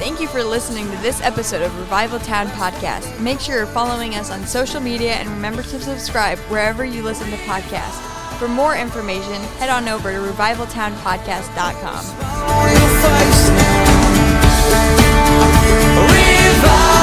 Thank 0.03 0.19
you 0.21 0.27
for 0.27 0.43
listening 0.43 0.91
to 0.91 0.97
this 0.97 1.21
episode 1.21 1.63
of 1.63 1.79
Revival 1.79 2.19
Town 2.19 2.49
Podcast. 2.49 3.21
Make 3.21 3.39
sure 3.39 3.55
you're 3.55 3.67
following 3.67 4.17
us 4.17 4.33
on 4.33 4.45
social 4.49 4.81
media 4.81 5.13
and 5.13 5.29
remember 5.29 5.63
to 5.63 5.81
subscribe 5.81 6.41
wherever 6.51 6.85
you 6.85 7.05
listen 7.05 7.31
to 7.31 7.37
podcasts. 7.37 8.03
For 8.37 8.49
more 8.49 8.75
information, 8.75 9.41
head 9.61 9.71
on 9.71 9.89
over 9.89 10.11
to 10.11 10.19
revivaltownpodcast.com. 10.19 12.05
Revive 16.11 17.02